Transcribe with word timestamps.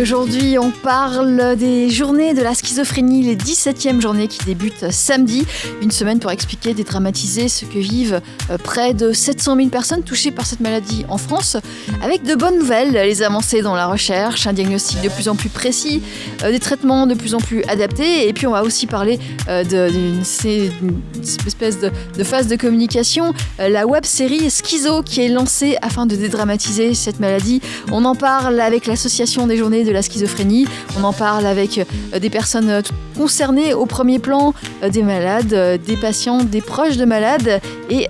Aujourd'hui, 0.00 0.58
on 0.58 0.72
parle 0.72 1.54
des 1.56 1.88
journées 1.88 2.34
de 2.34 2.42
la 2.42 2.54
schizophrénie, 2.54 3.22
les 3.22 3.36
17e 3.36 4.00
journées 4.00 4.26
qui 4.26 4.44
débutent 4.44 4.90
samedi. 4.90 5.46
Une 5.82 5.92
semaine 5.92 6.18
pour 6.18 6.32
expliquer, 6.32 6.74
dédramatiser 6.74 7.48
ce 7.48 7.64
que 7.64 7.78
vivent 7.78 8.20
euh, 8.50 8.58
près 8.58 8.92
de 8.92 9.12
700 9.12 9.56
000 9.56 9.68
personnes 9.68 10.02
touchées 10.02 10.32
par 10.32 10.46
cette 10.46 10.58
maladie 10.58 11.04
en 11.08 11.16
France. 11.16 11.56
Avec 12.02 12.24
de 12.24 12.34
bonnes 12.34 12.58
nouvelles, 12.58 12.92
les 12.92 13.22
avancées 13.22 13.62
dans 13.62 13.76
la 13.76 13.86
recherche, 13.86 14.48
un 14.48 14.52
diagnostic 14.52 15.00
de 15.00 15.08
plus 15.08 15.28
en 15.28 15.36
plus 15.36 15.48
précis, 15.48 16.02
euh, 16.42 16.50
des 16.50 16.60
traitements 16.60 17.06
de 17.06 17.14
plus 17.14 17.34
en 17.34 17.38
plus 17.38 17.62
adaptés. 17.64 18.28
Et 18.28 18.32
puis, 18.32 18.48
on 18.48 18.52
va 18.52 18.64
aussi 18.64 18.88
parler 18.88 19.20
euh, 19.48 19.62
d'une 19.62 20.22
espèce 20.22 21.78
de, 21.78 22.24
phase 22.24 22.48
de 22.48 22.56
communication, 22.56 23.32
la 23.58 23.86
web 23.86 24.04
série 24.04 24.50
Schizo 24.50 25.02
qui 25.02 25.20
est 25.20 25.28
lancée 25.28 25.76
afin 25.82 26.06
de 26.06 26.16
dédramatiser 26.16 26.94
cette 26.94 27.20
maladie. 27.20 27.60
On 27.92 28.04
en 28.04 28.16
parle 28.16 28.58
avec 28.60 28.86
l'association 28.86 29.46
des 29.46 29.56
journées 29.56 29.83
de 29.84 29.92
la 29.92 30.02
schizophrénie. 30.02 30.66
On 30.98 31.04
en 31.04 31.12
parle 31.12 31.46
avec 31.46 31.78
euh, 31.78 32.18
des 32.18 32.30
personnes 32.30 32.70
euh, 32.70 32.82
concernées 33.16 33.74
au 33.74 33.86
premier 33.86 34.18
plan, 34.18 34.54
euh, 34.82 34.88
des 34.88 35.02
malades, 35.02 35.80
des 35.84 35.96
patients, 35.96 36.42
des 36.42 36.60
proches 36.60 36.96
de 36.96 37.04
malades 37.04 37.60
et 37.90 38.08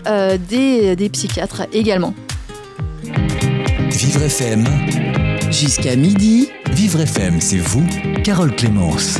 des, 0.49 0.97
des 0.97 1.09
psychiatres 1.09 1.63
également. 1.73 2.15
Vivre 3.91 4.23
FM. 4.23 4.65
Jusqu'à 5.51 5.97
midi. 5.97 6.49
Vivre 6.73 7.01
FM, 7.01 7.41
c'est 7.41 7.59
vous, 7.59 7.85
Carole 8.25 8.55
Clémence. 8.55 9.19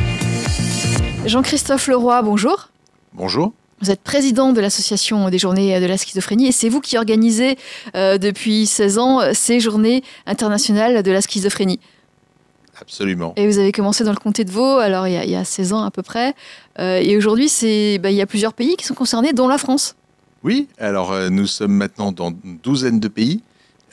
Jean-Christophe 1.27 1.87
Leroy, 1.89 2.23
bonjour. 2.23 2.71
Bonjour. 3.13 3.53
Vous 3.81 3.91
êtes 3.91 4.01
président 4.01 4.53
de 4.53 4.61
l'association 4.61 5.29
des 5.29 5.39
journées 5.39 5.79
de 5.81 5.87
la 5.87 5.97
schizophrénie 5.97 6.49
et 6.49 6.53
c'est 6.53 6.69
vous 6.69 6.81
qui 6.81 6.97
organisez 6.97 7.57
depuis 7.95 8.67
16 8.67 8.99
ans 8.99 9.21
ces 9.33 9.61
journées 9.61 10.03
internationales 10.27 11.03
de 11.03 11.13
la 11.13 11.21
schizophrénie. 11.21 11.81
Absolument. 12.81 13.33
Et 13.37 13.47
vous 13.47 13.59
avez 13.59 13.73
commencé 13.73 14.05
dans 14.05 14.11
le 14.11 14.19
comté 14.19 14.45
de 14.45 14.51
Vaud, 14.51 14.79
alors 14.79 15.07
il 15.07 15.13
y 15.13 15.37
a, 15.37 15.45
16 15.45 15.73
ans 15.73 15.85
à 15.85 15.91
peu 15.91 16.03
près. 16.03 16.35
Euh, 16.79 17.01
et 17.03 17.17
aujourd'hui, 17.17 17.49
bah, 18.01 18.11
il 18.11 18.17
y 18.17 18.23
a 18.23 18.27
plusieurs 18.27 18.53
pays 18.53 18.77
qui 18.77 18.85
sont 18.85 18.95
concernés, 18.95 19.33
dont 19.33 19.49
la 19.49 19.59
France. 19.59 19.95
Oui, 20.43 20.69
alors 20.79 21.13
euh, 21.13 21.31
nous 21.31 21.47
sommes 21.47 21.73
maintenant 21.73 22.13
dans 22.13 22.35
une 22.45 22.59
douzaine 22.59 23.01
de 23.01 23.09
pays, 23.09 23.43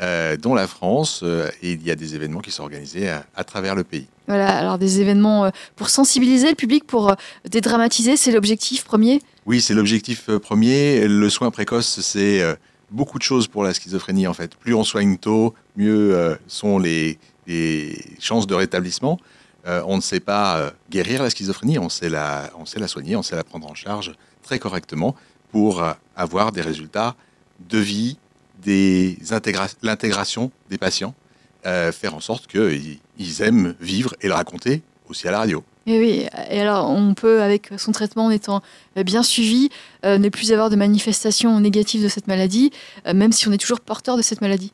euh, 0.02 0.36
dont 0.36 0.54
la 0.54 0.68
France, 0.68 1.24
et 1.62 1.74
il 1.74 1.84
y 1.84 1.92
a 1.92 1.96
des 1.96 2.16
événements 2.16 2.40
qui 2.40 2.52
sont 2.52 2.64
organisés 2.64 3.10
à, 3.10 3.44
travers 3.44 3.76
le 3.76 3.84
pays. 3.84 4.08
Voilà, 4.28 4.50
alors 4.50 4.78
des 4.78 5.00
événements 5.02 5.52
pour 5.76 5.90
sensibiliser 5.90 6.50
le 6.50 6.56
public, 6.56 6.86
pour 6.86 7.16
dédramatiser, 7.50 8.18
c'est 8.18 8.32
l'objectif 8.32 8.84
premier? 8.84 9.22
Oui, 9.46 9.62
c'est 9.62 9.74
l'objectif 9.74 10.30
premier. 10.38 11.08
Le 11.08 11.30
soin 11.30 11.52
précoce, 11.52 12.00
c'est 12.02 12.42
beaucoup 12.90 13.18
de 13.18 13.24
choses 13.24 13.48
pour 13.48 13.64
la 13.64 13.74
schizophrénie 13.74 14.28
en 14.28 14.34
fait. 14.34 14.56
Plus 14.56 14.74
on 14.74 14.84
soigne 14.84 15.18
tôt, 15.18 15.54
mieux 15.76 16.38
sont 16.48 16.80
les, 16.80 17.20
les 17.48 17.98
chances 18.20 18.48
de 18.48 18.56
rétablissement. 18.56 19.20
Euh, 19.68 19.84
on 19.86 19.98
ne 19.98 20.02
sait 20.02 20.20
pas 20.20 20.58
euh, 20.58 20.72
guérir 20.90 21.22
la 21.22 21.30
schizophrénie, 21.30 21.78
on 21.78 21.90
sait 21.90 22.10
la, 22.10 22.50
on 22.58 22.66
sait 22.66 22.80
la 22.80 22.88
soigner, 22.88 23.16
on 23.16 23.22
sait 23.22 23.36
la 23.36 23.44
prendre 23.44 23.70
en 23.70 23.76
charge 23.76 24.14
très 24.42 24.58
correctement 24.58 25.16
pour 25.52 25.84
euh, 25.84 25.94
avoir 26.16 26.52
des 26.52 26.62
résultats 26.62 27.16
de 27.70 27.78
vie, 27.78 28.18
l'intégration 29.84 30.52
des 30.70 30.78
patients, 30.78 31.14
faire 31.64 32.16
en 32.16 32.20
sorte 32.20 32.48
qu'ils 32.48 33.42
aiment 33.42 33.76
vivre 33.80 34.16
et 34.22 34.28
le 34.28 34.34
raconter 34.34 34.82
aussi 35.10 35.28
à 35.28 35.32
la 35.32 35.40
radio. 35.40 35.64
Et 35.86 36.00
oui, 36.00 36.26
alors 36.50 36.90
on 36.90 37.14
peut, 37.14 37.42
avec 37.42 37.70
son 37.78 37.92
traitement 37.92 38.26
en 38.26 38.30
étant 38.32 38.62
bien 38.96 39.22
suivi, 39.22 39.70
ne 40.04 40.30
plus 40.30 40.52
avoir 40.52 40.72
de 40.72 40.76
manifestations 40.76 41.60
négatives 41.60 42.04
de 42.04 42.08
cette 42.08 42.28
maladie, 42.28 42.72
même 43.14 43.32
si 43.32 43.48
on 43.48 43.52
est 43.52 43.58
toujours 43.58 43.80
porteur 43.80 44.18
de 44.18 44.22
cette 44.24 44.42
maladie. 44.42 44.74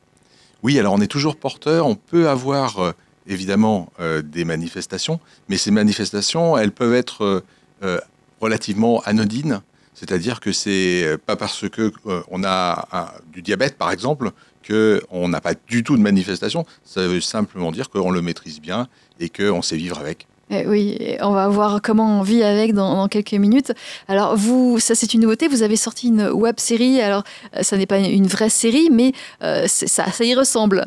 Oui, 0.62 0.78
alors 0.78 0.94
on 0.94 1.00
est 1.00 1.06
toujours 1.06 1.36
porteur, 1.36 1.86
on 1.86 1.94
peut 1.94 2.28
avoir 2.28 2.80
euh, 2.80 2.92
évidemment 3.28 3.92
euh, 4.00 4.22
des 4.22 4.44
manifestations, 4.44 5.20
mais 5.48 5.56
ces 5.56 5.70
manifestations, 5.70 6.58
elles 6.58 6.72
peuvent 6.72 6.94
être 6.94 7.44
euh, 7.84 8.00
relativement 8.40 9.00
anodines, 9.02 9.62
c'est-à-dire 9.94 10.40
que 10.40 10.50
c'est 10.52 11.16
pas 11.26 11.36
parce 11.36 11.68
que 11.68 11.92
on 12.30 12.44
a 12.44 13.12
du 13.32 13.42
diabète 13.42 13.76
par 13.76 13.90
exemple 13.90 14.30
que 14.62 15.02
on 15.10 15.28
n'a 15.28 15.40
pas 15.40 15.54
du 15.68 15.82
tout 15.82 15.96
de 15.96 16.02
manifestation, 16.02 16.66
ça 16.84 17.06
veut 17.06 17.20
simplement 17.20 17.72
dire 17.72 17.88
qu'on 17.90 18.10
le 18.10 18.22
maîtrise 18.22 18.60
bien 18.60 18.88
et 19.20 19.28
qu'on 19.28 19.62
sait 19.62 19.76
vivre 19.76 19.98
avec. 19.98 20.26
Eh 20.50 20.66
oui, 20.66 20.98
on 21.20 21.32
va 21.32 21.48
voir 21.48 21.82
comment 21.82 22.20
on 22.20 22.22
vit 22.22 22.42
avec 22.42 22.72
dans, 22.72 23.06
quelques 23.08 23.34
minutes. 23.34 23.72
Alors 24.08 24.36
vous, 24.36 24.78
ça 24.80 24.94
c'est 24.94 25.12
une 25.12 25.20
nouveauté, 25.20 25.46
vous 25.46 25.62
avez 25.62 25.76
sorti 25.76 26.08
une 26.08 26.28
web 26.30 26.58
série, 26.58 27.00
alors 27.00 27.22
euh, 27.56 27.62
ça 27.62 27.76
n'est 27.76 27.86
pas 27.86 27.98
une 27.98 28.26
vraie 28.26 28.48
série, 28.48 28.88
mais 28.90 29.12
euh, 29.42 29.66
ça, 29.66 30.10
ça 30.10 30.24
y 30.24 30.34
ressemble. 30.34 30.86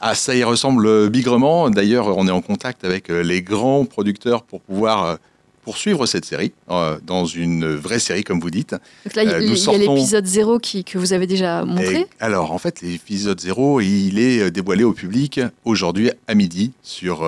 Ah, 0.00 0.14
ça 0.14 0.34
y 0.34 0.44
ressemble 0.44 1.08
bigrement. 1.08 1.70
D'ailleurs, 1.70 2.16
on 2.16 2.28
est 2.28 2.32
en 2.32 2.42
contact 2.42 2.84
avec 2.84 3.10
euh, 3.10 3.22
les 3.22 3.42
grands 3.42 3.84
producteurs 3.84 4.42
pour 4.42 4.60
pouvoir 4.60 5.18
poursuivre 5.64 6.04
cette 6.04 6.26
série 6.26 6.52
dans 6.68 7.24
une 7.24 7.74
vraie 7.74 7.98
série, 7.98 8.22
comme 8.22 8.38
vous 8.38 8.50
dites. 8.50 8.72
Donc 9.06 9.14
là, 9.14 9.22
il 9.22 9.30
y 9.30 9.32
a 9.32 9.38
l'épisode 9.38 10.26
0 10.26 10.58
qui, 10.58 10.84
que 10.84 10.98
vous 10.98 11.14
avez 11.14 11.26
déjà 11.26 11.64
montré. 11.64 12.06
alors, 12.20 12.52
en 12.52 12.58
fait, 12.58 12.82
l'épisode 12.82 13.40
0, 13.40 13.80
il 13.80 14.18
est 14.18 14.50
dévoilé 14.50 14.84
au 14.84 14.92
public 14.92 15.40
aujourd'hui 15.64 16.10
à 16.28 16.34
midi 16.34 16.72
sur 16.82 17.26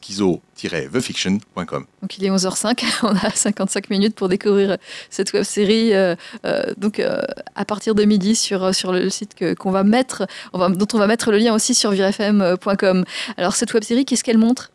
schizo-thefiction.com. 0.00 1.86
Donc 2.02 2.18
il 2.18 2.24
est 2.24 2.30
11h05, 2.30 2.84
on 3.02 3.16
a 3.16 3.30
55 3.30 3.90
minutes 3.90 4.14
pour 4.14 4.28
découvrir 4.28 4.78
cette 5.10 5.32
web 5.32 5.44
série. 5.44 5.94
Euh, 5.94 6.14
euh, 6.44 6.72
donc 6.76 6.98
euh, 6.98 7.20
à 7.54 7.64
partir 7.64 7.94
de 7.94 8.04
midi 8.04 8.34
sur, 8.34 8.74
sur 8.74 8.92
le 8.92 9.08
site 9.10 9.34
qu'on 9.56 9.70
va 9.70 9.84
mettre, 9.84 10.26
on 10.52 10.58
va, 10.58 10.68
dont 10.68 10.88
on 10.92 10.98
va 10.98 11.06
mettre 11.06 11.30
le 11.30 11.38
lien 11.38 11.54
aussi 11.54 11.74
sur 11.74 11.90
virfm.com. 11.90 13.04
Alors 13.36 13.54
cette 13.54 13.72
web 13.74 13.84
série, 13.84 14.04
qu'est-ce 14.04 14.24
qu'elle 14.24 14.38
montre? 14.38 14.70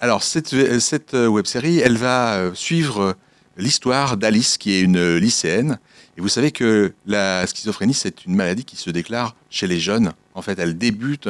Alors 0.00 0.22
cette, 0.22 0.80
cette 0.80 1.14
web 1.14 1.46
série, 1.46 1.78
elle 1.78 1.96
va 1.96 2.50
suivre 2.54 3.16
l'histoire 3.56 4.16
d'Alice, 4.16 4.56
qui 4.58 4.72
est 4.74 4.80
une 4.80 5.16
lycéenne. 5.16 5.78
Et 6.18 6.20
vous 6.20 6.28
savez 6.28 6.50
que 6.50 6.92
la 7.06 7.46
schizophrénie, 7.46 7.94
c'est 7.94 8.26
une 8.26 8.34
maladie 8.34 8.64
qui 8.64 8.76
se 8.76 8.90
déclare 8.90 9.34
chez 9.48 9.66
les 9.66 9.80
jeunes 9.80 10.12
en 10.38 10.42
fait, 10.42 10.58
elle 10.60 10.78
débute 10.78 11.28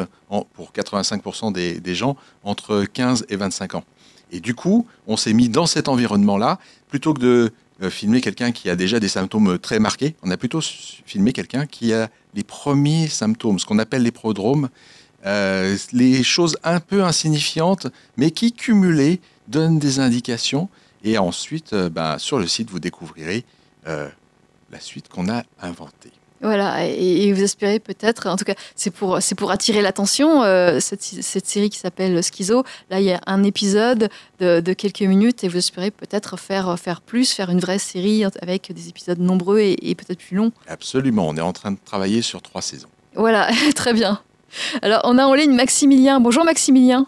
pour 0.53 0.71
85% 0.73 1.53
des, 1.53 1.95
gens 1.95 2.17
entre 2.45 2.85
15 2.85 3.25
et 3.31 3.37
25 3.37 3.77
ans. 3.77 3.85
Et 4.31 4.41
du 4.41 4.55
coup, 4.55 4.87
on 5.07 5.17
s'est 5.17 5.33
mis 5.33 5.49
dans 5.49 5.65
cet 5.65 5.89
environnement-là, 5.89 6.59
plutôt 6.89 7.15
que 7.15 7.21
de 7.21 7.53
euh, 7.83 7.89
filmer 7.89 8.21
quelqu'un 8.21 8.53
qui 8.53 8.69
a 8.69 8.77
déjà 8.77 9.01
des 9.01 9.09
symptômes 9.09 9.59
très 9.59 9.79
marqués, 9.79 10.15
on 10.23 10.31
a 10.31 10.37
plutôt 10.37 10.61
filmé 10.61 11.33
quelqu'un 11.33 11.65
qui 11.65 11.95
a 11.95 12.11
les 12.35 12.45
premiers 12.45 13.09
symptômes, 13.09 13.59
ce 13.59 13.65
qu'on 13.65 13.79
appelle 13.79 14.03
les 14.03 14.11
prodromes, 14.11 14.69
euh, 15.25 15.75
les 15.93 16.23
choses 16.23 16.59
un 16.63 16.81
peu 16.81 17.03
insignifiantes, 17.03 17.87
mais 18.19 18.31
qui 18.31 18.53
cumulées 18.53 19.21
donnent 19.49 19.79
des 19.79 20.01
indications. 20.01 20.69
Et 21.03 21.17
ensuite, 21.17 21.73
euh, 21.73 21.89
ben, 21.89 22.19
sur 22.19 22.39
le 22.39 22.47
site, 22.47 22.69
vous 22.69 22.81
découvrirez 22.81 23.47
la 24.71 24.81
suite 24.81 25.09
qu'on 25.09 25.29
a 25.29 25.43
inventée. 25.61 26.13
Voilà, 26.41 26.87
et, 26.87 27.33
vous 27.33 27.43
espérez 27.43 27.81
peut-être, 27.81 28.29
en 28.29 28.37
tout 28.37 28.45
cas, 28.45 28.55
c'est 28.77 28.93
pour, 28.93 29.21
c'est 29.21 29.35
pour 29.35 29.51
attirer 29.51 29.83
l'attention, 29.83 30.45
euh, 30.45 30.79
cette, 30.79 31.03
cette, 31.03 31.47
série 31.47 31.69
qui 31.69 31.79
s'appelle 31.79 32.23
Schizo. 32.23 32.63
Là, 32.91 33.01
il 33.01 33.07
y 33.07 33.13
a 33.13 33.21
un 33.27 33.43
épisode 33.43 34.09
de, 34.39 34.61
de, 34.61 34.73
quelques 34.73 35.03
minutes 35.03 35.43
et 35.43 35.49
vous 35.49 35.57
espérez 35.57 35.91
peut-être 35.91 36.39
faire, 36.39 36.79
faire 36.79 37.01
plus, 37.01 37.33
faire 37.33 37.51
une 37.51 37.59
vraie 37.59 37.81
série 37.81 38.25
avec 38.41 38.73
des 38.73 38.89
épisodes 38.89 39.19
nombreux 39.19 39.59
et, 39.59 39.91
et 39.91 39.97
peut-être 39.97 40.21
plus 40.21 40.37
longs. 40.37 40.53
Absolument, 40.69 41.27
on 41.27 41.37
est 41.37 41.41
en 41.41 41.53
train 41.53 41.73
de 41.73 41.79
travailler 41.85 42.23
sur 42.23 42.41
trois 42.41 42.63
saisons. 42.63 42.89
Voilà, 43.17 43.51
très 43.75 43.93
bien. 43.93 44.21
Alors, 44.81 45.01
on 45.05 45.19
a 45.19 45.25
en 45.27 45.35
ligne 45.35 45.55
Maximilien. 45.55 46.21
Bonjour 46.21 46.45
Maximilien. 46.45 47.07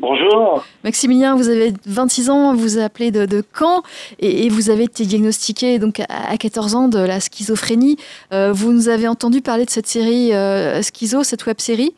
Bonjour. 0.00 0.64
Maximilien, 0.84 1.34
vous 1.34 1.48
avez 1.48 1.72
26 1.84 2.30
ans, 2.30 2.54
vous 2.54 2.78
appelez 2.78 3.10
de, 3.10 3.26
de 3.26 3.42
Caen 3.58 3.82
et, 4.20 4.48
vous 4.48 4.70
avez 4.70 4.84
été 4.84 5.04
diagnostiqué 5.04 5.80
donc 5.80 6.00
à 6.08 6.36
14 6.36 6.76
ans 6.76 6.88
de 6.88 7.00
la 7.00 7.18
schizophrénie. 7.18 7.96
Euh, 8.32 8.52
vous 8.52 8.72
nous 8.72 8.88
avez 8.88 9.08
entendu 9.08 9.40
parler 9.40 9.64
de 9.64 9.70
cette 9.70 9.88
série 9.88 10.32
euh, 10.32 10.80
Schizo, 10.82 11.24
cette 11.24 11.46
web 11.46 11.58
série? 11.58 11.94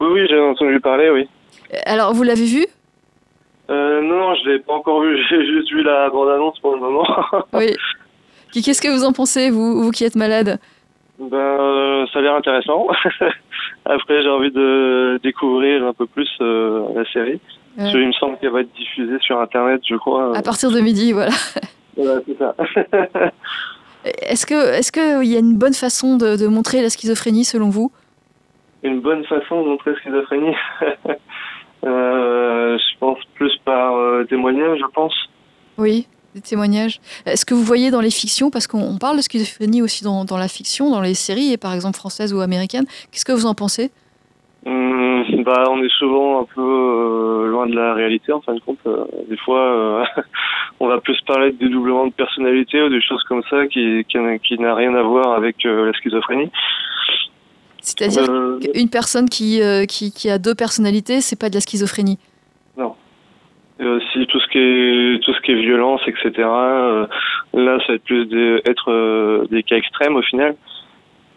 Oui, 0.00 0.08
oui, 0.10 0.26
j'ai 0.26 0.40
entendu 0.40 0.80
parler, 0.80 1.10
oui. 1.10 1.28
Alors, 1.84 2.14
vous 2.14 2.22
l'avez 2.22 2.46
vu 2.46 2.64
euh, 3.68 4.00
Non, 4.00 4.34
je 4.34 4.48
ne 4.48 4.54
l'ai 4.54 4.58
pas 4.60 4.72
encore 4.72 5.02
vu. 5.02 5.16
J'ai 5.30 5.44
juste 5.44 5.70
vu 5.70 5.82
la 5.82 6.08
bande-annonce 6.08 6.58
pour 6.60 6.74
le 6.74 6.80
moment. 6.80 7.06
oui. 7.52 7.76
Qu'est-ce 8.52 8.80
que 8.80 8.88
vous 8.88 9.04
en 9.04 9.12
pensez, 9.12 9.50
vous, 9.50 9.82
vous 9.82 9.90
qui 9.90 10.04
êtes 10.04 10.16
malade? 10.16 10.58
Ben, 11.18 12.06
ça 12.10 12.18
a 12.18 12.22
l'air 12.22 12.34
intéressant. 12.36 12.86
Après, 13.84 14.22
j'ai 14.22 14.28
envie 14.28 14.52
de 14.52 15.18
découvrir 15.22 15.84
un 15.84 15.92
peu 15.92 16.06
plus 16.06 16.30
euh, 16.40 16.86
la 16.94 17.04
série. 17.12 17.40
il 17.76 18.06
me 18.06 18.12
semble 18.12 18.38
qu'elle 18.38 18.50
va 18.50 18.60
être 18.60 18.72
diffusée 18.74 19.18
sur 19.20 19.40
Internet, 19.40 19.80
je 19.88 19.96
crois. 19.96 20.36
À 20.36 20.42
partir 20.42 20.70
de 20.70 20.80
midi, 20.80 21.12
voilà. 21.12 21.32
Voilà, 21.94 22.22
c'est 22.26 22.38
ça. 22.38 22.54
est-ce 24.04 24.46
que, 24.46 24.78
est-ce 24.78 24.90
qu'il 24.90 25.30
y 25.30 25.36
a 25.36 25.38
une 25.38 25.58
bonne 25.58 25.74
façon 25.74 26.16
de, 26.16 26.46
montrer 26.46 26.80
la 26.80 26.88
schizophrénie 26.88 27.44
selon 27.44 27.68
vous? 27.68 27.92
Une 28.82 29.00
bonne 29.00 29.24
façon 29.26 29.62
de 29.62 29.68
montrer 29.68 29.92
la 29.92 29.98
schizophrénie 29.98 30.56
euh, 31.84 32.78
Je 32.78 32.98
pense 32.98 33.18
plus 33.34 33.56
par 33.64 33.94
euh, 33.94 34.24
témoignage, 34.24 34.78
je 34.80 34.86
pense. 34.92 35.14
Oui. 35.76 36.08
Des 36.34 36.40
témoignages. 36.40 37.00
Est-ce 37.26 37.44
que 37.44 37.54
vous 37.54 37.64
voyez 37.64 37.90
dans 37.90 38.00
les 38.00 38.10
fictions, 38.10 38.50
parce 38.50 38.66
qu'on 38.66 38.98
parle 38.98 39.16
de 39.16 39.22
schizophrénie 39.22 39.82
aussi 39.82 40.04
dans, 40.04 40.24
dans, 40.24 40.38
la 40.38 40.48
fiction, 40.48 40.90
dans 40.90 41.00
les 41.00 41.14
séries, 41.14 41.52
et 41.52 41.56
par 41.56 41.74
exemple 41.74 41.96
françaises 41.96 42.32
ou 42.32 42.40
américaines, 42.40 42.86
qu'est-ce 43.10 43.24
que 43.24 43.32
vous 43.32 43.46
en 43.46 43.54
pensez? 43.54 43.90
Mmh, 44.64 45.42
bah, 45.42 45.64
On 45.70 45.82
est 45.82 45.92
souvent 45.98 46.42
un 46.42 46.44
peu 46.44 46.60
euh, 46.60 47.48
loin 47.48 47.66
de 47.66 47.74
la 47.74 47.94
réalité, 47.94 48.32
en 48.32 48.40
fin 48.40 48.54
de 48.54 48.60
compte. 48.60 48.78
Euh, 48.86 49.04
des 49.28 49.36
fois, 49.36 49.60
euh, 49.60 50.04
on 50.80 50.86
va 50.86 51.00
plus 51.00 51.20
parler 51.26 51.52
de 51.52 51.58
dédoublement 51.58 52.06
de 52.06 52.12
personnalité 52.12 52.80
ou 52.82 52.88
des 52.88 53.02
choses 53.02 53.22
comme 53.24 53.42
ça 53.50 53.66
qui, 53.66 54.04
qui, 54.08 54.18
qui 54.44 54.58
n'a 54.58 54.74
rien 54.74 54.94
à 54.94 55.02
voir 55.02 55.32
avec 55.34 55.64
la 55.64 55.92
schizophrénie. 55.94 56.50
C'est-à-dire 57.80 58.28
qu'une 58.72 58.88
personne 58.88 59.28
qui, 59.28 59.60
qui, 59.88 60.12
qui, 60.12 60.30
a 60.30 60.38
deux 60.38 60.54
personnalités, 60.54 61.20
c'est 61.20 61.38
pas 61.38 61.48
de 61.48 61.54
la 61.54 61.60
schizophrénie? 61.60 62.18
Non. 62.76 62.94
Aussi 63.82 64.26
tout 64.26 64.38
ce 64.38 64.48
qui 64.48 64.58
est 64.58 65.24
tout 65.24 65.34
ce 65.34 65.40
qui 65.40 65.52
est 65.52 65.60
violence, 65.60 66.00
etc. 66.06 66.32
Euh, 66.38 67.06
là, 67.52 67.78
ça 67.80 67.88
va 67.88 67.94
être 67.94 68.04
plus 68.04 68.26
des, 68.26 68.60
être 68.64 68.92
euh, 68.92 69.46
des 69.50 69.62
cas 69.64 69.76
extrêmes 69.76 70.14
au 70.14 70.22
final. 70.22 70.54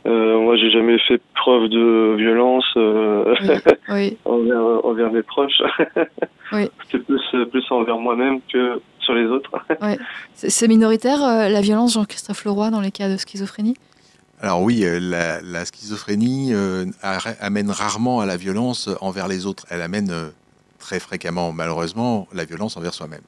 Euh, 0.05 0.39
moi, 0.39 0.55
j'ai 0.55 0.69
jamais 0.69 0.99
fait 0.99 1.19
preuve 1.33 1.69
de 1.69 2.15
violence 2.17 2.65
oui. 3.89 4.17
envers, 4.25 4.85
envers 4.85 5.11
mes 5.11 5.23
proches. 5.23 5.59
oui. 6.51 6.69
C'était 6.83 7.03
plus 7.03 7.21
plus 7.49 7.65
envers 7.71 7.97
moi-même 7.97 8.39
que 8.53 8.79
sur 8.99 9.15
les 9.15 9.25
autres. 9.25 9.51
oui. 9.81 9.97
C'est 10.33 10.67
minoritaire 10.67 11.19
la 11.49 11.61
violence, 11.61 11.93
Jean-Christophe 11.93 12.45
Leroy, 12.45 12.69
dans 12.69 12.81
les 12.81 12.91
cas 12.91 13.09
de 13.09 13.17
schizophrénie? 13.17 13.75
Alors 14.39 14.61
oui, 14.61 14.83
la, 14.83 15.41
la 15.41 15.65
schizophrénie 15.65 16.53
amène 17.39 17.71
rarement 17.71 18.19
à 18.19 18.27
la 18.27 18.37
violence 18.37 18.89
envers 19.01 19.27
les 19.27 19.47
autres. 19.47 19.65
Elle 19.71 19.81
amène 19.81 20.11
très 20.85 20.99
fréquemment, 20.99 21.51
malheureusement, 21.51 22.27
la 22.31 22.45
violence 22.45 22.77
envers 22.77 22.93
soi-même. 22.93 23.23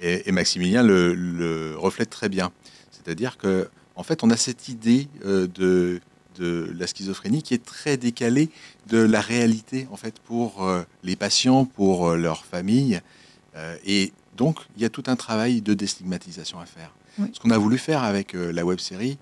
Et, 0.00 0.30
Maximilien 0.30 0.84
le, 0.84 1.74
reflète 1.76 2.10
très 2.10 2.28
bien. 2.28 2.52
C'est-à-dire 2.92 3.38
que, 3.38 3.68
en 3.96 4.04
fait, 4.04 4.22
on 4.22 4.30
a 4.30 4.36
cette 4.36 4.68
idée 4.68 5.08
euh, 5.24 5.48
de, 5.48 6.00
de 6.38 6.72
la 6.78 6.86
schizophrénie 6.86 7.42
qui 7.42 7.54
est 7.54 7.64
très 7.64 7.96
décalée 7.96 8.50
de 8.86 8.98
la 8.98 9.20
réalité, 9.20 9.88
en 9.90 9.96
fait, 9.96 10.20
pour 10.20 10.64
euh, 10.64 10.84
les 11.02 11.16
patients, 11.16 11.64
pour 11.64 12.10
euh, 12.10 12.16
leurs 12.16 12.44
familles. 12.44 13.00
et 13.84 14.12
donc, 14.36 14.60
il 14.76 14.82
y 14.82 14.84
a 14.84 14.88
tout 14.88 15.04
un 15.08 15.16
travail 15.16 15.60
de 15.60 15.74
déstigmatisation 15.74 16.60
à 16.60 16.66
faire. 16.66 16.92
Ce 17.34 17.40
qu'on 17.40 17.50
a 17.50 17.58
voulu 17.58 17.78
faire 17.78 18.02
avec 18.04 18.32
la 18.32 18.64
web 18.64 18.78
série, 18.78 19.18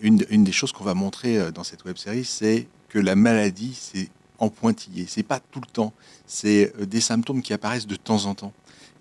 une, 0.00 0.24
une, 0.30 0.44
des 0.44 0.52
choses 0.52 0.70
qu'on 0.70 0.84
va 0.84 0.94
montrer 0.94 1.50
dans 1.50 1.64
cette 1.64 1.84
web 1.84 1.96
série, 1.96 2.24
c'est 2.24 2.68
que 2.88 3.00
la 3.00 3.16
maladie, 3.16 3.74
c'est 3.74 4.08
en 4.40 4.48
pointillé. 4.48 5.06
C'est 5.06 5.22
pas 5.22 5.38
tout 5.38 5.60
le 5.60 5.70
temps. 5.70 5.92
C'est 6.26 6.74
euh, 6.80 6.86
des 6.86 7.00
symptômes 7.00 7.42
qui 7.42 7.52
apparaissent 7.52 7.86
de 7.86 7.96
temps 7.96 8.24
en 8.24 8.34
temps 8.34 8.52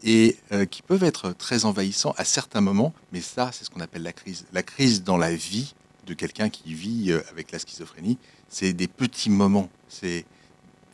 et 0.03 0.37
euh, 0.51 0.65
qui 0.65 0.81
peuvent 0.81 1.03
être 1.03 1.31
très 1.31 1.65
envahissants 1.65 2.13
à 2.17 2.25
certains 2.25 2.61
moments. 2.61 2.93
Mais 3.11 3.21
ça, 3.21 3.49
c'est 3.51 3.65
ce 3.65 3.69
qu'on 3.69 3.79
appelle 3.79 4.03
la 4.03 4.13
crise. 4.13 4.45
La 4.53 4.63
crise 4.63 5.03
dans 5.03 5.17
la 5.17 5.33
vie 5.33 5.73
de 6.05 6.13
quelqu'un 6.13 6.49
qui 6.49 6.73
vit 6.73 7.11
euh, 7.11 7.21
avec 7.31 7.51
la 7.51 7.59
schizophrénie, 7.59 8.17
c'est 8.47 8.73
des 8.73 8.87
petits 8.87 9.29
moments. 9.29 9.69
C'est 9.87 10.25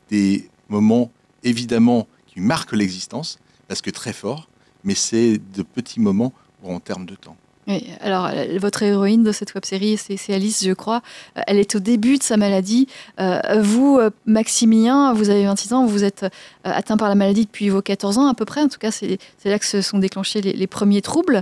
des 0.10 0.50
moments 0.70 1.12
évidemment 1.44 2.08
qui 2.28 2.40
marquent 2.40 2.74
l'existence 2.74 3.40
parce 3.68 3.82
que 3.82 3.90
très 3.90 4.14
fort, 4.14 4.50
mais 4.84 4.96
c'est 4.96 5.38
de 5.38 5.64
petits 5.64 6.00
moments 6.00 6.34
en 6.64 6.80
termes 6.80 7.06
de 7.06 7.16
temps. 7.16 7.38
Oui, 7.68 7.82
alors 8.00 8.28
euh, 8.28 8.60
votre 8.60 8.84
héroïne 8.84 9.24
de 9.24 9.32
cette 9.32 9.56
web-série, 9.56 9.98
c'est 9.98 10.34
Alice, 10.34 10.64
je 10.66 10.74
crois. 10.74 11.02
Euh, 11.36 11.42
elle 11.48 11.58
est 11.58 11.76
au 11.76 11.80
début 11.80 12.18
de 12.18 12.24
sa 12.24 12.38
maladie. 12.38 12.88
Euh, 13.20 13.40
vous, 13.60 14.00
Maximilien, 14.28 15.14
vous 15.14 15.32
avez 15.32 15.46
26 15.46 15.74
ans, 15.74 15.86
vous 15.86 16.04
êtes 16.04 16.26
atteint 16.64 16.98
par 16.98 17.10
la 17.10 17.16
maladie 17.16 17.46
depuis 17.46 17.70
vos 17.70 17.82
14 17.82 18.20
ans 18.20 18.28
à 18.28 18.36
peu 18.36 18.46
près. 18.46 18.62
En 18.62 18.68
tout 18.68 18.78
cas, 18.78 18.92
c'est 18.92 19.18
là 19.46 19.58
que 19.58 19.66
se 19.66 19.82
sont 19.82 19.98
déclenchés 19.98 20.42
les, 20.42 20.68
premiers 20.68 21.02
troubles. 21.02 21.42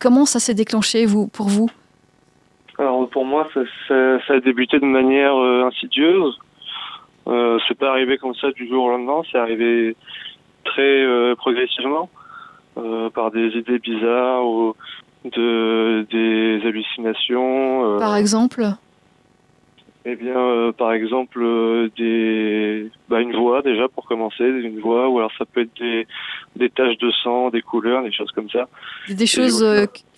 comment 0.00 0.24
ça 0.24 0.38
s'est 0.38 0.54
déclenché 0.54 1.06
vous, 1.06 1.26
pour 1.26 1.48
vous? 1.48 1.68
Alors 2.78 3.08
pour 3.10 3.24
moi, 3.24 3.48
ça, 3.88 3.94
a 4.28 4.40
débuté 4.40 4.78
de 4.78 4.84
manière 4.84 5.34
insidieuse. 5.66 6.38
c'est 7.26 7.78
pas 7.78 7.90
arrivé 7.90 8.18
comme 8.18 8.34
ça 8.34 8.50
du 8.52 8.68
jour 8.68 8.84
au 8.84 8.90
lendemain, 8.90 9.22
c'est 9.30 9.38
arrivé 9.38 9.96
très 10.64 11.06
progressivement. 11.36 12.08
par 13.14 13.30
des 13.30 13.48
idées 13.56 13.78
bizarres 13.78 14.44
ou 14.44 14.74
de 15.24 16.06
des 16.10 16.66
hallucinations. 16.66 17.96
Euh, 17.96 17.98
par 17.98 18.16
exemple 18.16 18.66
Eh 20.04 20.16
bien, 20.16 20.38
euh, 20.38 20.72
par 20.72 20.92
exemple, 20.92 21.40
euh, 21.42 21.90
des 21.96 22.90
bah, 23.08 23.20
une 23.20 23.34
voix 23.34 23.62
déjà 23.62 23.88
pour 23.88 24.06
commencer, 24.06 24.44
une 24.44 24.80
voix, 24.80 25.08
ou 25.08 25.18
alors 25.18 25.32
ça 25.38 25.44
peut 25.44 25.62
être 25.62 25.76
des, 25.80 26.06
des 26.56 26.70
taches 26.70 26.98
de 26.98 27.10
sang, 27.22 27.50
des 27.50 27.62
couleurs, 27.62 28.02
des 28.02 28.12
choses 28.12 28.30
comme 28.32 28.50
ça. 28.50 28.68
Des 29.08 29.26
choses 29.26 29.64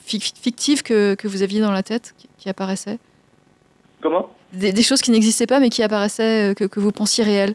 fictives 0.04 0.82
que, 0.82 1.14
que 1.14 1.28
vous 1.28 1.42
aviez 1.42 1.60
dans 1.60 1.72
la 1.72 1.82
tête 1.82 2.14
qui, 2.38 2.48
apparaissaient 2.48 2.98
Comment? 4.00 4.30
Des, 4.52 4.72
des, 4.72 4.82
choses 4.82 5.02
qui 5.02 5.10
n'existaient 5.10 5.48
pas 5.48 5.58
mais 5.58 5.68
qui 5.68 5.82
apparaissaient, 5.82 6.54
que, 6.56 6.64
que 6.64 6.78
vous 6.78 6.92
pensiez 6.92 7.24
réelles 7.24 7.54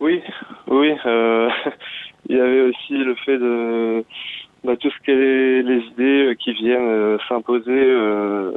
Oui, 0.00 0.20
oui. 0.66 0.92
il 2.28 2.36
y 2.36 2.40
avait 2.40 2.60
aussi 2.60 2.92
le 2.92 3.14
fait 3.14 3.38
de 3.38 4.04
bah, 4.66 4.76
tout 4.76 4.90
ce 4.90 4.98
qui 5.04 5.12
est 5.12 5.62
les 5.62 5.78
idées 5.92 6.26
euh, 6.26 6.34
qui 6.34 6.52
viennent 6.52 6.88
euh, 6.88 7.18
s'imposer 7.28 7.70
euh, 7.70 8.50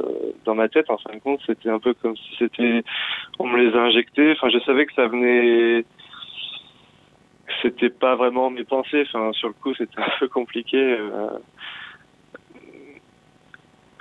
dans 0.44 0.56
ma 0.56 0.68
tête, 0.68 0.90
en 0.90 0.98
fin 0.98 1.14
de 1.14 1.20
compte, 1.20 1.40
c'était 1.46 1.70
un 1.70 1.78
peu 1.78 1.94
comme 1.94 2.16
si 2.16 2.34
c'était, 2.36 2.82
on 3.38 3.46
me 3.46 3.56
les 3.58 3.76
a 3.76 3.80
injectés. 3.80 4.32
Enfin, 4.32 4.48
je 4.50 4.58
savais 4.64 4.86
que 4.86 4.94
ça 4.94 5.06
venait, 5.06 5.84
c'était 7.62 7.90
pas 7.90 8.16
vraiment 8.16 8.50
mes 8.50 8.64
pensées. 8.64 9.04
Enfin, 9.06 9.30
sur 9.34 9.46
le 9.46 9.54
coup, 9.54 9.72
c'était 9.74 10.00
un 10.00 10.10
peu 10.18 10.26
compliqué. 10.26 10.98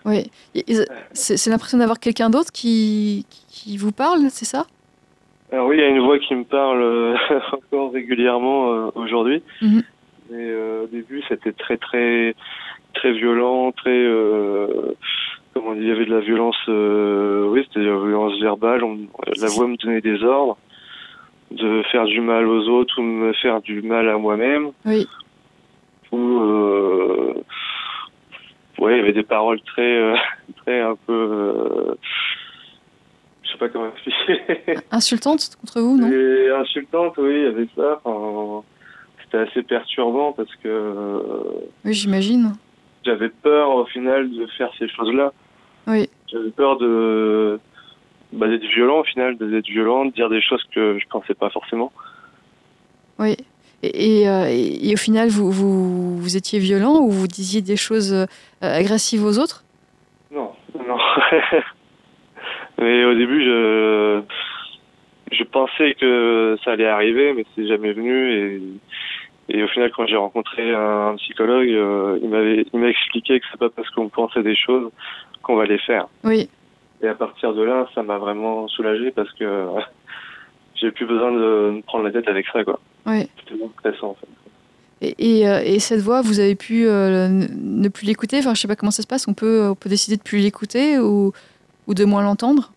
Oui, 0.05 0.31
c'est 1.13 1.47
l'impression 1.47 1.77
d'avoir 1.77 1.99
quelqu'un 1.99 2.31
d'autre 2.31 2.51
qui, 2.51 3.27
qui 3.49 3.77
vous 3.77 3.91
parle, 3.91 4.31
c'est 4.31 4.45
ça? 4.45 4.65
Alors 5.51 5.67
oui, 5.67 5.77
il 5.77 5.81
y 5.81 5.83
a 5.83 5.89
une 5.89 5.99
voix 5.99 6.17
qui 6.17 6.33
me 6.33 6.43
parle 6.43 7.19
encore 7.53 7.91
régulièrement 7.91 8.91
aujourd'hui. 8.95 9.43
Mhm. 9.61 9.83
Mais 10.29 10.49
euh, 10.49 10.83
au 10.83 10.87
début, 10.87 11.23
c'était 11.27 11.53
très 11.53 11.77
très 11.77 12.35
très 12.93 13.11
violent, 13.13 13.71
très 13.71 13.89
euh, 13.89 14.93
comment 15.53 15.73
il 15.73 15.87
y 15.87 15.91
avait 15.91 16.05
de 16.05 16.13
la 16.13 16.19
violence. 16.19 16.57
Euh, 16.67 17.47
oui, 17.47 17.63
c'était 17.67 17.85
de 17.85 17.89
la 17.89 17.97
violence 17.97 18.39
verbale. 18.41 18.81
la 19.39 19.47
voix 19.47 19.67
me 19.67 19.77
donnait 19.77 20.01
des 20.01 20.23
ordres 20.23 20.57
de 21.51 21.81
faire 21.91 22.05
du 22.05 22.21
mal 22.21 22.47
aux 22.47 22.67
autres 22.67 22.99
ou 22.99 23.03
me 23.03 23.33
faire 23.33 23.61
du 23.61 23.81
mal 23.81 24.07
à 24.07 24.17
moi-même. 24.17 24.71
Oui. 24.85 25.07
Ou 26.11 26.39
euh, 26.39 27.33
ouais, 28.77 28.95
il 28.95 28.97
y 28.97 29.01
avait 29.01 29.13
des 29.13 29.23
paroles 29.23 29.61
très 29.61 30.13
très 30.57 30.81
un 30.81 30.95
peu 31.07 31.95
je 33.49 33.53
sais 33.53 33.57
pas 33.57 33.69
comment 33.69 33.89
expliquer. 33.89 34.75
Insultantes 34.91 35.55
contre 35.59 35.81
vous, 35.81 35.97
non? 35.97 36.11
Et 36.11 36.49
Insultantes, 36.51 37.15
oui, 37.17 37.33
il 37.35 37.43
y 37.43 37.47
avait 37.47 37.67
ça. 37.75 37.99
Enfin, 38.03 38.63
c'était 39.31 39.49
assez 39.49 39.63
perturbant 39.63 40.33
parce 40.33 40.53
que. 40.63 41.23
Oui, 41.85 41.93
j'imagine. 41.93 42.53
J'avais 43.05 43.29
peur 43.29 43.71
au 43.71 43.85
final 43.85 44.29
de 44.29 44.47
faire 44.57 44.71
ces 44.77 44.87
choses-là. 44.89 45.31
Oui. 45.87 46.09
J'avais 46.27 46.51
peur 46.51 46.77
de. 46.77 47.59
Bah, 48.31 48.47
d'être 48.47 48.65
violent 48.65 48.99
au 48.99 49.03
final, 49.03 49.37
d'être 49.37 49.67
violent, 49.67 50.05
de 50.05 50.11
dire 50.11 50.29
des 50.29 50.41
choses 50.41 50.63
que 50.73 50.99
je 50.99 51.05
pensais 51.07 51.33
pas 51.33 51.49
forcément. 51.49 51.91
Oui. 53.17 53.35
Et, 53.81 54.21
et, 54.21 54.29
euh, 54.29 54.93
au 54.93 54.97
final, 54.97 55.29
vous, 55.29 55.51
vous, 55.51 56.17
vous, 56.17 56.37
étiez 56.37 56.59
violent 56.59 56.99
ou 56.99 57.09
vous 57.09 57.27
disiez 57.27 57.61
des 57.61 57.77
choses 57.77 58.13
euh, 58.13 58.25
agressives 58.61 59.23
aux 59.23 59.39
autres? 59.39 59.63
Non, 60.31 60.51
non. 60.87 60.97
Mais 62.77 63.03
au 63.05 63.15
début, 63.15 63.43
je, 63.43 64.21
je 65.31 65.43
pensais 65.43 65.95
que 65.95 66.57
ça 66.63 66.71
allait 66.71 66.87
arriver, 66.87 67.33
mais 67.33 67.45
c'est 67.55 67.67
jamais 67.67 67.91
venu. 67.93 68.31
Et 68.31 68.61
et 69.49 69.63
au 69.63 69.67
final, 69.67 69.91
quand 69.95 70.05
j'ai 70.05 70.15
rencontré 70.15 70.73
un, 70.73 71.15
psychologue, 71.17 71.69
euh, 71.69 72.19
il 72.21 72.29
m'avait, 72.29 72.65
il 72.71 72.79
m'a 72.79 72.87
expliqué 72.87 73.39
que 73.39 73.45
c'est 73.51 73.59
pas 73.59 73.69
parce 73.69 73.89
qu'on 73.89 74.09
pensait 74.09 74.43
des 74.43 74.55
choses 74.55 74.91
qu'on 75.41 75.55
va 75.55 75.65
les 75.65 75.79
faire. 75.79 76.07
Oui. 76.23 76.49
Et 77.01 77.07
à 77.07 77.15
partir 77.15 77.53
de 77.53 77.63
là, 77.63 77.87
ça 77.95 78.03
m'a 78.03 78.17
vraiment 78.17 78.67
soulagé 78.67 79.11
parce 79.11 79.31
que 79.33 79.67
j'ai 80.75 80.91
plus 80.91 81.05
besoin 81.05 81.31
de 81.31 81.71
me 81.71 81.81
prendre 81.81 82.03
la 82.03 82.11
tête 82.11 82.27
avec 82.27 82.45
ça, 82.53 82.63
quoi. 82.63 82.79
Oui. 83.05 83.27
C'était 83.39 83.55
vraiment 83.55 83.71
stressant, 83.79 84.09
en 84.09 84.15
fait. 84.15 84.27
Et, 85.01 85.39
et, 85.39 85.47
euh, 85.47 85.61
et, 85.63 85.79
cette 85.79 86.01
voix, 86.01 86.21
vous 86.21 86.39
avez 86.39 86.55
pu 86.55 86.85
euh, 86.85 87.29
ne 87.29 87.87
plus 87.87 88.05
l'écouter? 88.05 88.39
Enfin, 88.39 88.53
je 88.53 88.59
sais 88.59 88.67
pas 88.67 88.75
comment 88.75 88.91
ça 88.91 89.01
se 89.01 89.07
passe. 89.07 89.27
On 89.27 89.33
peut, 89.33 89.69
on 89.69 89.75
peut 89.75 89.89
décider 89.89 90.17
de 90.17 90.21
plus 90.21 90.39
l'écouter 90.39 90.99
ou, 90.99 91.31
ou 91.87 91.93
de 91.93 92.03
moins 92.03 92.21
l'entendre? 92.21 92.73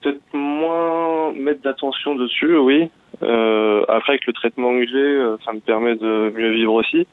Peut-être 0.00 0.20
moins 0.32 1.32
mettre 1.32 1.60
d'attention 1.60 2.14
dessus, 2.14 2.56
oui. 2.56 2.88
Euh, 3.22 3.82
après, 3.88 4.12
avec 4.12 4.26
le 4.26 4.32
traitement 4.32 4.72
que 4.72 4.86
j'ai, 4.86 4.96
euh, 4.96 5.36
ça 5.44 5.52
me 5.52 5.60
permet 5.60 5.96
de 5.96 6.32
mieux 6.36 6.52
vivre 6.52 6.74
aussi. 6.74 7.06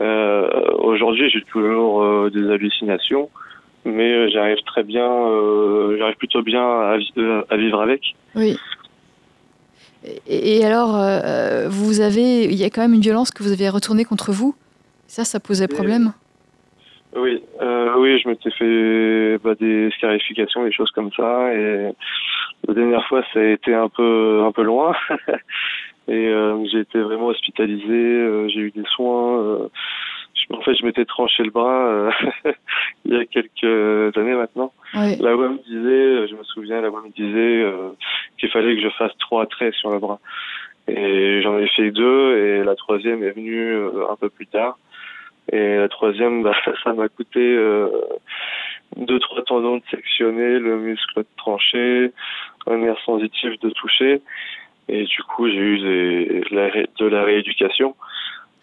Euh, 0.00 0.48
Aujourd'hui, 0.78 1.30
j'ai 1.30 1.42
toujours 1.42 2.02
euh, 2.02 2.30
des 2.30 2.50
hallucinations, 2.50 3.30
mais 3.84 4.30
j'arrive 4.30 4.62
très 4.64 4.82
bien, 4.82 5.08
j'arrive 5.98 6.16
plutôt 6.16 6.42
bien 6.42 6.62
à, 6.62 6.96
à, 7.50 7.56
vivre 7.56 7.80
avec. 7.80 8.14
Oui. 8.34 8.56
Et, 10.04 10.58
et 10.58 10.64
alors, 10.64 10.98
vous 11.68 12.00
avez, 12.00 12.44
il 12.44 12.54
y 12.54 12.64
a 12.64 12.70
quand 12.70 12.82
même 12.82 12.94
une 12.94 13.00
violence 13.00 13.30
que 13.30 13.42
vous 13.42 13.52
avez 13.52 13.68
retournée 13.68 14.04
contre 14.04 14.32
vous? 14.32 14.54
Ça, 15.06 15.24
ça 15.24 15.40
posait 15.40 15.68
problème? 15.68 16.12
Oui, 17.14 17.42
oui, 17.60 18.18
je 18.18 18.28
m'étais 18.28 18.50
fait 18.50 19.38
bah, 19.44 19.54
des 19.54 19.90
scarifications, 19.96 20.64
des 20.64 20.72
choses 20.72 20.90
comme 20.90 21.12
ça. 21.12 21.52
Et 21.54 21.92
la 22.68 22.74
dernière 22.74 23.06
fois, 23.06 23.22
ça 23.32 23.40
a 23.40 23.44
été 23.44 23.74
un 23.74 23.88
peu, 23.88 24.42
un 24.42 24.52
peu 24.52 24.62
loin. 24.62 24.94
et 26.08 26.32
j'ai 26.70 26.80
été 26.80 27.00
vraiment 27.00 27.26
hospitalisé. 27.26 28.48
j'ai 28.48 28.60
eu 28.60 28.70
des 28.70 28.84
soins 28.94 29.68
en 30.50 30.60
fait, 30.62 30.74
je 30.74 30.84
m'étais 30.84 31.04
tranché 31.04 31.42
le 31.42 31.50
bras 31.50 31.86
euh, 31.86 32.10
il 33.04 33.14
y 33.14 33.16
a 33.16 33.24
quelques 33.24 34.16
années 34.16 34.34
maintenant. 34.34 34.72
La 34.94 35.34
voix 35.34 35.48
me 35.48 35.58
disait, 35.58 36.28
je 36.28 36.34
me 36.34 36.44
souviens, 36.44 36.80
la 36.80 36.90
voix 36.90 37.02
me 37.02 37.10
disait 37.10 37.62
euh, 37.62 37.90
qu'il 38.38 38.50
fallait 38.50 38.76
que 38.76 38.82
je 38.82 38.90
fasse 38.90 39.12
trois 39.18 39.46
traits 39.46 39.74
sur 39.74 39.90
le 39.90 39.98
bras. 39.98 40.20
Et 40.88 41.40
j'en 41.42 41.58
ai 41.58 41.68
fait 41.68 41.90
deux, 41.90 42.36
et 42.36 42.64
la 42.64 42.74
troisième 42.74 43.22
est 43.22 43.30
venue 43.30 43.72
euh, 43.72 44.10
un 44.10 44.16
peu 44.16 44.28
plus 44.28 44.46
tard. 44.46 44.78
Et 45.52 45.76
la 45.76 45.88
troisième, 45.88 46.42
bah, 46.42 46.54
ça 46.84 46.92
m'a 46.92 47.08
coûté 47.08 47.58
deux, 48.96 49.18
trois 49.20 49.42
tendons 49.44 49.76
de 49.76 49.82
sectionner, 49.90 50.58
le 50.58 50.78
muscle 50.78 51.20
de 51.20 51.26
trancher, 51.36 52.12
un 52.66 52.78
nerf 52.78 52.98
sensitif 53.04 53.58
de 53.60 53.70
toucher. 53.70 54.22
Et 54.88 55.04
du 55.04 55.22
coup, 55.22 55.48
j'ai 55.48 55.56
eu 55.56 55.78
de 55.78 57.06
la 57.06 57.22
rééducation. 57.24 57.94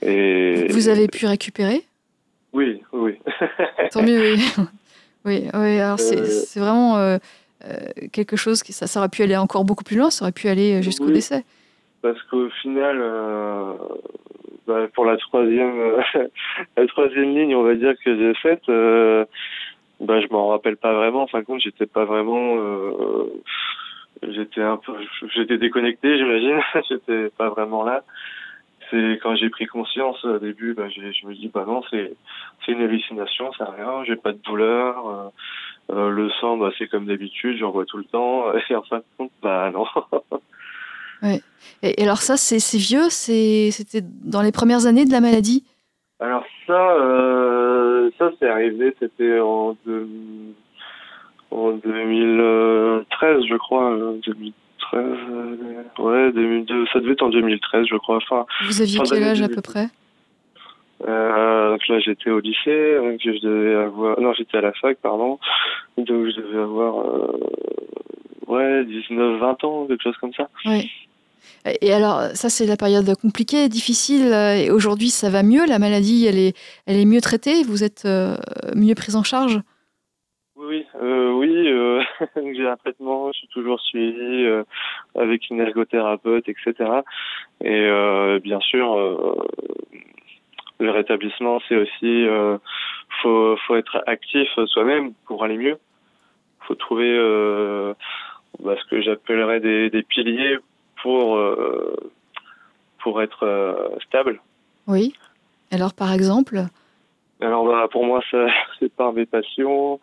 Vous 0.02 0.90
avez 0.90 1.08
pu 1.08 1.26
récupérer? 1.26 1.84
Oui, 2.54 2.82
oui. 2.92 3.18
Tant 3.92 4.02
mieux, 4.02 4.20
oui. 4.20 4.44
oui, 5.26 5.48
oui 5.54 5.80
alors 5.80 6.00
c'est 6.00 6.20
euh. 6.20 6.60
vraiment 6.60 6.98
euh, 6.98 7.18
euh, 7.66 7.78
quelque 8.12 8.36
chose 8.36 8.64
qui 8.64 8.74
ça, 8.74 8.88
ça, 8.88 9.00
aurait 9.00 9.10
pu 9.10 9.22
aller 9.22 9.38
encore 9.38 9.66
beaucoup 9.66 9.84
plus 9.84 9.98
loin, 9.98 10.10
ça 10.10 10.26
aurait 10.26 10.32
pu 10.32 10.48
aller 10.48 10.82
jusqu'au 10.82 11.12
décès. 11.12 11.44
Parce 12.02 12.22
qu'au 12.24 12.50
final, 12.62 12.98
bah, 14.68 14.88
pour 14.94 15.06
la 15.06 15.18
troisième, 15.18 15.96
la 16.78 16.88
troisième 16.88 17.36
ligne, 17.36 17.56
on 17.56 17.64
va 17.64 17.76
dire 17.76 17.94
que 18.04 18.16
j'ai 18.16 18.34
faite, 18.36 18.64
bah, 18.68 20.22
je 20.22 20.28
m'en 20.32 20.48
rappelle 20.48 20.78
pas 20.78 20.94
vraiment. 20.94 21.24
En 21.24 21.28
fin 21.28 21.40
de 21.40 21.46
compte, 21.46 21.62
j'étais 21.62 21.88
pas 21.88 22.06
vraiment 22.06 22.56
j'étais 24.22 24.62
un 24.62 24.76
peu 24.76 24.92
j'étais 25.34 25.58
déconnecté 25.58 26.18
j'imagine 26.18 26.60
j'étais 26.90 27.30
pas 27.38 27.48
vraiment 27.48 27.86
là 27.86 28.04
c'est 28.90 29.20
quand 29.22 29.36
j'ai 29.36 29.50
pris 29.50 29.66
conscience 29.66 30.24
au 30.26 30.40
début, 30.40 30.74
bah, 30.74 30.90
je 30.90 31.28
me 31.28 31.34
dis 31.34 31.48
bah 31.48 31.66
non, 31.68 31.82
c'est 31.90 32.14
c'est 32.66 32.72
une 32.74 32.82
hallucination, 32.82 33.52
c'est 33.58 33.64
rien, 33.64 34.04
j'ai 34.06 34.16
pas 34.16 34.32
de 34.32 34.40
douleur, 34.40 35.08
euh, 35.08 35.30
euh, 35.92 36.10
le 36.10 36.30
sang 36.42 36.58
bah 36.58 36.72
c'est 36.78 36.88
comme 36.88 37.06
d'habitude, 37.06 37.58
j'en 37.58 37.72
vois 37.72 37.86
tout 37.86 37.98
le 37.98 38.04
temps, 38.06 38.46
et 38.70 38.76
en 38.76 38.84
fin 38.84 38.98
de 38.98 39.04
compte 39.18 39.32
bah 39.42 39.72
non. 39.72 39.86
Ouais. 41.24 41.42
Et, 41.82 42.04
alors 42.04 42.22
ça 42.22 42.38
c'est 42.38 42.78
vieux, 42.78 43.10
c'était 43.10 44.02
dans 44.04 44.42
les 44.42 44.52
premières 44.52 44.86
années 44.86 45.06
de 45.06 45.12
la 45.12 45.22
maladie? 45.22 45.66
Alors 46.20 46.44
ça 46.68 46.92
euh, 46.94 48.10
ça 48.18 48.32
c'est 48.40 48.50
arrivé, 48.50 48.96
c'était 49.00 49.40
en, 49.40 49.78
en 51.52 51.72
2013 51.72 53.44
je 53.48 53.56
crois, 53.56 53.98
2013 54.26 54.54
euh, 54.94 55.84
ouais, 56.00 56.32
ça 56.92 57.00
devait 57.00 57.14
être 57.14 57.24
en 57.24 57.30
2013, 57.30 57.86
je 57.90 57.96
crois. 57.98 58.18
Enfin, 58.18 58.46
Vous 58.66 58.82
aviez 58.82 59.00
quel 59.08 59.24
âge 59.24 59.42
à 59.42 59.50
peu 59.50 59.62
près? 59.62 59.88
Euh, 61.08 61.72
donc 61.72 61.88
là, 61.88 62.00
j'étais 62.00 62.30
au 62.30 62.40
lycée, 62.40 62.96
donc 62.98 63.20
je 63.24 63.40
devais 63.42 63.76
avoir, 63.76 64.20
non, 64.20 64.34
j'étais 64.34 64.58
à 64.58 64.62
la 64.62 64.74
fac, 64.74 64.98
pardon, 65.02 65.40
donc 65.98 66.08
je 66.08 66.42
devais 66.42 66.60
avoir, 66.60 67.08
euh, 67.08 67.40
ouais, 68.48 68.84
19, 68.84 69.40
20 69.40 69.64
ans, 69.64 69.86
quelque 69.88 70.04
chose 70.04 70.18
comme 70.18 70.34
ça. 70.34 70.50
Oui. 70.66 70.92
Et 71.82 71.94
alors, 71.94 72.22
ça, 72.34 72.50
c'est 72.50 72.66
la 72.66 72.78
période 72.78 73.14
compliquée, 73.22 73.70
difficile. 73.70 74.34
Et 74.34 74.72
aujourd'hui, 74.72 75.10
ça 75.10 75.30
va 75.30 75.44
mieux? 75.44 75.66
La 75.66 75.80
maladie, 75.80 76.26
elle 76.26 76.38
est, 76.38 76.58
elle 76.86 76.98
est 76.98 77.06
mieux 77.06 77.22
traitée? 77.22 77.64
Vous 77.64 77.84
êtes 77.84 78.08
mieux 78.76 78.96
prise 78.96 79.16
en 79.16 79.24
charge? 79.24 79.62
Oui, 80.62 80.86
euh, 81.02 81.32
oui, 81.32 81.70
euh, 81.70 82.02
j'ai 82.36 82.68
un 82.68 82.76
traitement, 82.76 83.32
je 83.32 83.38
suis 83.40 83.48
toujours 83.48 83.80
suivi 83.80 84.46
euh, 84.46 84.66
avec 85.16 85.50
une 85.50 85.62
ergothérapeute, 85.62 86.50
etc. 86.50 86.74
Et 87.64 88.40
bien 88.42 88.60
sûr, 88.60 88.96
le 90.80 90.92
rétablissement, 90.92 91.60
c'est 91.68 91.76
aussi, 91.76 92.26
faut, 93.22 93.56
faut 93.66 93.76
être 93.76 94.04
actif 94.06 94.50
soi-même 94.66 95.14
pour 95.26 95.46
aller 95.46 95.58
mieux. 95.58 95.78
Faut 96.68 96.76
trouver 96.76 97.14
bah, 98.60 98.76
ce 98.80 98.90
que 98.90 99.02
j'appellerais 99.02 99.62
des, 99.62 99.90
des, 99.90 100.04
piliers 100.04 100.58
pour 101.02 101.40
pour 103.00 103.22
être 103.22 103.98
stable. 104.06 104.42
Oui. 104.88 105.14
Alors, 105.72 105.94
par 105.94 106.12
exemple? 106.14 106.64
Alors, 107.42 107.66
bah, 107.66 107.88
pour 107.92 108.06
moi, 108.06 108.22
c'est 108.80 108.94
par 108.94 109.14
mes 109.14 109.26
passions 109.26 110.00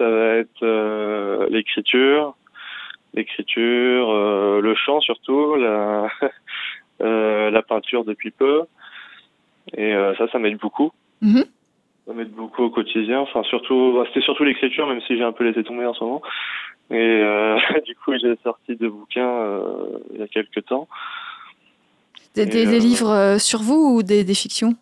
ça 0.00 0.08
va 0.08 0.36
être 0.36 0.62
euh, 0.62 1.46
l'écriture, 1.50 2.34
l'écriture, 3.12 4.10
euh, 4.10 4.60
le 4.62 4.74
chant 4.74 5.00
surtout, 5.00 5.56
la, 5.56 6.08
euh, 7.02 7.50
la 7.50 7.62
peinture 7.62 8.04
depuis 8.04 8.30
peu. 8.30 8.62
Et 9.76 9.92
ça, 10.18 10.26
ça 10.32 10.38
m'aide 10.38 10.58
beaucoup. 10.58 10.90
Mhm. 11.20 11.44
Ça 12.06 12.14
m'aide 12.14 12.30
beaucoup 12.30 12.64
au 12.64 12.70
quotidien. 12.70 13.20
Enfin, 13.20 13.42
surtout, 13.44 13.92
bah, 13.94 14.04
c'était 14.08 14.24
surtout 14.24 14.42
l'écriture, 14.42 14.86
même 14.88 15.02
si 15.02 15.16
j'ai 15.16 15.22
un 15.22 15.32
peu 15.32 15.44
laissé 15.44 15.62
tomber 15.62 15.84
en 15.84 15.94
ce 15.94 16.02
moment. 16.02 16.22
Et 16.90 17.22
du 17.86 17.94
coup, 17.96 18.12
j'ai 18.20 18.36
sorti 18.42 18.76
deux 18.76 18.90
bouquins 18.90 19.60
il 20.12 20.20
y 20.20 20.22
a 20.22 20.28
quelques 20.28 20.64
temps. 20.66 20.88
Des, 22.34 22.44
livres 22.78 23.36
sur 23.38 23.60
vous 23.60 23.96
ou 23.96 24.02
des, 24.02 24.24
des 24.24 24.34
fictions? 24.34 24.74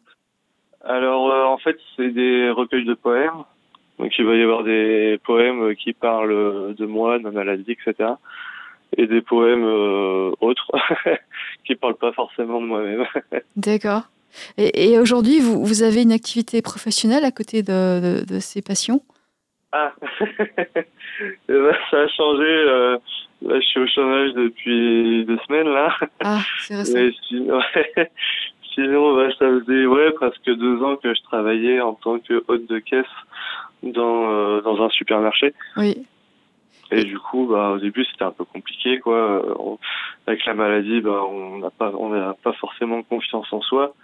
Alors, 0.84 1.50
en 1.50 1.58
fait, 1.58 1.76
c'est 1.96 2.10
des 2.10 2.50
recueils 2.50 2.84
de 2.84 2.94
poèmes. 2.94 3.44
Donc 3.98 4.12
il 4.18 4.24
va 4.24 4.36
y 4.36 4.42
avoir 4.42 4.62
des 4.62 5.18
poèmes 5.24 5.74
qui 5.74 5.92
parlent 5.92 6.74
de 6.74 6.86
moi, 6.86 7.18
de 7.18 7.24
ma 7.24 7.30
maladie, 7.30 7.72
etc. 7.72 8.10
Et 8.96 9.06
des 9.06 9.20
poèmes 9.20 9.64
euh, 9.64 10.30
autres 10.40 10.70
qui 11.66 11.74
parlent 11.74 11.96
pas 11.96 12.12
forcément 12.12 12.60
de 12.60 12.66
moi-même. 12.66 13.04
D'accord. 13.56 14.02
Et, 14.56 14.98
aujourd'hui, 14.98 15.40
vous, 15.40 15.64
vous, 15.64 15.82
avez 15.82 16.02
une 16.02 16.12
activité 16.12 16.62
professionnelle 16.62 17.24
à 17.24 17.30
côté 17.30 17.62
de, 17.62 18.24
de, 18.24 18.38
ces 18.40 18.60
passions? 18.60 19.02
Ah, 19.72 19.92
eh 20.20 20.82
ben, 21.48 21.76
ça 21.90 22.00
a 22.00 22.08
changé. 22.08 22.42
Euh, 22.44 22.98
là, 23.42 23.60
je 23.60 23.66
suis 23.66 23.80
au 23.80 23.86
chômage 23.86 24.32
depuis 24.32 25.24
deux 25.26 25.38
semaines 25.46 25.68
là. 25.68 25.94
Ah, 26.20 26.40
c'est 26.60 26.76
récent. 26.78 27.18
sinon, 27.28 27.60
sinon 28.74 29.16
bah, 29.16 29.28
ça 29.38 29.46
faisait 29.46 29.86
ouais 29.86 30.12
presque 30.12 30.44
deux 30.46 30.82
ans 30.82 30.96
que 30.96 31.14
je 31.14 31.22
travaillais 31.22 31.80
en 31.80 31.94
tant 31.94 32.18
que 32.18 32.42
hôte 32.48 32.66
de 32.66 32.78
caisse 32.78 33.04
dans, 33.82 34.30
euh, 34.30 34.60
dans 34.62 34.82
un 34.82 34.88
supermarché. 34.88 35.54
Oui. 35.76 36.06
Et 36.90 37.04
du 37.04 37.18
coup, 37.18 37.46
bah, 37.46 37.72
au 37.72 37.78
début, 37.78 38.06
c'était 38.06 38.24
un 38.24 38.30
peu 38.30 38.44
compliqué, 38.44 38.98
quoi. 38.98 39.42
avec 40.26 40.46
la 40.46 40.54
maladie, 40.54 41.02
bah, 41.02 41.22
on 41.28 41.58
n'a 41.58 41.68
pas, 41.70 41.92
on 41.98 42.08
n'a 42.08 42.34
pas 42.42 42.54
forcément 42.54 43.02
confiance 43.02 43.52
en 43.52 43.60
soi. 43.60 43.94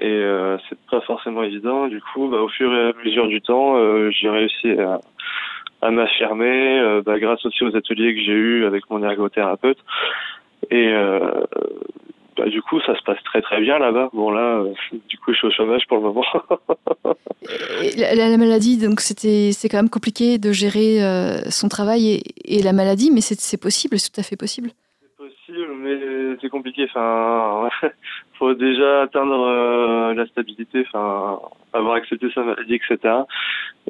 Et 0.00 0.06
euh, 0.06 0.58
c'est 0.68 0.78
pas 0.90 1.00
forcément 1.02 1.42
évident. 1.42 1.88
Du 1.88 2.00
coup, 2.00 2.28
bah, 2.28 2.42
au 2.42 2.48
fur 2.48 2.72
et 2.72 2.90
à 2.90 2.92
mesure 3.04 3.28
du 3.28 3.40
temps, 3.40 3.76
euh, 3.76 4.10
j'ai 4.10 4.28
réussi 4.28 4.70
à, 4.72 5.00
à 5.80 5.90
m'affirmer, 5.90 6.80
euh, 6.80 7.02
bah, 7.02 7.18
grâce 7.18 7.44
aussi 7.46 7.64
aux 7.64 7.74
ateliers 7.74 8.14
que 8.14 8.20
j'ai 8.20 8.32
eus 8.32 8.66
avec 8.66 8.90
mon 8.90 9.02
ergothérapeute. 9.02 9.78
Et 10.70 10.88
euh, 10.88 11.44
bah, 12.36 12.46
du 12.46 12.60
coup, 12.60 12.78
ça 12.82 12.94
se 12.94 13.02
passe 13.04 13.22
très 13.24 13.40
très 13.40 13.60
bien 13.62 13.78
là-bas. 13.78 14.10
Bon 14.12 14.30
là, 14.30 14.62
du 15.08 15.16
coup, 15.16 15.32
je 15.32 15.38
suis 15.38 15.46
au 15.46 15.50
chômage 15.50 15.86
pour 15.88 15.96
le 15.96 16.02
moment. 16.02 16.24
la, 17.96 18.14
la, 18.14 18.36
maladie, 18.36 18.76
donc 18.76 19.00
c'était 19.00 19.52
c'est 19.52 19.70
quand 19.70 19.78
même 19.78 19.88
compliqué 19.88 20.36
de 20.36 20.52
gérer 20.52 20.98
son 21.48 21.68
travail 21.68 22.16
et, 22.16 22.58
et 22.58 22.62
la 22.62 22.74
maladie, 22.74 23.10
mais 23.10 23.22
c'est 23.22 23.60
possible, 23.60 23.98
c'est 23.98 24.12
tout 24.12 24.20
à 24.20 24.24
fait 24.24 24.36
possible. 24.36 24.70
C'est 25.00 25.16
possible, 25.16 25.72
mais 25.78 26.36
c'est 26.42 26.50
compliqué. 26.50 26.84
Enfin, 26.90 27.70
faut 28.38 28.54
déjà 28.54 29.02
atteindre 29.02 29.46
euh, 29.46 30.14
la 30.14 30.26
stabilité, 30.26 30.84
enfin, 30.86 31.38
avoir 31.72 31.94
accepté 31.94 32.28
sa 32.34 32.42
maladie, 32.42 32.74
etc. 32.74 33.14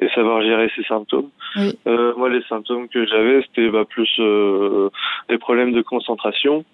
Et 0.01 0.09
savoir 0.09 0.41
gérer 0.41 0.71
ses 0.75 0.83
symptômes. 0.83 1.29
Oui. 1.55 1.77
moi, 1.85 2.29
les 2.29 2.43
symptômes 2.43 2.87
que 2.87 3.05
j'avais, 3.07 3.41
c'était 3.43 3.69
bah, 3.69 3.85
plus 3.85 4.09
des 5.29 5.37
problèmes 5.37 5.73
de 5.73 5.81
concentration. 5.81 6.65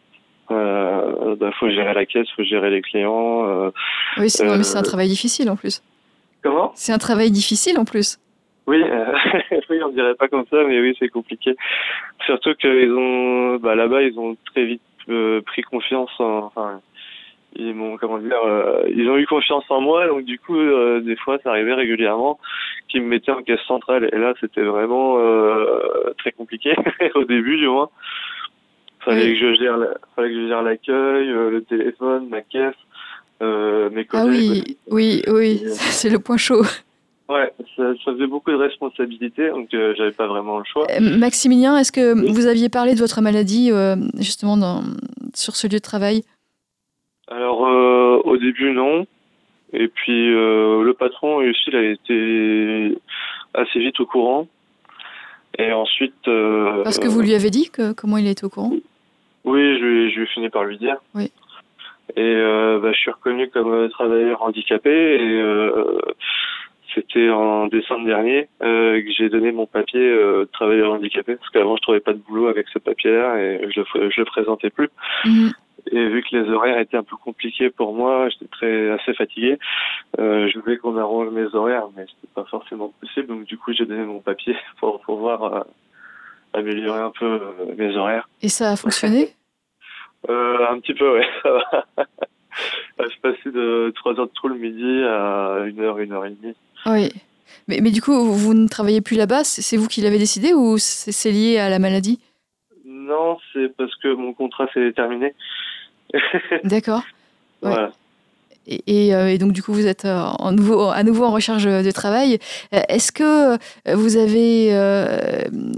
Euh, 0.51 1.35
bah, 1.35 1.51
faut 1.59 1.69
gérer 1.69 1.93
la 1.93 2.05
caisse, 2.05 2.27
faut 2.35 2.43
gérer 2.43 2.69
les 2.69 2.81
clients. 2.81 3.47
Euh, 3.47 3.71
oui, 4.17 4.29
c'est 4.29 4.45
un 4.45 4.59
euh, 4.59 4.81
travail 4.81 5.07
difficile 5.07 5.49
en 5.49 5.55
plus. 5.55 5.81
Comment? 6.43 6.71
C'est 6.75 6.91
un 6.91 6.97
travail 6.97 7.31
difficile 7.31 7.77
en 7.79 7.85
plus. 7.85 8.19
Oui, 8.67 8.81
oui, 9.69 9.79
on 9.83 9.89
dirait 9.89 10.15
pas 10.15 10.27
comme 10.27 10.45
ça, 10.49 10.57
mais 10.67 10.79
oui, 10.79 10.95
c'est 10.99 11.09
compliqué. 11.09 11.55
Surtout 12.25 12.55
qu'ils 12.55 12.91
ont, 12.91 13.55
bah, 13.55 13.75
là-bas, 13.75 14.03
ils 14.03 14.17
ont 14.19 14.35
très 14.53 14.65
vite 14.65 14.81
pris 15.45 15.63
confiance 15.63 16.11
en, 16.19 16.45
enfin, 16.45 16.81
ils 17.55 17.73
m'ont, 17.73 17.97
comment 17.97 18.17
dire, 18.17 18.37
ils 18.87 19.09
ont 19.09 19.17
eu 19.17 19.25
confiance 19.27 19.65
en 19.69 19.81
moi, 19.81 20.07
donc 20.07 20.25
du 20.25 20.39
coup, 20.39 20.57
des 21.01 21.15
fois, 21.17 21.37
ça 21.43 21.49
arrivait 21.51 21.73
régulièrement 21.73 22.39
qu'ils 22.89 23.01
me 23.01 23.07
mettaient 23.07 23.31
en 23.31 23.41
caisse 23.43 23.61
centrale, 23.67 24.09
et 24.11 24.17
là, 24.17 24.33
c'était 24.39 24.61
vraiment 24.61 25.17
très 26.17 26.31
compliqué 26.31 26.75
au 27.15 27.23
début, 27.23 27.57
du 27.57 27.67
moins. 27.67 27.89
Fallait 29.03 29.33
que 29.33 29.39
je 29.39 29.53
gère, 29.55 29.77
fallait 30.15 30.29
que 30.29 30.41
je 30.41 30.47
gère 30.47 30.61
l'accueil, 30.61 31.29
euh, 31.29 31.49
le 31.49 31.63
téléphone, 31.63 32.29
ma 32.29 32.41
caisse, 32.41 32.73
mes 33.41 34.05
collègues. 34.05 34.07
Ah 34.13 34.25
oui, 34.25 34.77
oui, 34.89 35.21
oui, 35.27 35.61
c'est 35.73 36.09
le 36.09 36.19
point 36.19 36.37
chaud. 36.37 36.63
Ouais, 37.29 37.51
ça, 37.75 37.83
faisait 38.05 38.27
beaucoup 38.27 38.51
de 38.51 38.57
responsabilités, 38.57 39.49
donc 39.49 39.69
j'avais 39.71 40.11
pas 40.11 40.27
vraiment 40.27 40.59
le 40.59 40.65
choix. 40.65 40.85
Maximilien, 40.99 41.77
est-ce 41.77 41.91
que 41.91 42.13
vous 42.31 42.47
aviez 42.47 42.69
parlé 42.69 42.93
de 42.93 42.99
votre 42.99 43.21
maladie 43.21 43.71
justement 44.17 44.57
dans, 44.57 44.83
sur 45.33 45.55
ce 45.55 45.67
lieu 45.67 45.73
de 45.73 45.79
travail? 45.79 46.23
Alors, 47.27 47.61
au 48.25 48.37
début, 48.37 48.71
non. 48.71 49.05
Et 49.71 49.87
puis, 49.87 50.29
le 50.29 50.91
patron 50.93 51.37
aussi, 51.37 51.63
il 51.67 51.75
a 51.75 51.83
été 51.83 52.97
assez 53.53 53.79
vite 53.79 53.99
au 53.99 54.05
courant. 54.05 54.47
Et 55.57 55.71
ensuite. 55.71 56.27
Euh, 56.27 56.83
Parce 56.83 56.99
que 56.99 57.07
vous 57.07 57.21
lui 57.21 57.35
avez 57.35 57.49
dit 57.49 57.69
que, 57.69 57.93
comment 57.93 58.17
il 58.17 58.27
était 58.27 58.43
au 58.43 58.49
courant? 58.49 58.71
Oui, 59.43 59.77
je 59.79 59.85
lui, 59.85 60.23
ai 60.23 60.25
fini 60.27 60.49
par 60.49 60.63
lui 60.63 60.77
dire. 60.77 60.97
Oui. 61.13 61.31
Et 62.15 62.21
euh, 62.21 62.79
bah, 62.79 62.91
je 62.91 62.97
suis 62.97 63.11
reconnu 63.11 63.49
comme 63.49 63.89
travailleur 63.89 64.41
handicapé 64.41 64.89
et 64.89 65.41
euh, 65.41 65.99
c'était 66.93 67.29
en 67.29 67.67
décembre 67.67 68.05
dernier 68.05 68.49
que 68.59 69.11
j'ai 69.17 69.29
donné 69.29 69.51
mon 69.51 69.65
papier 69.65 69.99
de 69.99 70.47
travailleur 70.51 70.93
handicapé 70.93 71.35
parce 71.35 71.49
qu'avant 71.49 71.75
je 71.77 71.81
trouvais 71.81 72.01
pas 72.01 72.13
de 72.13 72.19
boulot 72.19 72.47
avec 72.47 72.67
ce 72.69 72.77
papier-là 72.77 73.41
et 73.41 73.67
je 73.71 73.79
le, 73.79 74.09
je 74.11 74.19
le 74.19 74.25
présentais 74.25 74.69
plus. 74.69 74.89
Mhm. 75.25 75.53
Et 75.91 76.07
vu 76.07 76.23
que 76.23 76.35
les 76.35 76.49
horaires 76.49 76.79
étaient 76.79 76.97
un 76.97 77.03
peu 77.03 77.15
compliqués 77.17 77.69
pour 77.69 77.93
moi, 77.93 78.29
j'étais 78.29 78.47
très 78.47 78.89
assez 78.91 79.13
fatigué. 79.13 79.59
Euh, 80.19 80.47
je 80.47 80.59
voulais 80.59 80.77
qu'on 80.77 80.97
arrange 80.97 81.29
mes 81.29 81.53
horaires, 81.53 81.87
mais 81.95 82.05
c'était 82.07 82.33
pas 82.33 82.45
forcément 82.45 82.93
possible. 83.01 83.27
Donc 83.27 83.45
du 83.45 83.57
coup, 83.57 83.73
j'ai 83.73 83.85
donné 83.85 84.03
mon 84.03 84.19
papier 84.19 84.55
pour 84.79 85.01
pouvoir 85.01 85.43
euh, 85.43 85.61
améliorer 86.53 87.01
un 87.01 87.11
peu 87.11 87.25
euh, 87.25 87.75
mes 87.77 87.95
horaires. 87.95 88.29
Et 88.41 88.49
ça 88.49 88.71
a 88.71 88.75
fonctionné? 88.75 89.29
Euh, 90.29 90.67
Un 90.69 90.79
petit 90.79 90.93
peu, 90.93 91.15
ouais. 91.15 91.27
Va. 91.43 91.85
je 92.99 93.09
suis 93.09 93.19
passé 93.19 93.51
de 93.51 93.91
3 93.93 94.19
heures 94.21 94.27
de 94.27 94.31
trou 94.33 94.47
le 94.47 94.55
midi 94.55 95.03
à 95.03 95.63
1 95.63 95.77
heure, 95.79 95.97
1 95.97 96.11
heure 96.11 96.25
et 96.25 96.29
demie. 96.29 96.55
Oui. 96.85 97.11
Mais, 97.67 97.79
mais 97.81 97.91
du 97.91 98.01
coup, 98.01 98.13
vous 98.13 98.53
ne 98.53 98.69
travaillez 98.69 99.01
plus 99.01 99.17
là-bas? 99.17 99.43
C'est 99.43 99.75
vous 99.75 99.89
qui 99.89 99.99
l'avez 99.99 100.17
décidé 100.17 100.53
ou 100.53 100.77
c'est 100.77 101.31
lié 101.31 101.57
à 101.57 101.69
la 101.69 101.77
maladie? 101.77 102.21
Non, 102.85 103.37
c'est 103.51 103.75
parce 103.75 103.93
que 103.97 104.13
mon 104.13 104.33
contrat 104.33 104.67
s'est 104.73 104.93
terminé. 104.93 105.33
D'accord. 106.63 107.03
Et, 108.65 109.13
euh, 109.13 109.27
et, 109.27 109.37
donc, 109.37 109.51
du 109.51 109.61
coup, 109.61 109.73
vous 109.73 109.87
êtes 109.87 110.05
euh, 110.05 110.21
en 110.39 110.53
nouveau, 110.53 110.87
à 110.87 111.03
nouveau 111.03 111.25
en 111.25 111.31
recherche 111.31 111.65
de 111.65 111.91
travail. 111.91 112.39
Euh, 112.73 112.79
est-ce 112.87 113.11
que 113.11 113.57
vous 113.93 114.17
avez, 114.17 114.71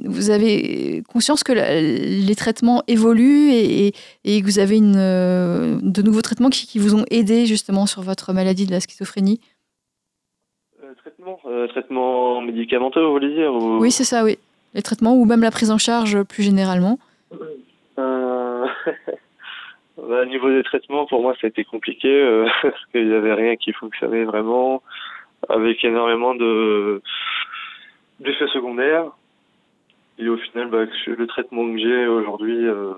vous 0.06 0.30
avez 0.30 1.04
conscience 1.12 1.44
que 1.44 1.54
les 1.54 2.36
traitements 2.36 2.84
évoluent 2.88 3.52
et, 3.52 3.94
et, 4.24 4.42
que 4.42 4.46
vous 4.46 4.60
avez 4.60 4.78
une, 4.78 4.94
de 4.94 6.02
nouveaux 6.02 6.22
traitements 6.22 6.50
qui, 6.50 6.78
vous 6.80 6.96
ont 6.96 7.06
aidé 7.10 7.46
justement 7.46 7.86
sur 7.86 8.02
votre 8.02 8.34
maladie 8.34 8.66
de 8.66 8.72
la 8.72 8.80
schizophrénie? 8.80 9.40
Traitement, 10.98 11.40
traitement 11.70 12.42
médicamenteux, 12.42 13.04
vous 13.04 13.12
voulez 13.12 13.34
dire 13.34 13.54
Oui, 13.54 13.92
c'est 13.92 14.04
ça, 14.04 14.24
oui. 14.24 14.38
Les 14.74 14.82
traitements 14.82 15.16
ou 15.16 15.26
même 15.26 15.42
la 15.42 15.52
prise 15.52 15.72
en 15.72 15.78
charge 15.78 16.24
plus 16.24 16.44
généralement 16.44 17.00
Bah, 19.98 20.22
au 20.22 20.26
niveau 20.26 20.50
des 20.50 20.64
traitements, 20.64 21.06
pour 21.06 21.22
moi, 21.22 21.34
ça 21.40 21.48
a 21.48 21.50
été 21.50 21.64
compliqué 21.64 22.10
euh, 22.10 22.48
parce 22.62 22.86
qu'il 22.92 23.08
n'y 23.08 23.14
avait 23.14 23.34
rien 23.34 23.56
qui 23.56 23.72
fonctionnait 23.74 24.26
vraiment, 24.26 24.84
avec 25.50 25.84
énormément 25.84 26.36
de 26.36 27.02
d'effets 28.20 28.48
secondaires. 28.48 29.12
Et 30.18 30.30
au 30.30 30.38
final, 30.38 30.70
bah, 30.70 30.86
le 31.06 31.28
traitement 31.28 31.70
que 31.72 31.78
j'ai 31.78 32.08
aujourd'hui, 32.08 32.66
euh, 32.66 32.94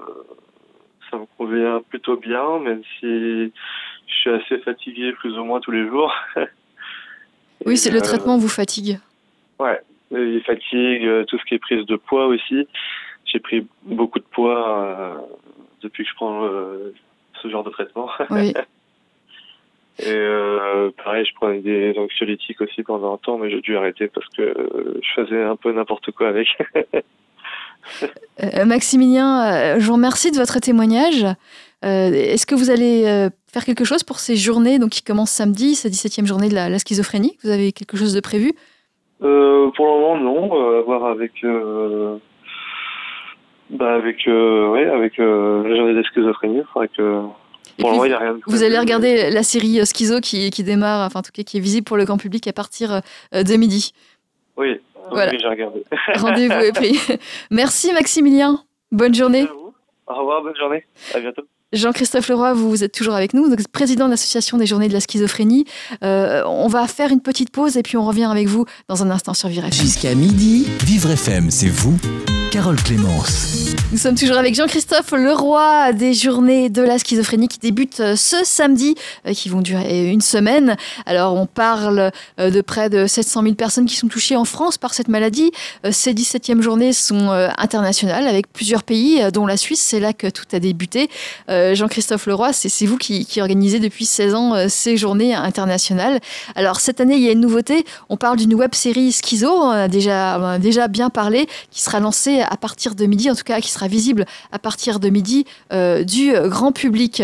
ça 1.10 1.18
me 1.18 1.26
convient 1.38 1.82
plutôt 1.90 2.18
bien, 2.18 2.60
même 2.60 2.84
si 3.00 3.52
je 4.08 4.14
suis 4.14 4.30
assez 4.30 4.60
fatigué 4.60 5.14
plus 5.14 5.38
ou 5.38 5.44
moins 5.44 5.60
tous 5.60 5.72
les 5.72 5.88
jours. 5.88 6.14
oui, 7.66 7.78
c'est 7.78 7.92
le 7.92 7.98
euh, 7.98 8.02
traitement 8.02 8.38
vous 8.38 8.48
fatigue. 8.48 9.00
Ouais, 9.60 9.80
il 10.12 10.42
fatigue, 10.44 11.26
tout 11.26 11.38
ce 11.40 11.46
qui 11.46 11.56
est 11.56 11.60
prise 11.60 11.86
de 11.86 11.96
poids 11.96 12.28
aussi. 12.28 12.68
J'ai 13.26 13.40
pris 13.40 13.68
beaucoup 13.84 14.20
de 14.20 14.26
poids 14.32 15.28
depuis 15.82 16.04
que 16.04 16.10
je 16.10 16.16
prends 16.16 16.46
euh, 16.46 16.94
ce 17.42 17.50
genre 17.50 17.64
de 17.64 17.70
traitement. 17.70 18.10
Oui. 18.30 18.54
Et 20.00 20.14
euh, 20.14 20.92
pareil, 21.04 21.26
je 21.26 21.34
prenais 21.34 21.58
des 21.58 21.96
anxiolytiques 21.98 22.62
aussi 22.62 22.84
pendant 22.84 23.16
un 23.16 23.18
temps, 23.18 23.40
mais 23.40 23.50
j'ai 23.50 23.62
dû 23.62 23.76
arrêter 23.76 24.08
parce 24.08 24.28
que 24.28 24.44
euh, 24.44 25.02
je 25.02 25.22
faisais 25.24 25.42
un 25.42 25.56
peu 25.56 25.72
n'importe 25.72 26.12
quoi 26.12 26.28
avec. 26.28 26.50
Maximilien, 28.66 29.80
je 29.80 29.88
vous 29.88 29.94
remercie 29.94 30.30
de 30.30 30.38
votre 30.38 30.60
témoignage. 30.60 31.26
Est-ce 31.82 32.46
que 32.46 32.54
vous 32.54 32.70
allez 32.70 33.30
faire 33.52 33.66
quelque 33.66 33.86
chose 33.86 34.04
pour 34.04 34.20
ces 34.20 34.36
journées 34.36 34.78
donc, 34.78 34.92
qui 34.92 35.02
commencent 35.02 35.32
samedi, 35.32 35.74
cette 35.74 35.94
17e 35.94 36.28
journée 36.28 36.50
de 36.50 36.54
la, 36.54 36.78
schizophrénie 36.78 37.36
Vous 37.44 37.50
avez 37.50 37.72
quelque 37.72 37.98
chose 37.98 38.14
de 38.14 38.20
prévu? 38.20 38.54
Pour 39.18 39.28
le 39.28 39.74
moment, 39.78 40.18
non. 40.18 40.78
à 40.78 40.82
voir 40.82 41.06
avec 41.06 41.44
bah 43.70 43.96
avec 43.96 44.28
euh, 44.28 44.70
ouais, 44.70 44.86
avec 44.86 45.20
euh, 45.20 45.68
la 45.68 45.76
journée 45.76 45.94
de 45.94 46.04
schizophrénie, 46.04 46.62
faudrait 46.72 46.88
que 46.88 47.24
pour 47.80 47.92
le 47.92 48.08
il 48.08 48.10
n'y 48.10 48.14
a 48.14 48.20
rien 48.20 48.34
de 48.34 48.40
Vous 48.48 48.64
allez 48.64 48.80
regarder 48.80 49.30
la 49.30 49.44
série 49.44 49.80
euh, 49.80 49.86
Schizo 49.86 50.22
qui, 50.22 50.50
qui 50.52 50.64
démarre, 50.64 51.06
enfin 51.06 51.20
en 51.20 51.24
tout 51.24 51.32
cas 51.34 51.44
qui 51.44 51.58
est 51.58 51.60
visible 51.60 51.84
pour 51.84 51.98
le 51.98 52.06
grand 52.06 52.18
public 52.18 52.48
à 52.48 52.54
partir 52.54 53.02
de 53.34 53.58
midi. 53.58 53.94
Oui, 54.56 54.80
voilà. 55.12 55.32
j'ai 55.38 55.48
regardé. 55.48 55.84
Rendez-vous 56.16 56.54
est 56.54 56.72
pris. 56.72 56.98
Merci 57.52 57.92
Maximilien. 57.94 58.60
Bonne 58.92 59.14
journée. 59.14 59.48
Au 60.08 60.16
revoir, 60.16 60.42
bonne 60.42 60.56
journée. 60.56 60.86
À 61.14 61.20
bientôt. 61.20 61.44
Jean-Christophe 61.74 62.30
Leroy, 62.30 62.54
vous 62.54 62.86
êtes 62.86 62.94
toujours 62.94 63.14
avec 63.16 63.34
nous, 63.34 63.54
président 63.74 64.06
de 64.06 64.12
l'association 64.12 64.58
des 64.58 64.66
journées 64.66 64.88
de 64.88 64.94
la 64.94 65.02
schizophrénie. 65.02 65.66
on 66.02 66.68
va 66.70 66.88
faire 66.88 67.12
une 67.12 67.22
petite 67.22 67.52
pause 67.52 67.76
et 67.76 67.84
puis 67.84 67.98
on 67.98 68.06
revient 68.06 68.30
avec 68.32 68.48
vous 68.48 68.66
dans 68.88 69.04
un 69.04 69.10
instant 69.10 69.34
sur 69.34 69.50
Vivre 69.50 69.66
FM. 69.66 69.74
Jusqu'à 69.74 70.16
midi, 70.16 70.66
Vivre 70.86 71.12
FM, 71.12 71.52
c'est 71.52 71.68
vous 71.68 72.00
Carole 72.52 72.76
Clémence. 72.84 73.67
Nous 73.92 73.98
sommes 73.98 74.16
toujours 74.16 74.38
avec 74.38 74.54
Jean-Christophe 74.54 75.12
Leroy 75.12 75.94
des 75.94 76.14
journées 76.14 76.70
de 76.70 76.82
la 76.82 77.00
schizophrénie 77.00 77.48
qui 77.48 77.58
débutent 77.58 78.00
euh, 78.02 78.16
ce 78.16 78.38
samedi, 78.44 78.96
euh, 79.26 79.34
qui 79.34 79.50
vont 79.50 79.62
durer 79.62 80.12
une 80.12 80.22
semaine. 80.22 80.76
Alors 81.06 81.36
on 81.36 81.46
parle 81.46 82.12
euh, 82.40 82.50
de 82.52 82.62
près 82.62 82.90
de 82.90 83.08
700 83.08 83.44
000 83.44 83.56
personnes 83.56 83.86
qui 83.86 83.96
sont 83.96 84.08
touchées 84.08 84.36
en 84.36 84.46
France 84.46 84.78
par 84.78 84.94
cette 84.94 85.08
maladie. 85.08 85.52
Ces 85.90 86.14
17e 86.14 86.62
journées 86.62 86.94
sont 86.94 87.30
internationales 87.58 88.28
avec 88.28 88.52
plusieurs 88.52 88.84
pays, 88.84 89.22
dont 89.32 89.46
la 89.46 89.58
Suisse. 89.58 89.82
C'est 89.82 90.00
là 90.00 90.14
que 90.14 90.28
tout 90.28 90.46
a 90.52 90.60
débuté. 90.60 91.10
Jean-Christophe 91.48 92.26
Leroy, 92.26 92.52
c'est 92.54 92.86
vous 92.86 92.98
qui, 92.98 93.26
organisez 93.40 93.80
depuis 93.80 94.06
16 94.06 94.36
ans 94.36 94.70
ces 94.70 94.98
journées 94.98 95.34
internationales. 95.34 96.20
Alors 96.56 96.80
cette 96.80 97.00
année, 97.00 97.16
il 97.16 97.24
y 97.24 97.30
a 97.30 97.32
une 97.32 97.42
nouveauté. 97.42 97.86
On 98.10 98.18
parle 98.18 98.38
d'une 98.38 98.54
web 98.56 98.74
série 98.74 99.12
Schizo, 99.12 99.88
déjà 99.88 100.88
bien 100.90 101.10
parlé, 101.10 101.48
qui 101.72 101.82
sera 101.82 102.00
lancée 102.00 102.42
à 102.42 102.58
partir 102.58 102.96
de 102.96 103.06
midi, 103.06 103.30
en 103.30 103.36
tout 103.36 103.44
cas 103.44 103.57
qui 103.62 103.72
sera 103.72 103.88
visible 103.88 104.26
à 104.52 104.60
partir 104.60 105.00
de 105.00 105.10
midi 105.10 105.46
euh, 105.74 106.04
du 106.04 106.34
grand 106.46 106.72
public. 106.72 107.24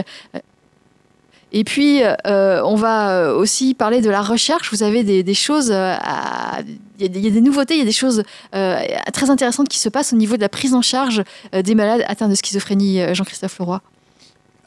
Et 1.56 1.64
puis, 1.64 2.02
euh, 2.04 2.64
on 2.66 2.76
va 2.76 3.36
aussi 3.36 3.76
parler 3.76 4.02
de 4.02 4.10
la 4.10 4.22
recherche. 4.22 4.72
Vous 4.72 4.82
avez 4.82 5.04
des, 5.04 5.34
choses, 5.36 5.68
il 5.68 7.18
y, 7.18 7.28
a 7.28 7.30
des 7.30 7.42
nouveautés, 7.42 7.76
il 7.76 7.80
y 7.80 7.84
a 7.84 7.86
des 7.86 7.92
choses 7.92 8.24
euh, 8.56 8.80
très 9.14 9.30
intéressantes 9.30 9.70
qui 9.70 9.78
se 9.78 9.90
passent 9.90 10.14
au 10.14 10.16
niveau 10.16 10.36
de 10.36 10.42
la 10.42 10.50
prise 10.50 10.74
en 10.74 10.82
charge 10.82 11.22
des 11.54 11.76
malades 11.76 12.04
atteints 12.08 12.30
de 12.30 12.36
schizophrénie. 12.36 13.14
Jean-Christophe 13.14 13.60
Leroy. 13.60 13.82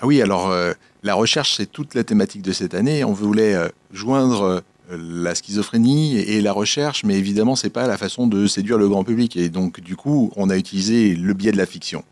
Ah 0.00 0.06
oui, 0.06 0.22
alors 0.22 0.54
la 1.02 1.14
recherche, 1.14 1.56
c'est 1.56 1.66
toute 1.66 1.94
la 1.96 2.04
thématique 2.04 2.42
de 2.42 2.52
cette 2.52 2.74
année. 2.74 3.02
On 3.02 3.12
voulait 3.12 3.56
joindre 3.92 4.62
la 4.90 5.34
schizophrénie 5.34 6.16
et 6.18 6.40
la 6.40 6.52
recherche, 6.52 7.04
mais 7.04 7.14
évidemment, 7.14 7.56
c'est 7.56 7.70
pas 7.70 7.86
la 7.86 7.96
façon 7.96 8.26
de 8.26 8.46
séduire 8.46 8.78
le 8.78 8.88
grand 8.88 9.04
public. 9.04 9.36
Et 9.36 9.48
donc, 9.48 9.80
du 9.80 9.96
coup, 9.96 10.30
on 10.36 10.48
a 10.50 10.56
utilisé 10.56 11.14
le 11.14 11.34
biais 11.34 11.52
de 11.52 11.56
la 11.56 11.66
fiction. 11.66 12.04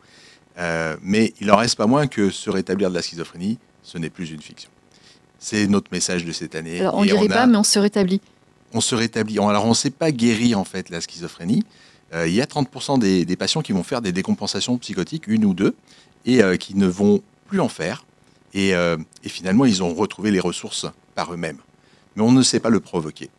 Euh, 0.59 0.97
mais 1.03 1.33
il 1.41 1.49
n'en 1.49 1.57
reste 1.57 1.77
pas 1.77 1.87
moins 1.87 2.07
que 2.07 2.31
se 2.31 2.51
rétablir 2.51 2.91
de 2.91 2.95
la 2.95 3.03
schizophrénie, 3.03 3.59
ce 3.83 3.99
n'est 3.99 4.11
plus 4.11 4.31
une 4.31 4.41
fiction. 4.41 4.71
C'est 5.39 5.67
notre 5.67 5.89
message 5.93 6.25
de 6.25 6.33
cette 6.33 6.55
année. 6.55 6.81
Alors, 6.81 6.97
on 6.97 7.03
ne 7.03 7.07
guérit 7.07 7.29
pas, 7.29 7.47
mais 7.47 7.57
on 7.57 7.65
se 7.65 7.79
rétablit. 7.79 8.21
On 8.73 8.81
se 8.81 8.95
rétablit. 8.95 9.39
Alors, 9.39 9.67
on 9.67 9.71
ne 9.71 9.75
sait 9.75 9.91
pas 9.91 10.11
guérir, 10.11 10.59
en 10.59 10.65
fait, 10.65 10.91
la 10.91 11.01
schizophrénie. 11.01 11.65
Euh, 12.13 12.27
il 12.27 12.35
y 12.35 12.41
a 12.41 12.47
30% 12.47 12.99
des, 12.99 13.37
patients 13.37 13.63
qui 13.63 13.73
vont 13.73 13.83
faire 13.83 14.01
des 14.01 14.13
décompensations 14.13 14.79
psychotiques, 14.79 15.27
une 15.27 15.45
ou 15.45 15.55
deux, 15.55 15.75
et 16.25 16.43
euh, 16.43 16.57
qui 16.57 16.77
ne 16.77 16.87
vont 16.87 17.23
plus 17.47 17.61
en 17.61 17.69
faire. 17.69 18.05
et 18.55 18.75
finalement, 19.25 19.65
ils 19.65 19.83
ont 19.83 19.93
retrouvé 19.95 20.31
les 20.31 20.41
ressources 20.41 20.87
par 21.15 21.33
eux-mêmes 21.33 21.59
mais 22.17 22.23
on 22.23 22.33
ne 22.33 22.43
sait 22.43 22.61
pas 22.61 22.71
le 22.71 22.81
provoquer. 22.81 23.31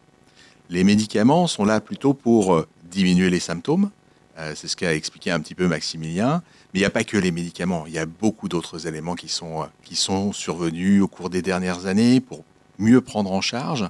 Les 0.69 0.83
médicaments 0.83 1.47
sont 1.47 1.65
là 1.65 1.79
plutôt 1.79 2.13
pour 2.13 2.55
euh, 2.55 2.67
diminuer 2.89 3.29
les 3.29 3.39
symptômes, 3.39 3.91
euh, 4.37 4.53
c'est 4.55 4.67
ce 4.67 4.75
qu'a 4.75 4.93
expliqué 4.93 5.31
un 5.31 5.39
petit 5.39 5.55
peu 5.55 5.67
Maximilien, 5.67 6.41
mais 6.73 6.79
il 6.79 6.81
n'y 6.81 6.85
a 6.85 6.89
pas 6.89 7.03
que 7.03 7.17
les 7.17 7.31
médicaments, 7.31 7.85
il 7.87 7.93
y 7.93 7.99
a 7.99 8.05
beaucoup 8.05 8.49
d'autres 8.49 8.87
éléments 8.87 9.15
qui 9.15 9.29
sont, 9.29 9.61
euh, 9.61 9.65
qui 9.83 9.95
sont 9.95 10.33
survenus 10.33 11.01
au 11.01 11.07
cours 11.07 11.29
des 11.29 11.41
dernières 11.41 11.85
années 11.85 12.19
pour 12.19 12.43
mieux 12.77 12.99
prendre 13.01 13.31
en 13.31 13.41
charge. 13.41 13.87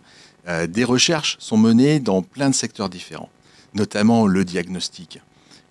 des 0.67 0.84
recherches 0.84 1.38
sont 1.39 1.58
menées 1.58 2.00
dans 2.00 2.21
plein 2.21 2.52
de 2.52 2.54
secteurs 2.54 2.88
différents, 2.88 3.32
notamment 3.74 4.28
le 4.28 4.45
diagnostic. 4.45 5.19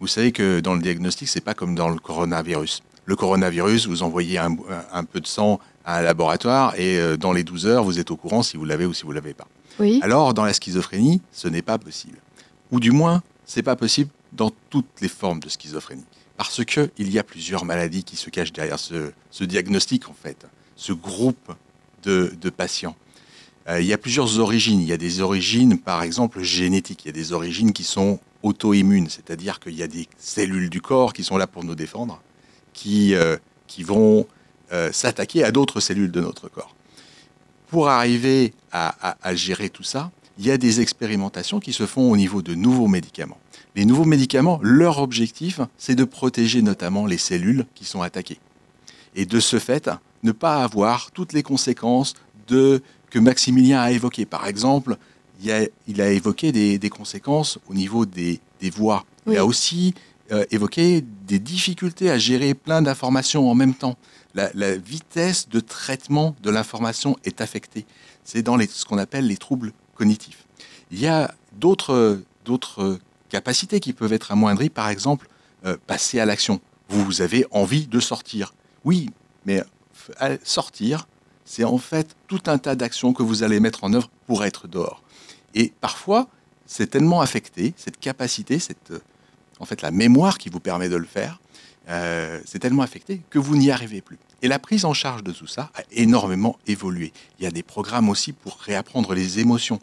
Vous 0.01 0.09
savez 0.09 0.33
que 0.33 0.59
dans 0.59 0.75
le 0.75 0.83
diagnostic, 0.83 1.29
c'est 1.29 1.41
pas 1.41 1.55
comme 1.55 1.77
dans 1.77 1.91
le 1.91 2.01
coronavirus. 2.01 2.83
Le 3.05 3.15
coronavirus, 3.15 3.87
vous 3.87 4.03
envoyez 4.03 4.39
un, 4.39 4.57
un 4.93 5.05
peu 5.05 5.21
de 5.21 5.29
sang 5.29 5.61
à 5.85 5.99
un 5.99 6.03
laboratoire 6.03 6.79
et 6.79 7.17
dans 7.19 7.33
les 7.33 7.45
12 7.45 7.67
heures, 7.67 7.85
vous 7.85 7.99
êtes 7.99 8.11
au 8.11 8.17
courant 8.17 8.43
si 8.43 8.57
vous 8.57 8.65
l'avez 8.65 8.87
ou 8.87 8.95
si 8.95 9.03
vous 9.03 9.11
ne 9.11 9.15
l'avez 9.15 9.35
pas. 9.35 9.47
Oui. 9.79 10.01
Alors, 10.03 10.35
dans 10.35 10.45
la 10.45 10.53
schizophrénie, 10.53 11.21
ce 11.33 11.49
n'est 11.49 11.63
pas 11.63 11.79
possible. 11.79 12.19
Ou 12.71 12.81
du 12.81 12.91
moins, 12.91 13.23
c'est 13.45 13.63
pas 13.63 13.77
possible 13.77 14.11
dans 14.33 14.51
toutes 14.71 15.01
les 15.01 15.09
formes 15.09 15.41
de 15.41 15.49
schizophrénie. 15.49 16.05
Parce 16.37 16.65
qu'il 16.65 16.91
y 16.99 17.19
a 17.19 17.23
plusieurs 17.23 17.65
maladies 17.65 18.05
qui 18.05 18.17
se 18.17 18.31
cachent 18.31 18.53
derrière 18.53 18.79
ce, 18.79 19.13
diagnostic, 19.45 20.09
en 20.09 20.15
fait, 20.15 20.47
ce 20.77 20.93
groupe 20.93 21.53
de, 22.03 22.51
patients. 22.51 22.97
Euh, 23.69 23.81
il 23.81 23.87
y 23.87 23.93
a 23.93 23.99
plusieurs 23.99 24.39
origines. 24.41 24.81
Il 24.81 24.87
y 24.87 24.93
a 24.93 24.97
des 24.97 25.21
origines, 25.21 25.79
par 25.79 26.03
exemple, 26.03 26.43
génétiques. 26.43 27.05
Il 27.05 27.09
y 27.09 27.11
a 27.11 27.13
des 27.13 27.33
origines 27.33 27.73
qui 27.73 27.85
sont 27.85 28.19
auto-immunes, 28.43 29.09
c'est-à-dire 29.09 29.59
qu'il 29.59 29.75
y 29.75 29.83
a 29.83 29.87
des 29.87 30.07
cellules 30.19 30.69
du 30.69 30.83
corps 30.83 31.13
qui 31.13 31.25
sont 31.25 31.39
là 31.39 31.47
pour 31.47 31.65
nous 31.65 31.75
défendre, 31.75 32.21
qui, 32.75 33.15
euh, 33.15 33.39
qui 33.67 33.85
vont 33.85 34.27
euh, 34.73 34.93
s'attaquer 34.93 35.45
à 35.45 35.53
d'autres 35.53 35.81
cellules 35.81 36.11
de 36.11 36.21
notre 36.21 36.49
corps. 36.49 36.75
Pour 37.69 37.89
arriver 37.89 38.53
à 38.73 39.35
gérer 39.35 39.69
tout 39.69 39.83
ça, 39.83 40.13
il 40.39 40.47
y 40.47 40.51
a 40.51 40.59
des 40.59 40.81
expérimentations 40.81 41.61
qui 41.61 41.73
se 41.73 41.87
font 41.87 42.11
au 42.11 42.17
niveau 42.17 42.43
de 42.43 42.55
nouveaux 42.55 42.89
médicaments. 42.89 43.39
Les 43.77 43.85
nouveaux 43.85 44.05
médicaments, 44.05 44.61
leur 44.63 44.99
objectif, 44.99 45.61
c'est 45.79 45.95
de 45.95 46.05
protéger 46.05 46.63
notamment 46.63 47.07
les 47.07 47.19
cellules 47.19 47.67
qui 47.75 47.85
sont 47.85 48.03
attaquées. 48.03 48.39
Et 49.17 49.27
de 49.27 49.41
ce 49.41 49.59
fait, 49.59 49.91
ne 50.23 50.33
pas 50.33 50.63
avoir 50.63 51.11
toutes 51.11 51.33
les 51.33 51.43
conséquences 51.43 52.15
de, 52.49 52.83
que 53.11 53.19
Maximilien 53.19 53.81
a 53.81 53.91
évoquées. 53.91 54.27
Par 54.27 54.47
exemple, 54.47 54.97
il 55.43 55.51
a, 55.51 55.67
il 55.89 56.01
a 56.01 56.11
évoqué 56.11 56.53
des, 56.53 56.91
conséquences 56.91 57.59
au 57.69 57.75
niveau 57.75 58.07
des, 58.07 58.41
voix. 58.75 59.05
Il 59.27 59.37
a 59.37 59.45
aussi 59.45 59.95
euh, 60.33 60.45
évoqué 60.51 61.05
des 61.27 61.39
difficultés 61.39 62.11
à 62.11 62.19
gérer 62.19 62.55
plein 62.55 62.81
d'informations 62.81 63.51
en 63.51 63.55
même 63.55 63.75
temps. 63.75 63.97
La, 64.35 64.77
vitesse 64.77 65.49
de 65.49 65.61
traitement 65.61 66.35
de 66.43 66.51
l'information 66.51 67.17
est 67.25 67.41
affectée. 67.41 67.87
C'est 68.25 68.43
dans 68.43 68.59
ce 68.59 68.85
qu'on 68.85 68.99
appelle 68.99 69.27
les 69.29 69.37
troubles 69.37 69.73
cognitifs. 69.95 70.45
Il 70.91 70.99
y 70.99 71.07
a 71.07 71.33
d'autres 71.53 72.19
capacités 73.29 73.81
qui 73.81 73.93
peuvent 73.93 74.13
être 74.13 74.33
amoindries, 74.33 74.71
par 74.71 74.89
exemple, 74.89 75.29
euh, 75.65 75.77
passer 75.87 76.19
à 76.19 76.27
l'action. 76.27 76.61
Vous 76.89 77.23
avez 77.23 77.47
envie 77.53 77.87
de 77.87 78.01
sortir. 78.01 78.55
Oui, 78.85 79.11
mais 79.47 79.63
sortir, 80.43 81.07
c'est 81.45 81.65
en 81.65 81.79
fait 81.79 82.17
tout 82.27 82.43
un 82.47 82.59
tas 82.59 82.75
d'actions 82.75 83.13
que 83.13 83.23
vous 83.23 83.43
allez 83.43 83.61
mettre 83.61 83.85
en 83.85 83.93
œuvre 83.93 84.11
pour 84.27 84.45
être 84.45 84.67
dehors. 84.69 85.03
Et 85.55 85.73
parfois, 85.81 86.29
c'est 86.67 86.89
tellement 86.89 87.21
affecté, 87.21 87.75
cette 87.77 87.99
capacité, 87.99 88.59
cette, 88.59 88.91
euh, 88.91 89.01
en 89.61 89.65
fait, 89.65 89.83
la 89.83 89.91
mémoire 89.91 90.39
qui 90.39 90.49
vous 90.49 90.61
permet 90.61 90.89
de 90.89 90.97
le 90.97 91.07
faire, 91.07 91.41
euh, 91.89 92.41
c'est 92.47 92.59
tellement 92.59 92.83
affecté 92.83 93.21
que 93.31 93.39
vous 93.39 93.57
n'y 93.57 93.71
arrivez 93.71 94.01
plus. 94.01 94.19
Et 94.43 94.49
la 94.49 94.59
prise 94.59 94.85
en 94.85 94.95
charge 94.95 95.23
de 95.23 95.33
tout 95.33 95.47
ça 95.47 95.71
a 95.75 95.83
énormément 95.93 96.59
évolué. 96.67 97.13
Il 97.39 97.45
y 97.45 97.47
a 97.47 97.51
des 97.51 97.63
programmes 97.63 98.09
aussi 98.09 98.33
pour 98.33 98.59
réapprendre 98.59 99.15
les 99.15 99.39
émotions, 99.39 99.81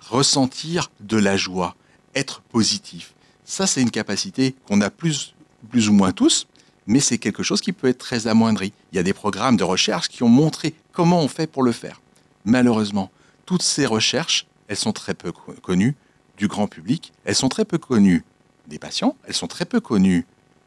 ressentir 0.00 0.90
de 1.00 1.16
la 1.16 1.36
joie, 1.36 1.76
être 2.14 2.40
positif. 2.42 3.14
Ça, 3.44 3.66
c'est 3.66 3.82
une 3.82 3.90
capacité 3.90 4.54
qu'on 4.66 4.80
a 4.80 4.90
plus, 4.90 5.34
plus 5.70 5.88
ou 5.88 5.92
moins 5.92 6.12
tous, 6.12 6.46
mais 6.86 7.00
c'est 7.00 7.18
quelque 7.18 7.42
chose 7.42 7.60
qui 7.60 7.72
peut 7.72 7.88
être 7.88 7.98
très 7.98 8.26
amoindri. 8.26 8.72
Il 8.92 8.96
y 8.96 8.98
a 8.98 9.02
des 9.02 9.12
programmes 9.12 9.56
de 9.56 9.64
recherche 9.64 10.08
qui 10.08 10.22
ont 10.22 10.28
montré 10.28 10.74
comment 10.92 11.20
on 11.20 11.28
fait 11.28 11.46
pour 11.46 11.62
le 11.62 11.72
faire. 11.72 12.00
Malheureusement, 12.44 13.10
toutes 13.46 13.62
ces 13.62 13.86
recherches, 13.86 14.46
elles 14.68 14.76
sont 14.76 14.92
très 14.92 15.14
peu 15.14 15.32
connues 15.32 15.94
du 16.36 16.48
grand 16.48 16.66
public, 16.66 17.12
elles 17.24 17.34
sont 17.34 17.48
très 17.48 17.64
peu 17.64 17.78
connues 17.78 18.24
des 18.66 18.78
patients, 18.78 19.16
elles 19.26 19.34
sont 19.34 19.46
très 19.46 19.64
peu 19.64 19.80
connues 19.80 20.26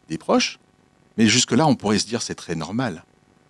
des 0.10 0.18
proches, 0.18 0.60
mais 1.18 1.28
jusque-là, 1.28 1.68
on 1.68 1.76
pourrait 1.76 2.00
se 2.00 2.08
dire 2.08 2.22
c'est 2.22 2.36
très 2.36 2.56
normal. 2.56 3.04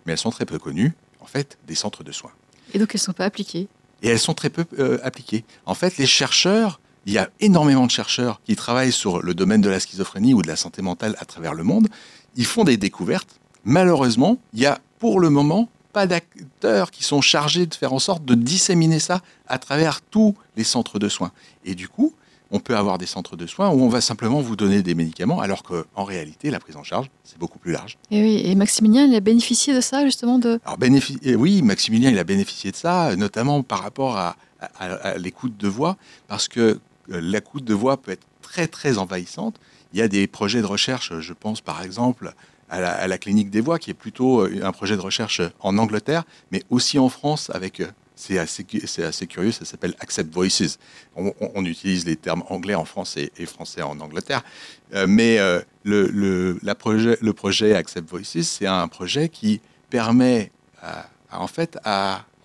Mais 0.04 0.12
elles 0.12 0.18
sont 0.18 0.30
très 0.30 0.46
peu 0.46 0.58
connues, 0.58 0.92
en 1.20 1.26
fait, 1.26 1.58
des 1.66 1.74
centres 1.74 2.04
de 2.04 2.12
soins. 2.12 2.32
Et 2.74 2.78
donc 2.78 2.94
elles 2.94 3.00
ne 3.00 3.04
sont 3.04 3.12
pas 3.12 3.24
appliquées 3.24 3.68
Et 4.02 4.08
elles 4.08 4.18
sont 4.18 4.34
très 4.34 4.50
peu 4.50 4.64
euh, 4.78 4.98
appliquées. 5.02 5.44
En 5.64 5.74
fait, 5.74 5.96
les 5.98 6.06
chercheurs 6.06 6.80
il 7.06 7.12
y 7.12 7.18
a 7.18 7.30
énormément 7.38 7.86
de 7.86 7.90
chercheurs 7.90 8.40
qui 8.44 8.56
travaillent 8.56 8.92
sur 8.92 9.22
le 9.22 9.32
domaine 9.32 9.60
de 9.60 9.70
la 9.70 9.78
schizophrénie 9.78 10.34
ou 10.34 10.42
de 10.42 10.48
la 10.48 10.56
santé 10.56 10.82
mentale 10.82 11.14
à 11.20 11.24
travers 11.24 11.54
le 11.54 11.62
monde. 11.62 11.88
Ils 12.34 12.44
font 12.44 12.64
des 12.64 12.76
découvertes. 12.76 13.38
Malheureusement, 13.64 14.38
il 14.52 14.60
y 14.60 14.66
a 14.66 14.80
pour 14.98 15.20
le 15.20 15.30
moment 15.30 15.68
pas 15.92 16.08
d'acteurs 16.08 16.90
qui 16.90 17.04
sont 17.04 17.20
chargés 17.20 17.64
de 17.64 17.74
faire 17.74 17.92
en 17.92 18.00
sorte 18.00 18.24
de 18.24 18.34
disséminer 18.34 18.98
ça 18.98 19.22
à 19.46 19.58
travers 19.58 20.02
tous 20.02 20.34
les 20.56 20.64
centres 20.64 20.98
de 20.98 21.08
soins. 21.08 21.30
Et 21.64 21.76
du 21.76 21.88
coup, 21.88 22.12
on 22.50 22.60
peut 22.60 22.76
avoir 22.76 22.98
des 22.98 23.06
centres 23.06 23.36
de 23.36 23.46
soins 23.46 23.70
où 23.70 23.82
on 23.82 23.88
va 23.88 24.00
simplement 24.00 24.40
vous 24.40 24.56
donner 24.56 24.82
des 24.82 24.94
médicaments, 24.94 25.40
alors 25.40 25.62
qu'en 25.62 26.04
réalité, 26.04 26.50
la 26.50 26.60
prise 26.60 26.76
en 26.76 26.84
charge, 26.84 27.10
c'est 27.24 27.38
beaucoup 27.38 27.58
plus 27.58 27.72
large. 27.72 27.98
Et 28.10 28.22
oui, 28.22 28.42
et 28.44 28.54
Maximilien, 28.54 29.06
il 29.06 29.14
a 29.14 29.20
bénéficié 29.20 29.74
de 29.74 29.80
ça, 29.80 30.04
justement 30.04 30.38
de... 30.38 30.60
Alors, 30.64 30.78
oui, 31.38 31.62
Maximilien, 31.62 32.10
il 32.10 32.18
a 32.18 32.24
bénéficié 32.24 32.70
de 32.70 32.76
ça, 32.76 33.16
notamment 33.16 33.62
par 33.62 33.82
rapport 33.82 34.16
à, 34.16 34.36
à 34.78 35.18
l'écoute 35.18 35.56
de 35.56 35.68
voix, 35.68 35.96
parce 36.28 36.48
que 36.48 36.78
euh, 37.10 37.20
l'écoute 37.20 37.64
de 37.64 37.74
voix 37.74 37.96
peut 37.96 38.12
être 38.12 38.26
très 38.42 38.66
très 38.66 38.98
envahissante. 38.98 39.56
Il 39.92 39.98
y 39.98 40.02
a 40.02 40.08
des 40.08 40.26
projets 40.26 40.60
de 40.60 40.66
recherche, 40.66 41.18
je 41.20 41.32
pense 41.32 41.60
par 41.60 41.82
exemple 41.82 42.32
à 42.68 43.06
la, 43.06 43.18
clinique 43.18 43.50
des 43.50 43.60
voix, 43.60 43.78
qui 43.78 43.90
est 43.90 43.94
plutôt 43.94 44.40
euh, 44.40 44.60
un 44.64 44.72
projet 44.72 44.96
de 44.96 45.00
recherche 45.00 45.40
en 45.60 45.78
Angleterre, 45.78 46.24
mais 46.50 46.64
aussi 46.68 46.98
en 46.98 47.08
France 47.08 47.48
avec 47.54 47.78
euh, 47.78 47.86
c'est 48.16 48.38
assez, 48.38 48.64
curieux, 48.64 49.52
ça 49.52 49.64
s'appelle 49.64 49.94
Accept 50.00 50.32
Voices. 50.32 50.78
On, 51.14 51.64
utilise 51.64 52.06
les 52.06 52.16
termes 52.16 52.42
anglais 52.48 52.74
en 52.74 52.84
France 52.84 53.16
et, 53.16 53.46
français 53.46 53.82
en 53.82 54.00
Angleterre. 54.00 54.42
mais 55.06 55.38
le, 55.84 56.58
la 56.62 56.74
projet, 56.74 57.18
le 57.20 57.32
projet 57.34 57.74
Accept 57.74 58.08
Voices, 58.08 58.42
c'est 58.42 58.66
un 58.66 58.88
projet 58.88 59.28
qui 59.28 59.60
permet 59.90 60.50
en 61.30 61.46
fait 61.46 61.78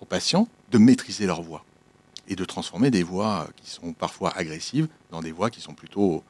aux 0.00 0.04
patients 0.04 0.46
de 0.70 0.78
maîtriser 0.78 1.26
leur 1.26 1.42
voix 1.42 1.64
et 2.28 2.36
de 2.36 2.44
transformer 2.44 2.90
des 2.90 3.02
voix 3.02 3.48
qui 3.56 3.70
sont 3.70 3.92
parfois 3.92 4.32
agressives 4.36 4.88
dans 5.10 5.20
des 5.20 5.32
voix 5.32 5.50
qui 5.50 5.60
sont 5.60 5.74
plutôt 5.74 6.22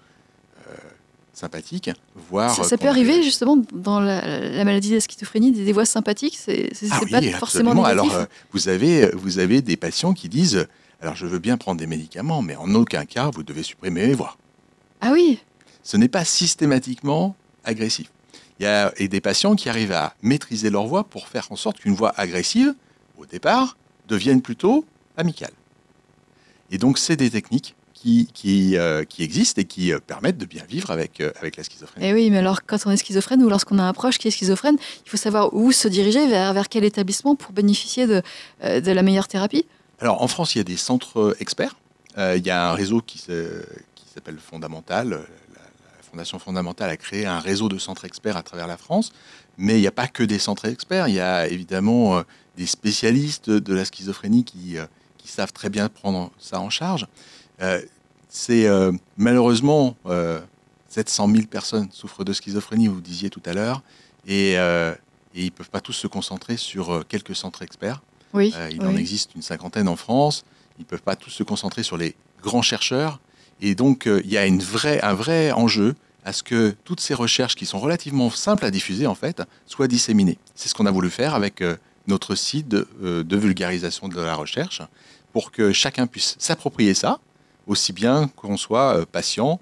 euh, 0.69 0.75
sympathiques, 1.33 1.90
voire... 2.29 2.64
Ça, 2.64 2.77
peut 2.77 2.88
arriver 2.88 3.23
justement 3.23 3.57
dans 3.73 4.01
la, 4.01 4.64
maladie 4.64 4.90
de 4.90 4.97
la 4.97 5.01
schizophrénie, 5.01 5.53
des, 5.53 5.73
voix 5.73 5.85
sympathiques, 5.85 6.38
c'est 6.38 6.71
ah 6.90 7.01
pas 7.11 7.23
forcément 7.38 7.75
négatif. 7.75 7.92
Alors, 7.92 8.14
euh, 8.14 8.25
vous, 8.53 8.68
avez, 8.68 9.11
vous 9.12 9.38
avez 9.38 9.62
des 9.62 9.77
patients 9.77 10.12
qui 10.12 10.29
disent, 10.29 10.66
alors 11.01 11.16
je 11.16 11.27
veux 11.27 11.38
bien 11.38 11.57
prendre 11.57 11.81
des 11.81 11.87
médicaments, 11.87 12.42
mais 12.42 12.57
en 12.57 12.75
aucun 12.75 13.05
cas, 13.05 13.31
vous 13.33 13.42
devez 13.42 13.62
supprimer 13.62 14.07
mes 14.07 14.14
voix. 14.14 14.37
Ah 15.01 15.11
oui 15.12 15.40
Ce 15.83 15.97
n'est 15.97 16.09
pas 16.09 16.25
systématiquement 16.25 17.35
agressif. 17.64 18.11
Il 18.61 18.64
y 18.64 18.66
a 18.66 18.92
et 18.97 19.09
des 19.09 19.21
patients 19.21 19.57
qui 19.57 19.68
arrivent 19.68 19.92
à 19.92 20.14
maîtriser 20.23 20.71
leur 20.71 20.87
voix 20.87 21.05
pour 21.05 21.29
faire 21.29 21.51
en 21.51 21.57
sorte 21.57 21.79
qu'une 21.79 21.95
voix 21.95 22.12
agressive, 22.16 22.75
au 23.18 23.27
départ, 23.27 23.77
devienne 24.09 24.42
plutôt 24.42 24.85
amicale. 25.16 25.53
Et 26.71 26.79
donc, 26.79 26.99
c'est 26.99 27.16
des 27.16 27.31
techniques 27.31 27.75
qui, 28.03 28.29
qui, 28.33 28.77
euh, 28.77 29.05
qui, 29.05 29.23
existent 29.23 29.61
et 29.61 29.65
qui 29.65 29.93
euh, 29.93 30.01
permettent 30.05 30.38
de 30.38 30.45
bien 30.45 30.65
vivre 30.69 30.91
avec, 30.91 31.21
euh, 31.21 31.31
avec 31.38 31.57
la 31.57 31.62
schizophrénie. 31.62 32.07
Et 32.07 32.11
eh 32.11 32.12
oui, 32.12 32.31
mais 32.31 32.38
alors 32.38 32.65
quand 32.67 32.79
on 32.85 32.91
est 32.91 32.97
schizophrène 32.97 33.43
ou 33.45 33.49
lorsqu'on 33.49 33.79
a 33.79 33.85
un 33.85 33.93
proche 33.93 34.19
qui 34.19 34.27
est 34.27 34.33
schizophrène, 34.33 34.77
il 35.07 35.09
faut 35.09 35.17
savoir 35.17 35.55
où 35.55 35.71
se 35.71 35.87
diriger, 35.87 36.27
vers, 36.27 36.53
vers 36.53 36.69
quel 36.69 36.83
établissement 36.85 37.37
pour 37.37 37.53
bénéficier 37.53 38.09
de, 38.09 38.23
de 38.65 38.91
la 38.91 39.03
meilleure 39.03 39.29
thérapie 39.29 39.67
Alors 40.01 40.21
en 40.21 40.27
France, 40.27 40.55
il 40.55 40.59
y 40.59 40.61
a 40.61 40.65
des 40.65 40.77
centres 40.77 41.37
experts. 41.38 41.77
il 42.17 42.45
y 42.45 42.51
a 42.51 42.71
un 42.71 42.75
réseau 42.75 43.01
qui 43.01 43.19
s'appelle 43.19 44.38
Fondamental. 44.38 45.11
La, 45.11 45.17
la, 45.17 46.03
Fondation 46.11 46.38
Fondamentale 46.41 46.91
a 46.91 46.97
créé 46.97 47.25
un 47.25 47.38
réseau 47.38 47.69
de 47.69 47.79
centres 47.79 48.05
experts 48.05 48.37
à 48.37 48.43
travers 48.43 48.67
la 48.67 48.77
France. 48.77 49.12
Mais 49.59 49.79
il 49.79 49.81
n'y 49.81 49.87
a 49.87 49.93
pas 49.93 50.09
que 50.09 50.25
des 50.25 50.38
centres 50.41 50.65
experts. 50.65 51.07
Il 51.07 51.15
y 51.15 51.21
a 51.21 51.47
évidemment 51.47 52.23
des 52.57 52.67
spécialistes 52.67 53.49
de 53.51 53.75
la 53.75 53.85
schizophrénie 53.85 54.45
qui 54.45 54.77
qui 55.23 55.29
savent 55.29 55.53
très 55.53 55.71
bien 55.71 55.88
prendre 55.88 56.31
ça 56.38 56.61
en 56.61 56.69
charge. 56.69 57.07
Euh, 57.61 57.81
c'est 58.29 58.67
euh, 58.67 58.93
malheureusement 59.17 59.97
700 60.88 61.29
euh, 61.29 61.35
000 61.35 61.47
personnes 61.47 61.88
souffrent 61.93 62.25
de 62.25 62.33
schizophrénie, 62.33 62.88
vous 62.88 63.01
disiez 63.01 63.31
tout 63.31 63.43
à 63.45 63.53
l'heure, 63.53 63.83
et, 64.27 64.55
ils 65.35 65.47
ne 65.47 65.51
peuvent 65.51 65.71
pas 65.71 65.81
tous 65.81 65.95
se 65.95 66.07
concentrer 66.07 66.59
sur 66.59 67.07
quelques 67.09 67.35
centres 67.35 67.62
experts. 67.62 68.03
Oui, 68.35 68.55
il 68.71 68.83
en 68.83 68.97
existe 68.97 69.35
une 69.35 69.41
cinquantaine 69.41 69.88
en 69.88 69.97
France. 69.97 70.45
Ils 70.79 70.83
ne 70.83 70.87
peuvent 70.87 71.03
pas 71.03 71.17
tous 71.17 71.31
se 71.31 71.43
concentrer 71.43 71.83
sur 71.83 71.97
les 71.97 72.15
grands 72.43 72.61
chercheurs. 72.61 73.19
Et 73.62 73.75
donc, 73.75 74.05
il 74.07 74.31
y 74.31 74.37
a 74.37 74.45
une 74.45 74.61
vraie, 74.61 75.01
un 75.01 75.15
vrai 75.15 75.51
enjeu 75.53 75.95
à 76.27 76.35
ce 76.35 76.43
que 76.43 76.75
toutes 76.85 77.01
ces 77.01 77.15
recherches 77.15 77.55
qui 77.55 77.65
sont 77.65 77.79
relativement 77.79 78.29
simples 78.29 78.67
à 78.67 78.71
diffuser, 78.71 79.07
en 79.07 79.15
fait, 79.15 79.43
soient 79.67 79.88
disséminées. 79.88 80.37
C'est 80.55 80.69
ce 80.69 80.75
qu'on 80.75 80.85
a 80.85 80.91
voulu 80.91 81.09
faire 81.09 81.35
avec 81.35 81.65
notre 82.07 82.35
site 82.35 82.69
de 82.69 83.37
vulgarisation 83.37 84.09
de 84.09 84.21
la 84.21 84.35
recherche 84.35 84.83
pour 85.33 85.51
que 85.51 85.73
chacun 85.73 86.07
puisse 86.07 86.37
s'approprier 86.38 86.93
ça, 86.93 87.21
aussi 87.66 87.92
bien 87.92 88.29
qu'on 88.37 88.57
soit 88.57 88.98
euh, 88.98 89.05
patient, 89.11 89.61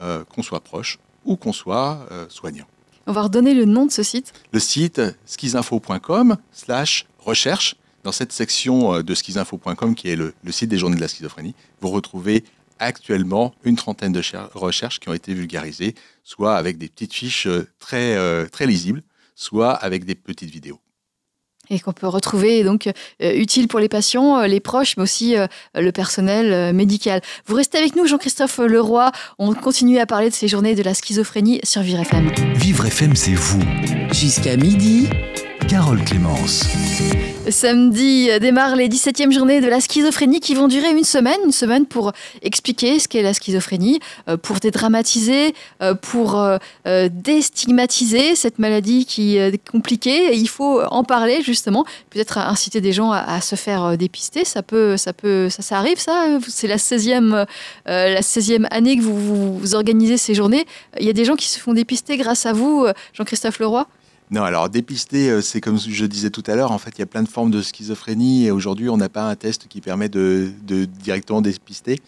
euh, 0.00 0.24
qu'on 0.24 0.42
soit 0.42 0.60
proche 0.60 0.98
ou 1.24 1.36
qu'on 1.36 1.52
soit 1.52 2.06
euh, 2.10 2.26
soignant. 2.28 2.66
On 3.06 3.12
va 3.12 3.22
redonner 3.22 3.54
le 3.54 3.64
nom 3.64 3.86
de 3.86 3.90
ce 3.90 4.02
site. 4.02 4.32
Le 4.52 4.60
site 4.60 5.00
schizinfo.com 5.26 6.36
slash 6.52 7.06
recherche. 7.18 7.76
Dans 8.04 8.12
cette 8.12 8.32
section 8.32 9.00
de 9.00 9.14
schizinfo.com 9.14 9.94
qui 9.94 10.08
est 10.08 10.16
le, 10.16 10.34
site 10.50 10.68
des 10.68 10.78
journées 10.78 10.96
de 10.96 11.00
la 11.00 11.06
schizophrénie, 11.06 11.54
vous 11.80 11.88
retrouvez 11.88 12.42
actuellement 12.80 13.54
une 13.62 13.76
trentaine 13.76 14.10
de 14.10 14.20
recherches 14.54 14.98
qui 14.98 15.08
ont 15.08 15.14
été 15.14 15.34
vulgarisées, 15.34 15.94
soit 16.24 16.56
avec 16.56 16.78
des 16.78 16.88
petites 16.88 17.14
fiches 17.14 17.46
très, 17.78 18.48
très 18.48 18.66
lisibles, 18.66 19.04
soit 19.36 19.72
avec 19.72 20.04
des 20.04 20.16
petites 20.16 20.50
vidéos. 20.50 20.80
Et 21.70 21.80
qu'on 21.80 21.92
peut 21.92 22.06
retrouver 22.06 22.64
donc 22.64 22.90
utile 23.20 23.68
pour 23.68 23.80
les 23.80 23.88
patients, 23.88 24.42
les 24.42 24.60
proches, 24.60 24.96
mais 24.96 25.04
aussi 25.04 25.36
le 25.74 25.90
personnel 25.90 26.74
médical. 26.74 27.20
Vous 27.46 27.54
restez 27.54 27.78
avec 27.78 27.96
nous, 27.96 28.06
Jean-Christophe 28.06 28.58
Leroy. 28.58 29.10
On 29.38 29.54
continue 29.54 29.98
à 29.98 30.06
parler 30.06 30.28
de 30.28 30.34
ces 30.34 30.48
journées 30.48 30.74
de 30.74 30.82
la 30.82 30.94
schizophrénie 30.94 31.60
sur 31.64 31.82
Vivre 31.82 32.00
FM. 32.00 32.30
Vivre 32.56 32.86
FM, 32.86 33.16
c'est 33.16 33.34
vous. 33.34 33.62
Jusqu'à 34.12 34.56
midi. 34.56 35.08
Carole 35.68 36.04
Clémence. 36.04 36.66
Samedi 37.50 38.28
démarrent 38.40 38.76
les 38.76 38.88
17e 38.88 39.32
journées 39.32 39.60
de 39.60 39.66
la 39.66 39.80
schizophrénie 39.80 40.38
qui 40.38 40.54
vont 40.54 40.68
durer 40.68 40.90
une 40.90 41.02
semaine, 41.02 41.38
une 41.44 41.52
semaine 41.52 41.86
pour 41.86 42.12
expliquer 42.40 43.00
ce 43.00 43.08
qu'est 43.08 43.22
la 43.22 43.34
schizophrénie, 43.34 43.98
euh, 44.28 44.36
pour 44.36 44.60
dédramatiser, 44.60 45.52
euh, 45.82 45.94
pour 45.94 46.38
euh, 46.38 46.58
déstigmatiser 47.10 48.36
cette 48.36 48.60
maladie 48.60 49.06
qui 49.06 49.36
est 49.38 49.58
compliquée. 49.68 50.36
il 50.36 50.48
faut 50.48 50.82
en 50.82 51.02
parler 51.02 51.42
justement, 51.42 51.84
peut-être 52.10 52.38
inciter 52.38 52.80
des 52.80 52.92
gens 52.92 53.10
à, 53.10 53.40
se 53.40 53.56
faire 53.56 53.96
dépister. 53.98 54.44
Ça 54.44 54.62
peut, 54.62 54.96
ça 54.96 55.12
peut, 55.12 55.48
ça, 55.50 55.76
arrive 55.76 55.98
ça. 55.98 56.26
C'est 56.46 56.68
la 56.68 56.76
16e, 56.76 57.46
la 57.86 58.20
16e 58.20 58.66
année 58.70 58.96
que 58.96 59.02
vous 59.02 59.74
organisez 59.74 60.16
ces 60.16 60.34
journées. 60.34 60.64
Il 61.00 61.06
y 61.06 61.10
a 61.10 61.12
des 61.12 61.24
gens 61.24 61.34
qui 61.34 61.48
se 61.48 61.58
font 61.58 61.72
dépister 61.72 62.16
grâce 62.16 62.46
à 62.46 62.52
vous, 62.52 62.86
Jean-Christophe 63.14 63.58
Leroy? 63.58 63.86
Non, 64.32 64.44
alors 64.44 64.70
dépister, 64.70 65.28
euh, 65.28 65.40
c'est 65.42 65.60
comme 65.60 65.78
je 65.78 66.06
disais 66.06 66.30
tout 66.30 66.42
à 66.46 66.56
l'heure, 66.56 66.72
en 66.72 66.78
fait, 66.78 66.92
il 66.96 67.00
y 67.00 67.02
a 67.02 67.06
plein 67.06 67.22
de 67.22 67.28
formes 67.28 67.50
de 67.50 67.60
schizophrénie 67.60 68.46
et 68.46 68.50
aujourd'hui, 68.50 68.88
on 68.88 68.96
n'a 68.96 69.10
pas 69.10 69.28
un 69.28 69.36
test 69.36 69.68
qui 69.68 69.82
permet 69.82 70.08
de, 70.08 70.50
directement 71.02 71.42
dépister. 71.42 72.00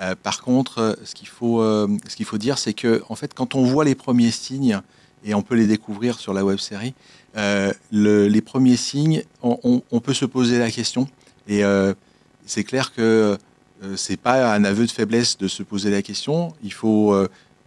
Euh, 0.00 0.16
par 0.20 0.42
contre, 0.42 0.78
euh, 0.78 0.94
ce 1.04 1.14
qu'il 1.14 1.28
faut, 1.28 1.62
ce 1.62 2.22
faut 2.24 2.38
dire, 2.38 2.58
c'est 2.58 2.74
que 2.74 3.00
en 3.08 3.14
fait, 3.14 3.32
quand 3.32 3.54
on 3.54 3.62
voit 3.62 3.84
les 3.84 3.94
premiers 3.94 4.32
signes, 4.32 4.80
et 5.24 5.34
on 5.34 5.42
peut 5.42 5.54
les 5.54 5.68
découvrir 5.68 6.18
sur 6.18 6.32
la 6.34 6.44
web 6.44 6.58
série, 6.58 6.94
les 7.92 8.40
premiers 8.40 8.76
signes, 8.76 9.22
on, 9.42 10.00
peut 10.00 10.14
se 10.14 10.24
poser 10.24 10.58
la 10.58 10.70
question. 10.72 11.08
Et 11.46 11.62
c'est 12.46 12.62
clair 12.62 12.92
que 12.92 13.36
c'est 13.96 14.16
pas 14.16 14.54
un 14.54 14.64
aveu 14.64 14.86
de 14.86 14.90
faiblesse 14.92 15.36
de 15.36 15.48
se 15.48 15.64
poser 15.64 15.90
la 15.90 16.02
question. 16.02 16.54
Il 16.62 16.72
faut 16.72 17.12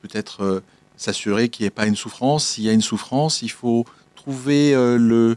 peut-être 0.01 0.63
s'assurer 0.95 1.49
qu'il 1.49 1.63
n'y 1.63 1.67
ait 1.67 1.71
pas 1.71 1.87
une 1.87 1.97
souffrance. 1.97 2.45
S'il 2.45 2.63
y 2.63 2.69
a 2.69 2.73
une 2.73 2.81
souffrance, 2.81 3.41
il 3.41 3.51
faut 3.51 3.85
trouver 4.21 4.75
euh, 4.75 4.97
le, 4.97 5.35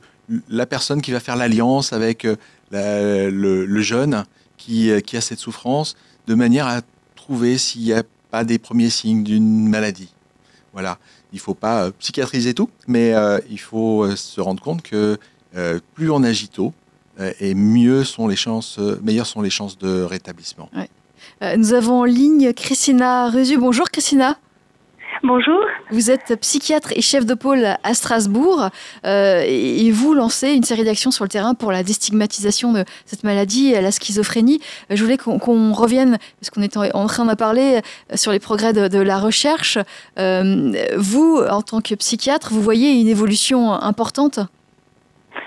la 0.48 0.66
personne 0.66 1.00
qui 1.00 1.10
va 1.10 1.20
faire 1.20 1.36
l'alliance 1.36 1.92
avec 1.92 2.26
euh, 2.26 3.30
le, 3.30 3.80
jeune 3.80 4.24
qui, 4.56 4.90
euh, 4.90 5.00
qui, 5.00 5.16
a 5.16 5.20
cette 5.20 5.38
souffrance, 5.38 5.96
de 6.26 6.34
manière 6.34 6.66
à 6.66 6.80
trouver 7.16 7.56
s'il 7.56 7.82
n'y 7.82 7.92
a 7.92 8.02
pas 8.30 8.44
des 8.44 8.58
premiers 8.58 8.90
signes 8.90 9.24
d'une 9.24 9.68
maladie. 9.68 10.12
Voilà, 10.74 10.98
il 11.32 11.36
ne 11.36 11.40
faut 11.40 11.54
pas 11.54 11.90
psychiatriser 11.92 12.52
tout, 12.52 12.68
mais 12.88 13.14
il 13.48 13.60
faut 13.60 14.10
se 14.16 14.40
rendre 14.40 14.60
compte 14.60 14.82
que 14.82 15.16
plus 15.94 16.10
on 16.10 16.24
agit 16.24 16.48
tôt, 16.48 16.72
et 17.38 17.54
mieux 17.54 18.02
sont 18.02 18.26
les 18.26 18.34
chances, 18.34 18.80
meilleures 19.04 19.26
sont 19.26 19.40
les 19.40 19.50
chances 19.50 19.78
de 19.78 20.02
rétablissement. 20.02 20.68
nous 21.56 21.74
avons 21.74 22.00
en 22.00 22.04
ligne 22.04 22.52
Christina 22.54 23.28
Résu. 23.28 23.56
Bonjour 23.56 23.88
Christina. 23.88 24.36
Bonjour. 25.22 25.60
Vous 25.90 26.10
êtes 26.10 26.34
psychiatre 26.40 26.92
et 26.96 27.02
chef 27.02 27.26
de 27.26 27.34
pôle 27.34 27.66
à 27.82 27.94
Strasbourg 27.94 28.68
euh, 29.06 29.44
et 29.46 29.90
vous 29.90 30.14
lancez 30.14 30.50
une 30.50 30.62
série 30.62 30.84
d'actions 30.84 31.10
sur 31.10 31.24
le 31.24 31.28
terrain 31.28 31.54
pour 31.54 31.72
la 31.72 31.82
déstigmatisation 31.82 32.72
de 32.72 32.84
cette 33.06 33.24
maladie, 33.24 33.72
la 33.72 33.92
schizophrénie. 33.92 34.60
Je 34.90 35.02
voulais 35.02 35.18
qu'on 35.18 35.72
revienne, 35.72 36.18
parce 36.40 36.50
qu'on 36.50 36.62
est 36.62 36.76
en, 36.76 37.06
train 37.06 37.26
de 37.26 37.34
parler 37.34 37.80
sur 38.14 38.32
les 38.32 38.38
progrès 38.38 38.72
de, 38.72 38.98
la 38.98 39.18
recherche. 39.18 39.78
Euh, 40.18 40.72
vous, 40.96 41.42
en 41.50 41.62
tant 41.62 41.80
que 41.80 41.94
psychiatre, 41.94 42.52
vous 42.52 42.62
voyez 42.62 42.92
une 42.92 43.08
évolution 43.08 43.72
importante? 43.72 44.40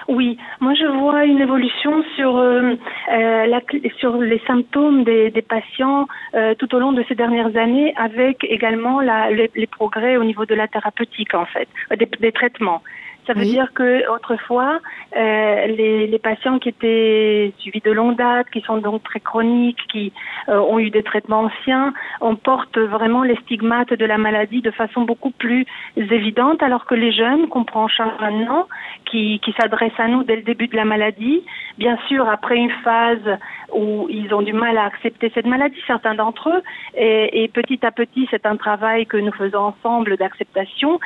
Oui, 0.08 0.38
moi 0.62 0.74
je 0.74 0.86
vois 0.86 1.26
une 1.26 1.40
évolution 1.40 2.04
sur 2.16 2.38
euh, 2.38 2.76
euh, 3.12 3.46
la, 3.46 3.62
sur 4.00 4.18
les 4.18 4.42
symptômes 4.48 5.04
des, 5.04 5.32
des 5.32 5.42
patients 5.42 6.08
euh, 6.34 6.56
tout 6.56 6.74
au 6.74 6.80
long 6.80 6.94
de 6.94 7.04
ces 7.10 7.16
dernières 7.16 7.56
années, 7.58 7.94
avec 7.98 8.44
également 8.46 9.02
la, 9.02 9.32
les, 9.32 9.52
les, 9.56 9.68
progrès 9.68 10.16
au 10.16 10.24
niveau 10.24 10.46
de 10.46 10.56
la 10.56 10.68
thérapeutique 10.68 11.34
en 11.34 11.46
fait, 11.46 11.68
des, 11.98 12.10
des 12.20 12.32
traitements. 12.32 12.82
Ça 13.28 13.34
veut 13.34 13.44
dire 13.44 13.74
que 13.74 14.10
autrefois, 14.10 14.80
euh, 15.16 15.68
les, 15.68 16.08
les, 16.08 16.20
patients 16.20 16.60
qui 16.60 16.70
étaient 16.70 17.54
suivis 17.60 17.82
de 17.82 17.92
longue 17.92 18.16
date, 18.16 18.50
qui 18.50 18.62
sont 18.62 18.78
donc 18.78 19.04
très 19.04 19.20
chroniques, 19.20 19.80
qui 19.92 20.14
euh, 20.48 20.58
ont 20.60 20.80
eu 20.80 20.90
des 20.90 21.04
traitements 21.04 21.42
anciens, 21.42 21.94
on 22.22 22.38
porte 22.38 22.78
vraiment 22.78 23.24
les 23.24 23.36
stigmates 23.44 23.94
de 23.94 24.06
la 24.06 24.18
maladie 24.18 24.62
de 24.62 24.72
façon 24.72 25.02
beaucoup 25.02 25.32
plus 25.32 25.66
évidente, 25.98 26.64
alors 26.64 26.86
que 26.86 26.96
les 26.96 27.12
jeunes 27.12 27.50
qu'on 27.50 27.66
prend 27.66 27.84
en 27.84 27.88
charge 27.90 28.18
maintenant, 28.22 28.66
qui, 29.06 29.42
qui 29.44 29.54
s'adressent 29.60 30.00
à 30.00 30.08
nous 30.08 30.24
dès 30.24 30.38
le 30.38 30.44
début 30.44 30.68
de 30.68 30.78
la 30.78 30.86
maladie, 30.86 31.44
bien 31.78 31.98
sûr 32.08 32.30
après 32.30 32.56
une 32.56 32.72
phase 32.84 33.38
où 33.74 34.08
ils 34.10 34.34
ont 34.34 34.42
du 34.42 34.54
mal 34.54 34.78
à 34.78 34.86
accepter 34.86 35.32
cette 35.34 35.46
maladie, 35.46 35.80
certains 35.86 36.16
d'entre 36.16 36.50
eux, 36.50 36.64
et, 36.96 37.44
et, 37.44 37.48
petit 37.50 37.86
à 37.86 37.92
petit, 37.92 38.26
c'est 38.32 38.46
un 38.46 38.56
travail 38.56 39.06
que 39.06 39.18
nous 39.18 39.34
faisons 39.34 39.74
ensemble 39.74 40.16
d'acceptation, 40.16 41.00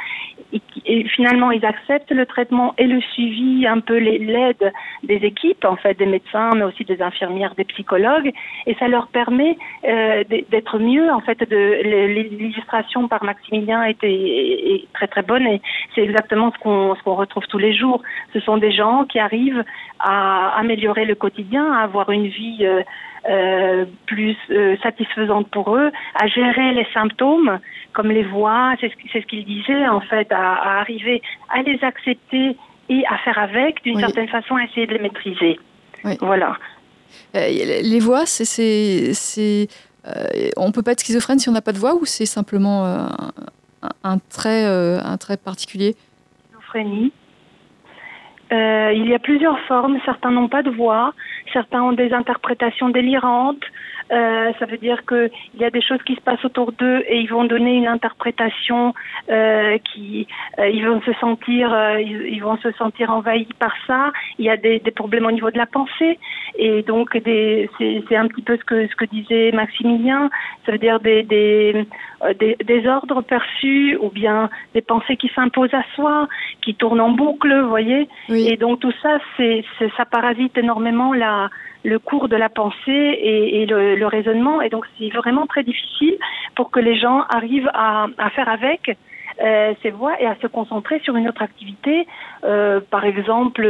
et, 0.54 0.62
et 0.86 1.04
finalement 1.08 1.50
ils 1.50 1.66
acceptent 1.66 2.11
le 2.14 2.26
traitement 2.26 2.74
et 2.78 2.88
le 2.88 3.02
suivi, 3.02 3.66
un 3.68 3.80
peu 3.80 3.98
l'aide 3.98 4.72
des 5.04 5.16
équipes, 5.16 5.66
en 5.66 5.76
fait, 5.76 5.98
des 5.98 6.06
médecins, 6.06 6.52
mais 6.56 6.64
aussi 6.64 6.84
des 6.86 7.02
infirmières, 7.02 7.56
des 7.56 7.64
psychologues, 7.66 8.32
et 8.66 8.76
ça 8.76 8.88
leur 8.88 9.08
permet 9.08 9.58
euh, 9.86 10.24
d'être 10.50 10.80
mieux. 10.80 11.12
En 11.12 11.22
fait, 11.22 11.40
l'illustration 11.50 13.08
par 13.08 13.24
Maximilien 13.24 13.84
était 13.84 14.86
très 14.94 15.08
très 15.08 15.22
bonne 15.22 15.46
et 15.48 15.62
c'est 15.96 16.02
exactement 16.02 16.52
ce 16.52 16.60
qu'on 16.60 17.16
retrouve 17.16 17.46
tous 17.48 17.58
les 17.58 17.74
jours. 17.74 18.02
Ce 18.34 18.40
sont 18.40 18.58
des 18.58 18.72
gens 18.72 19.06
qui 19.06 19.20
arrivent 19.20 19.64
à 20.00 20.58
améliorer 20.58 21.06
le 21.06 21.16
quotidien, 21.16 21.72
à 21.74 21.84
avoir 21.84 22.12
une 22.12 22.28
vie 22.28 22.60
euh, 22.62 22.82
euh, 23.30 23.86
plus 24.08 24.36
satisfaisante 24.82 25.48
pour 25.50 25.76
eux, 25.76 25.92
à 26.20 26.28
gérer 26.28 26.74
les 26.74 26.88
symptômes 26.94 27.60
comme 27.94 28.10
les 28.12 28.24
voix, 28.24 28.74
c'est 28.80 28.90
ce, 28.90 29.20
ce 29.20 29.26
qu'il 29.26 29.46
disait 29.46 29.88
en 29.88 30.02
fait, 30.02 30.32
à, 30.32 30.80
arriver 30.80 31.22
à 31.50 31.62
les 31.62 31.84
accepter 31.84 32.58
et 32.90 33.04
à 33.08 33.18
faire 33.20 33.40
avec, 33.40 33.84
d'une 33.84 34.00
certaine 34.00 34.28
façon, 34.28 34.56
à 34.56 34.64
essayer 34.64 34.88
de 34.88 34.94
les 34.94 35.00
maîtriser. 35.00 35.60
Voilà. 36.20 36.58
les 37.34 38.00
voix, 38.00 38.26
c'est, 38.26 39.14
c'est, 39.14 39.68
on 40.58 40.72
peut 40.72 40.82
pas 40.82 40.92
être 40.92 41.00
schizophrène 41.02 41.40
si 41.40 41.48
on 41.48 41.54
n'a 41.54 41.62
pas 41.62 41.74
de 41.74 41.78
voix 41.78 41.96
ou 41.96 42.06
c'est 42.06 42.26
simplement 42.26 42.86
un, 42.86 43.10
un, 44.04 44.18
trait, 44.18 44.66
un 44.66 45.18
trait 45.18 45.38
particulier? 45.38 45.96
Schizophrénie. 46.50 47.14
il 48.52 49.08
y 49.08 49.14
a 49.14 49.20
plusieurs 49.20 49.60
formes. 49.68 50.00
Certains 50.06 50.32
n'ont 50.32 50.50
pas 50.50 50.64
de 50.64 50.72
voix, 50.72 51.14
certains 51.54 51.82
ont 51.82 51.94
des 51.94 52.12
interprétations 52.14 52.90
délirantes. 52.90 53.64
Euh, 54.12 54.52
ça 54.60 54.66
veut 54.66 54.78
dire 54.78 55.06
qu'il 55.06 55.32
y 55.58 55.64
a 55.64 55.70
des 55.70 55.82
choses 55.82 56.02
qui 56.06 56.16
se 56.16 56.22
passent 56.22 56.44
autour 56.44 56.74
d'eux 56.74 57.04
et 57.08 57.20
ils 57.20 57.30
vont 57.30 57.46
donner 57.46 57.76
une 57.78 57.88
interprétation 57.88 58.94
euh, 59.30 59.78
qui 59.78 60.28
euh, 60.60 60.68
ils 60.68 60.86
vont 60.86 61.02
se 61.02 61.14
sentir 61.14 61.74
ils, 62.00 62.42
vont 62.42 62.58
se 62.58 62.72
sentir 62.74 63.10
envahis 63.12 63.48
par 63.58 63.74
ça. 63.88 64.12
Il 64.38 64.46
y 64.46 64.50
a 64.50 64.58
des, 64.58 64.80
des 64.80 64.92
problèmes 64.92 65.26
au 65.26 65.32
niveau 65.32 65.50
de 65.50 65.58
la 65.58 65.66
pensée 65.66 66.20
et 66.58 66.82
donc 66.82 67.12
c'est 67.14 68.16
un 68.16 68.28
petit 68.28 68.42
peu 68.42 68.58
ce 68.58 68.64
que 68.66 68.88
ce 68.88 68.96
que 68.96 69.06
disait 69.06 69.52
Maximilien. 69.54 70.30
Ça 70.66 70.74
veut 70.74 70.78
dire 70.78 71.00
des 71.00 71.24
des, 71.24 71.86
des, 72.38 72.58
des 72.62 72.88
ordres 72.88 73.22
perçus 73.22 73.98
ou 74.02 74.10
bien 74.10 74.50
des 74.74 74.82
pensées 74.82 75.16
qui 75.16 75.32
s'imposent 75.34 75.74
à 75.74 75.84
soi, 75.96 76.28
qui 76.62 76.76
tournent 76.76 77.02
en 77.02 77.12
boucle, 77.12 77.54
vous 77.62 77.70
voyez. 77.70 78.10
Et 78.30 78.58
donc 78.58 78.82
tout 78.82 78.94
ça 79.02 79.20
c'est 79.38 79.64
ça 79.96 80.06
parasite 80.06 80.58
énormément 80.58 81.14
la 81.14 81.50
le 81.84 82.00
cours 82.00 82.28
de 82.30 82.36
la 82.36 82.50
pensée 82.50 82.82
et, 82.88 83.66
le, 83.66 84.06
raisonnement. 84.06 84.62
Et 84.62 84.70
donc, 84.70 84.86
c'est 84.98 85.10
vraiment 85.10 85.48
très 85.48 85.64
difficile 85.64 86.18
pour 86.56 86.72
que 86.72 86.80
les 86.80 86.98
gens 86.98 87.24
arrivent 87.30 87.72
à, 87.74 88.08
faire 88.36 88.50
avec 88.50 88.96
euh, 89.42 89.74
ces 89.82 89.90
voix 89.90 90.22
et 90.22 90.28
à 90.28 90.36
se 90.42 90.48
concentrer 90.48 91.00
sur 91.00 91.16
une 91.16 91.28
autre 91.28 91.42
activité, 91.42 92.06
euh, 92.44 92.80
par 92.92 93.06
exemple 93.06 93.66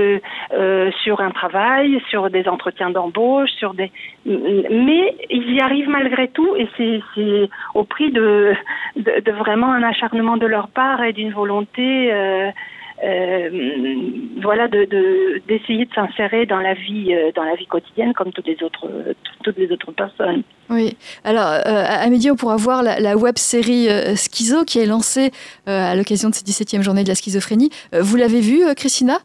euh, 0.54 0.91
sur 1.04 1.21
un 1.21 1.30
travail, 1.32 2.02
sur 2.10 2.30
des 2.30 2.47
entretiens 2.50 2.89
d'embauche, 2.89 3.52
sur 3.52 3.74
des. 3.74 3.91
Mais 4.26 5.15
ils 5.30 5.54
y 5.54 5.62
arrivent 5.62 5.88
malgré 5.88 6.28
tout 6.28 6.56
et 6.58 6.67
c'est 6.76 7.50
au 7.74 7.84
prix 7.84 8.12
de, 8.12 8.54
de, 8.97 9.32
vraiment 9.32 9.71
un 9.71 9.84
acharnement 9.84 10.36
de 10.36 10.47
leur 10.47 10.67
part 10.67 11.04
et 11.04 11.13
d'une 11.13 11.32
volonté 11.32 12.12
euh, 13.03 13.49
voilà, 14.41 14.67
de 14.67 15.41
d'essayer 15.47 15.85
de, 15.85 15.93
s'insérer 15.93 16.45
dans 16.45 16.59
la 16.59 16.75
vie 16.75 17.13
euh, 17.13 17.31
dans 17.35 17.43
la 17.43 17.55
vie 17.55 17.65
quotidienne 17.65 18.13
comme 18.13 18.31
toutes 18.31 18.45
les 18.45 18.61
autres 18.63 18.87
toutes 19.43 19.57
les 19.57 19.71
autres 19.71 19.91
personnes. 19.91 20.43
Oui. 20.69 20.95
Alors 21.23 21.47
euh, 21.47 21.59
à 21.65 22.07
midi 22.09 22.29
on 22.29 22.35
pourra 22.35 22.57
voir 22.57 22.83
la, 22.83 23.17
web 23.17 23.37
série 23.37 23.87
Schizo 24.15 24.65
qui 24.65 24.79
est 24.79 24.85
lancée 24.85 25.31
à 25.65 25.95
l'occasion 25.95 26.29
de 26.29 26.35
cette 26.35 26.47
17e 26.47 26.81
journée 26.81 27.03
de 27.03 27.09
la 27.09 27.15
schizophrénie. 27.15 27.71
vous 27.91 28.15
l'avez 28.17 28.41
vue, 28.41 28.63
Christina? 28.75 29.17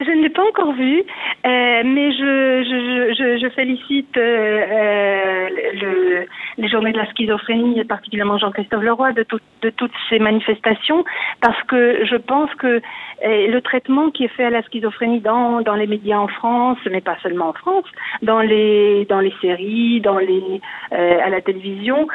Je 0.00 0.10
ne 0.10 0.22
l'ai 0.22 0.30
pas 0.30 0.42
encore 0.48 0.72
vu, 0.72 1.00
euh, 1.00 1.82
mais 1.84 2.12
je, 2.12 2.64
je, 2.64 3.14
je, 3.18 3.38
je 3.38 3.48
félicite 3.50 4.16
euh, 4.16 4.62
euh, 4.70 5.48
le, 5.74 6.26
les 6.56 6.68
journées 6.68 6.92
de 6.92 6.98
la 6.98 7.06
schizophrénie, 7.10 7.78
et 7.78 7.84
particulièrement 7.84 8.38
Jean-Christophe 8.38 8.82
Leroy, 8.82 9.12
de, 9.12 9.24
tout, 9.24 9.40
de 9.60 9.68
toutes 9.68 9.92
ces 10.08 10.18
manifestations, 10.18 11.04
parce 11.42 11.62
que 11.64 12.06
je 12.06 12.16
pense 12.16 12.52
que 12.54 12.80
le 13.22 13.60
traitement 13.60 14.10
qui 14.10 14.24
est 14.24 14.28
fait 14.28 14.46
à 14.46 14.50
la 14.50 14.62
schizophrénie 14.62 15.20
dans, 15.20 15.60
dans 15.60 15.74
les 15.74 15.86
médias 15.86 16.16
en 16.16 16.28
France, 16.28 16.78
mais 16.90 17.02
pas 17.02 17.18
seulement 17.22 17.50
en 17.50 17.52
France, 17.52 17.84
dans 18.22 18.40
les, 18.40 19.04
dans 19.10 19.20
les 19.20 19.34
séries, 19.42 20.00
dans 20.00 20.16
les, 20.16 20.62
à 20.90 21.28
la 21.28 21.42
télévision, 21.42 22.08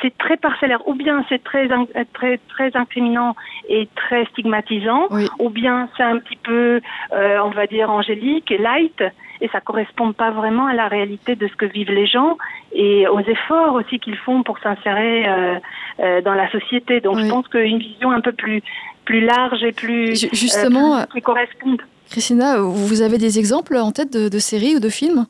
c'est 0.00 0.18
très 0.18 0.36
parcellaire. 0.36 0.82
Ou 0.88 0.94
bien 0.94 1.24
c'est 1.28 1.44
très, 1.44 1.68
très, 2.12 2.38
très 2.48 2.76
incriminant 2.76 3.36
et 3.68 3.88
très 3.94 4.24
stigmatisant, 4.26 5.06
ou 5.38 5.48
bien 5.48 5.88
c'est 5.96 6.02
un 6.02 6.18
petit 6.18 6.38
peu 6.42 6.80
euh, 7.12 7.38
on 7.44 7.50
va 7.50 7.66
dire, 7.66 7.90
angélique 7.90 8.50
et 8.50 8.58
light, 8.58 9.02
et 9.40 9.48
ça 9.48 9.60
correspond 9.60 10.12
pas 10.12 10.30
vraiment 10.30 10.66
à 10.66 10.74
la 10.74 10.88
réalité 10.88 11.34
de 11.34 11.46
ce 11.48 11.54
que 11.56 11.66
vivent 11.66 11.90
les 11.90 12.06
gens 12.06 12.38
et 12.72 13.06
aux 13.08 13.20
efforts 13.20 13.74
aussi 13.74 13.98
qu'ils 13.98 14.16
font 14.16 14.42
pour 14.42 14.58
s'insérer 14.60 15.28
euh, 15.28 15.58
euh, 16.00 16.20
dans 16.22 16.34
la 16.34 16.50
société. 16.50 17.00
Donc 17.00 17.18
je 17.18 17.28
pense 17.28 17.48
qu'une 17.48 17.78
vision 17.78 18.10
un 18.12 18.20
peu 18.20 18.32
plus 18.32 18.62
plus 19.04 19.20
large 19.20 19.62
et 19.64 19.72
plus 19.72 20.28
justement 20.32 21.04
qui 21.12 21.20
correspond. 21.20 21.76
Christina, 22.08 22.60
vous 22.60 23.02
avez 23.02 23.18
des 23.18 23.38
exemples 23.38 23.76
en 23.76 23.90
tête 23.90 24.16
de 24.16 24.38
séries 24.38 24.76
ou 24.76 24.80
de 24.80 24.88
films? 24.88 25.26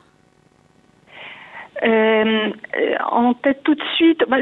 Euh, 1.82 2.50
en 3.10 3.32
tête 3.34 3.62
tout 3.64 3.74
de 3.74 3.82
suite, 3.96 4.22
bah, 4.28 4.36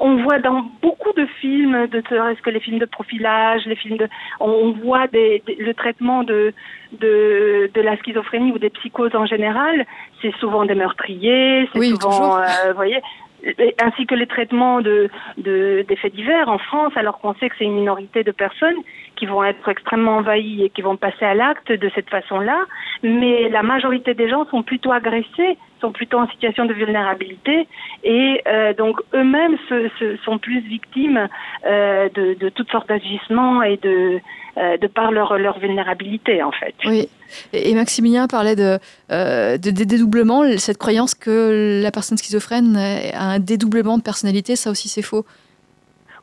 on 0.00 0.22
voit 0.22 0.38
dans 0.38 0.62
beaucoup 0.82 1.12
de 1.12 1.26
films, 1.40 1.88
de 1.88 2.00
ce 2.08 2.42
que 2.42 2.50
les 2.50 2.60
films 2.60 2.78
de 2.78 2.84
profilage, 2.84 3.66
les 3.66 3.74
films 3.74 3.96
de, 3.96 4.08
on, 4.38 4.70
voit 4.72 5.08
des, 5.08 5.42
le 5.58 5.74
traitement 5.74 6.22
de, 6.22 6.54
de, 6.92 7.70
de 7.74 7.80
la 7.80 7.96
schizophrénie 7.98 8.52
ou 8.52 8.58
des 8.58 8.70
psychoses 8.70 9.16
en 9.16 9.26
général. 9.26 9.84
C'est 10.22 10.34
souvent 10.36 10.64
des 10.64 10.76
meurtriers, 10.76 11.68
c'est 11.72 11.82
souvent, 11.82 12.38
euh, 12.38 12.44
vous 12.68 12.76
voyez, 12.76 13.00
ainsi 13.82 14.06
que 14.06 14.14
les 14.14 14.26
traitements 14.26 14.80
de, 14.80 15.10
de, 15.38 15.84
des 15.86 15.96
faits 15.96 16.14
divers 16.14 16.48
en 16.48 16.58
France, 16.58 16.92
alors 16.96 17.18
qu'on 17.18 17.34
sait 17.34 17.48
que 17.48 17.56
c'est 17.58 17.64
une 17.64 17.76
minorité 17.76 18.22
de 18.22 18.32
personnes 18.32 18.76
qui 19.16 19.26
vont 19.26 19.42
être 19.44 19.68
extrêmement 19.68 20.18
envahies 20.18 20.64
et 20.64 20.70
qui 20.70 20.82
vont 20.82 20.96
passer 20.96 21.24
à 21.24 21.34
l'acte 21.34 21.72
de 21.72 21.90
cette 21.94 22.10
façon-là, 22.10 22.64
mais 23.02 23.48
la 23.48 23.62
majorité 23.62 24.14
des 24.14 24.28
gens 24.28 24.46
sont 24.50 24.62
plutôt 24.62 24.92
agressés, 24.92 25.58
sont 25.80 25.92
plutôt 25.92 26.18
en 26.18 26.28
situation 26.28 26.64
de 26.64 26.72
vulnérabilité 26.72 27.66
et 28.04 28.42
euh, 28.46 28.72
donc 28.74 29.00
eux-mêmes 29.14 29.56
sont 30.24 30.38
plus 30.38 30.60
victimes 30.60 31.28
euh, 31.66 32.08
de, 32.14 32.34
de, 32.34 32.48
toutes 32.48 32.70
sortes 32.70 32.88
d'agissements 32.88 33.62
et 33.62 33.76
de, 33.76 34.20
euh, 34.58 34.78
de 34.78 34.86
par 34.86 35.10
leur, 35.12 35.58
vulnérabilité 35.58 36.42
en 36.42 36.52
fait. 36.52 36.74
Oui. 36.86 37.08
Et 37.52 37.74
Maximilien 37.74 38.26
parlait 38.26 38.56
de, 38.56 38.78
euh, 39.10 39.58
de, 39.58 39.70
dédoublement, 39.70 40.44
cette 40.56 40.78
croyance 40.78 41.14
que 41.14 41.82
la 41.82 41.90
personne 41.90 42.16
schizophrène 42.16 42.76
a 42.76 43.32
un 43.32 43.38
dédoublement 43.38 43.98
de 43.98 44.02
personnalité, 44.02 44.56
ça 44.56 44.70
aussi 44.70 44.88
c'est 44.88 45.02
faux. 45.02 45.26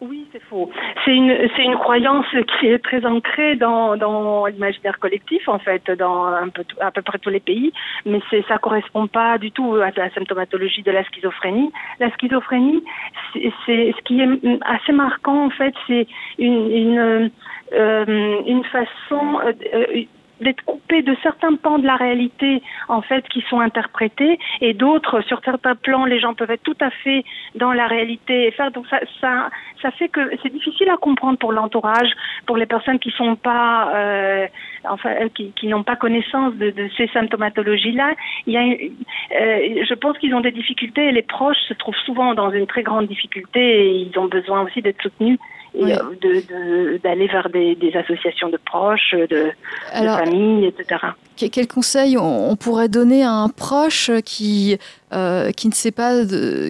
Oui, 0.05 0.27
c'est 0.33 0.41
faux. 0.43 0.69
C'est 1.05 1.15
une, 1.15 1.33
c'est 1.55 1.63
une 1.63 1.75
croyance 1.75 2.25
qui 2.59 2.67
est 2.67 2.79
très 2.79 3.05
ancrée 3.05 3.55
dans, 3.55 3.95
dans 3.95 4.45
l'imaginaire 4.47 4.99
collectif, 4.99 5.47
en 5.47 5.59
fait, 5.59 5.89
dans 5.91 6.25
un 6.25 6.49
peu, 6.49 6.65
à 6.81 6.91
peu 6.91 7.01
près 7.01 7.19
tous 7.19 7.29
les 7.29 7.39
pays, 7.39 7.71
mais 8.05 8.19
c'est, 8.29 8.43
ça 8.49 8.57
correspond 8.57 9.07
pas 9.07 9.37
du 9.37 9.51
tout 9.51 9.75
à 9.75 9.91
la 9.95 10.09
symptomatologie 10.09 10.83
de 10.83 10.91
la 10.91 11.05
schizophrénie. 11.05 11.71
La 12.01 12.11
schizophrénie, 12.11 12.83
c'est, 13.31 13.53
ce 13.65 14.01
qui 14.03 14.19
est 14.19 14.27
assez 14.65 14.91
marquant, 14.91 15.45
en 15.45 15.49
fait, 15.51 15.73
c'est 15.87 16.05
une, 16.37 16.69
une, 16.69 17.31
euh, 17.73 18.63
façon, 18.73 19.39
euh, 19.45 20.03
d'être 20.43 20.63
coupé 20.65 21.01
de 21.01 21.15
certains 21.23 21.55
pans 21.55 21.79
de 21.79 21.87
la 21.87 21.95
réalité 21.95 22.61
en 22.87 23.01
fait 23.01 23.27
qui 23.29 23.41
sont 23.49 23.59
interprétés 23.59 24.39
et 24.61 24.73
d'autres 24.73 25.21
sur 25.21 25.41
certains 25.43 25.75
plans 25.75 26.05
les 26.05 26.19
gens 26.19 26.33
peuvent 26.33 26.51
être 26.51 26.63
tout 26.63 26.77
à 26.81 26.89
fait 26.89 27.23
dans 27.55 27.73
la 27.73 27.87
réalité. 27.87 28.47
Et 28.47 28.51
faire 28.51 28.71
donc 28.71 28.85
ça 28.87 28.99
ça 29.19 29.49
ça 29.81 29.91
fait 29.91 30.09
que 30.09 30.21
c'est 30.41 30.51
difficile 30.51 30.89
à 30.89 30.97
comprendre 30.97 31.37
pour 31.37 31.51
l'entourage 31.51 32.11
pour 32.45 32.57
les 32.57 32.65
personnes 32.65 32.99
qui 32.99 33.11
sont 33.11 33.35
pas 33.35 33.91
euh, 33.95 34.47
enfin 34.89 35.29
qui, 35.33 35.51
qui 35.51 35.67
n'ont 35.67 35.83
pas 35.83 35.95
connaissance 35.95 36.53
de, 36.55 36.69
de 36.71 36.89
ces 36.97 37.07
symptomatologies 37.07 37.93
là 37.93 38.13
il 38.47 38.53
y 38.53 38.57
a 38.57 38.63
euh, 38.63 39.85
je 39.89 39.93
pense 39.93 40.17
qu'ils 40.17 40.35
ont 40.35 40.41
des 40.41 40.51
difficultés 40.51 41.07
et 41.07 41.11
les 41.11 41.21
proches 41.21 41.61
se 41.67 41.73
trouvent 41.73 42.03
souvent 42.05 42.33
dans 42.33 42.51
une 42.51 42.67
très 42.67 42.83
grande 42.83 43.07
difficulté 43.07 43.61
et 43.61 43.95
ils 43.95 44.19
ont 44.19 44.27
besoin 44.27 44.61
aussi 44.61 44.81
d'être 44.81 45.01
soutenus 45.01 45.39
et 45.75 45.93
euh, 45.93 46.97
d'aller 47.03 47.27
vers 47.27 47.49
des, 47.49 47.91
associations 47.95 48.49
de 48.49 48.57
proches, 48.57 49.15
de, 49.29 49.51
familles, 49.91 50.65
etc. 50.65 51.01
Quel 51.35 51.67
conseil 51.67 52.17
on, 52.17 52.55
pourrait 52.55 52.89
donner 52.89 53.23
à 53.23 53.31
un 53.31 53.49
proche 53.49 54.11
qui, 54.23 54.77
euh, 55.13 55.51
qui 55.51 55.67
ne 55.67 55.73
sait 55.73 55.91
pas, 55.91 56.23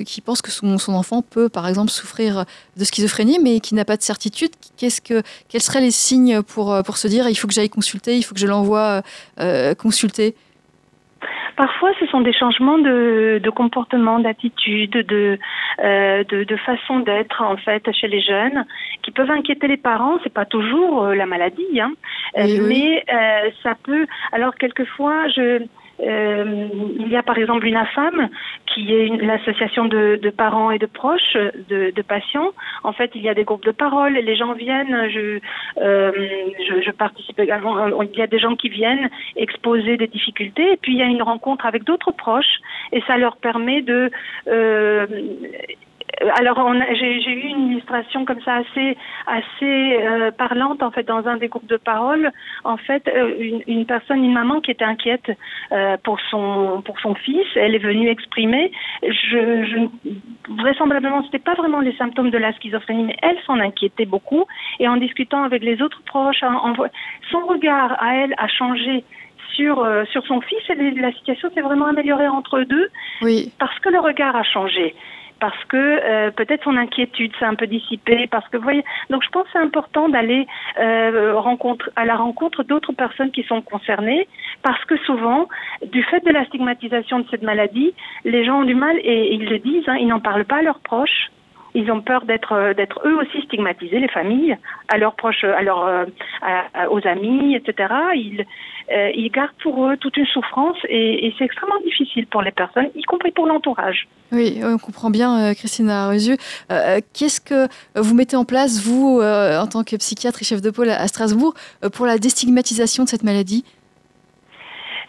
qui 0.05 0.21
pense 0.21 0.41
que 0.41 0.51
son, 0.51 0.77
son, 0.77 0.93
enfant 0.93 1.21
peut, 1.21 1.49
par 1.49 1.67
exemple, 1.67 1.91
souffrir 1.91 2.45
de 2.77 2.83
schizophrénie, 2.85 3.39
mais 3.41 3.59
qui 3.59 3.75
n'a 3.75 3.85
pas 3.85 3.97
de 3.97 4.03
certitude? 4.03 4.51
Qu'est-ce 4.77 5.01
que, 5.01 5.21
Quels 5.49 5.61
seraient 5.61 5.81
les 5.81 5.91
signes 5.91 6.41
pour, 6.41 6.75
pour 6.85 6.97
se 6.97 7.07
dire 7.07 7.27
il 7.29 7.35
faut 7.35 7.47
que 7.47 7.53
j'aille 7.53 7.69
consulter, 7.69 8.17
il 8.17 8.23
faut 8.23 8.33
que 8.33 8.41
je 8.41 8.47
l'envoie 8.47 9.01
euh, 9.39 9.75
consulter? 9.75 10.35
Parfois, 11.55 11.91
ce 11.99 12.05
sont 12.07 12.21
des 12.21 12.33
changements 12.33 12.77
de, 12.77 13.39
de 13.43 13.49
comportement, 13.49 14.19
d'attitude, 14.19 14.91
de, 14.91 15.37
euh, 15.83 16.23
de, 16.23 16.43
de, 16.43 16.55
façon 16.57 16.99
d'être 16.99 17.41
en 17.41 17.57
fait 17.57 17.91
chez 17.91 18.07
les 18.07 18.21
jeunes, 18.21 18.65
qui 19.03 19.11
peuvent 19.11 19.31
inquiéter 19.31 19.67
les 19.67 19.77
parents. 19.77 20.17
C'est 20.23 20.33
pas 20.33 20.45
toujours 20.45 21.03
euh, 21.03 21.15
la 21.15 21.25
maladie, 21.25 21.79
hein, 21.79 21.93
mais 22.35 23.03
euh, 23.13 23.49
ça 23.61 23.75
peut. 23.83 24.07
Alors 24.31 24.55
quelquefois, 24.55 25.27
je 25.29 25.63
euh, 25.99 26.67
il 26.99 27.07
y 27.07 27.15
a 27.15 27.23
par 27.23 27.37
exemple 27.37 27.65
une 27.65 27.75
AFAM, 27.75 28.29
qui 28.65 28.93
est 28.93 29.07
l'association 29.21 29.85
de, 29.85 30.29
parents 30.35 30.71
et 30.71 30.79
de 30.79 30.85
proches 30.85 31.37
de, 31.69 32.01
patients. 32.01 32.51
En 32.83 32.93
fait, 32.93 33.11
il 33.15 33.21
y 33.21 33.29
a 33.29 33.33
des 33.33 33.43
groupes 33.43 33.65
de 33.65 33.71
parole, 33.71 34.13
les 34.13 34.35
gens 34.35 34.53
viennent, 34.53 35.09
je, 35.09 35.39
euh, 35.77 36.11
participe 36.97 37.39
également, 37.39 37.77
euh, 37.77 38.05
il 38.11 38.17
y 38.17 38.21
a 38.21 38.27
des 38.27 38.39
gens 38.39 38.55
qui 38.55 38.69
viennent 38.69 39.09
exposer 39.35 39.97
des 39.97 40.07
difficultés, 40.07 40.73
et 40.73 40.77
puis 40.77 40.93
il 40.93 40.99
y 40.99 41.03
a 41.03 41.05
une 41.05 41.21
rencontre 41.21 41.65
avec 41.65 41.83
d'autres 41.83 42.11
proches, 42.11 42.59
et 42.91 43.01
ça 43.07 43.17
leur 43.17 43.37
permet 43.37 43.81
de... 43.81 44.11
alors, 46.35 46.71
j'ai 46.93 47.31
eu 47.31 47.47
une 47.47 47.71
illustration 47.71 48.25
comme 48.25 48.41
ça 48.41 48.55
assez, 48.55 48.97
assez 49.25 49.97
euh, 49.99 50.31
parlante 50.31 50.83
en 50.83 50.91
fait 50.91 51.03
dans 51.03 51.27
un 51.27 51.37
des 51.37 51.47
groupes 51.47 51.65
de 51.65 51.77
parole. 51.77 52.31
En 52.63 52.77
fait, 52.77 53.07
euh, 53.07 53.35
une, 53.39 53.63
une, 53.67 53.85
personne, 53.85 54.23
une 54.23 54.33
maman 54.33 54.61
qui 54.61 54.71
était 54.71 54.85
inquiète 54.85 55.31
pour 56.03 56.19
son 56.29 56.81
pour 56.85 56.99
son 56.99 57.15
fils, 57.15 57.45
elle 57.55 57.75
est 57.75 57.79
venue 57.79 58.09
exprimer. 58.09 58.71
Je, 59.01 59.65
je 59.65 60.53
vraisemblablement, 60.61 61.23
c'était 61.23 61.39
pas 61.39 61.55
vraiment 61.55 61.79
les 61.79 61.95
symptômes 61.95 62.29
de 62.29 62.37
la 62.37 62.53
schizophrénie, 62.53 63.05
mais 63.05 63.17
elle 63.21 63.37
s'en 63.45 63.59
inquiétait 63.59 64.05
beaucoup. 64.05 64.45
Et 64.79 64.87
en 64.87 64.97
discutant 64.97 65.43
avec 65.43 65.63
les 65.63 65.81
autres 65.81 66.01
proches, 66.05 66.43
en, 66.43 66.73
son 67.31 67.45
regard 67.47 67.95
à 68.01 68.15
elle 68.17 68.33
a 68.37 68.47
changé 68.47 69.03
sur, 69.55 69.87
sur 70.11 70.25
son 70.25 70.41
fils 70.41 70.61
et 70.69 70.91
la 70.91 71.11
situation 71.11 71.49
s'est 71.53 71.61
vraiment 71.61 71.85
améliorée 71.85 72.27
entre 72.27 72.57
eux 72.57 72.65
deux 72.65 72.89
oui. 73.21 73.51
parce 73.59 73.77
que 73.79 73.89
le 73.89 73.99
regard 73.99 74.35
a 74.35 74.41
changé 74.41 74.95
parce 75.43 75.65
que 75.65 75.75
euh, 75.75 76.31
peut-être 76.31 76.63
son 76.63 76.77
inquiétude 76.77 77.33
s'est 77.37 77.43
un 77.43 77.55
peu 77.55 77.67
dissipée, 77.67 78.27
parce 78.27 78.47
que 78.47 78.55
vous 78.55 78.63
voyez, 78.63 78.85
donc 79.09 79.23
je 79.25 79.29
pense 79.29 79.43
que 79.43 79.49
c'est 79.51 79.59
important 79.59 80.07
d'aller 80.07 80.47
euh, 80.79 81.35
à 81.97 82.05
la 82.05 82.15
rencontre 82.15 82.63
d'autres 82.63 82.93
personnes 82.93 83.29
qui 83.29 83.43
sont 83.43 83.61
concernées, 83.61 84.25
parce 84.61 84.81
que 84.85 84.95
souvent, 84.99 85.49
du 85.85 86.01
fait 86.03 86.23
de 86.23 86.31
la 86.31 86.45
stigmatisation 86.45 87.19
de 87.19 87.25
cette 87.29 87.41
maladie, 87.41 87.93
les 88.23 88.45
gens 88.45 88.61
ont 88.61 88.63
du 88.63 88.73
mal, 88.73 88.95
et, 89.03 89.33
ils 89.33 89.49
le 89.49 89.59
disent, 89.59 89.83
hein, 89.89 89.97
ils 89.99 90.07
n'en 90.07 90.21
parlent 90.21 90.45
pas 90.45 90.59
à 90.59 90.61
leurs 90.61 90.79
proches, 90.79 91.29
ils 91.75 91.91
ont 91.91 92.01
peur 92.01 92.25
d'être 92.25 92.53
euh, 92.53 92.73
d'être 92.73 93.01
eux 93.05 93.17
aussi 93.17 93.41
stigmatisés, 93.45 93.99
les 93.99 94.07
familles, 94.07 94.57
à 94.87 94.97
leurs 94.97 95.15
proches, 95.15 95.43
à 95.43 95.61
leurs 95.61 95.85
euh, 95.85 96.05
aux 96.89 97.07
amis, 97.07 97.55
etc. 97.55 97.93
Ils 98.15 98.45
euh, 98.91 99.11
ils 99.15 99.29
gardent 99.31 99.49
pour 99.61 99.85
eux 99.85 99.97
toute 99.97 100.17
une 100.17 100.25
souffrance 100.25 100.77
et, 100.89 101.33
c'est 101.37 101.45
extrêmement 101.45 101.79
difficile 101.85 102.27
pour 102.27 102.41
les 102.41 102.51
personnes, 102.51 102.89
y 102.95 103.03
compris 103.03 103.31
pour 103.31 103.47
l'entourage. 103.47 104.07
Oui, 104.31 104.59
on 104.61 104.77
comprend 104.77 105.09
bien, 105.09 105.53
Christina 105.53 106.09
Rezu. 106.09 106.35
Qu'est-ce 107.13 107.39
que 107.39 107.67
vous 107.95 108.13
mettez 108.13 108.35
en 108.35 108.43
place, 108.43 108.83
vous, 108.83 109.21
en 109.21 109.67
tant 109.67 109.83
que 109.83 109.95
psychiatre 109.95 110.41
et 110.41 110.45
chef 110.45 110.61
de 110.61 110.69
pôle 110.69 110.89
à 110.89 111.07
Strasbourg, 111.07 111.53
pour 111.93 112.05
la 112.05 112.17
déstigmatisation 112.17 113.05
de 113.05 113.09
cette 113.09 113.23
maladie? 113.23 113.63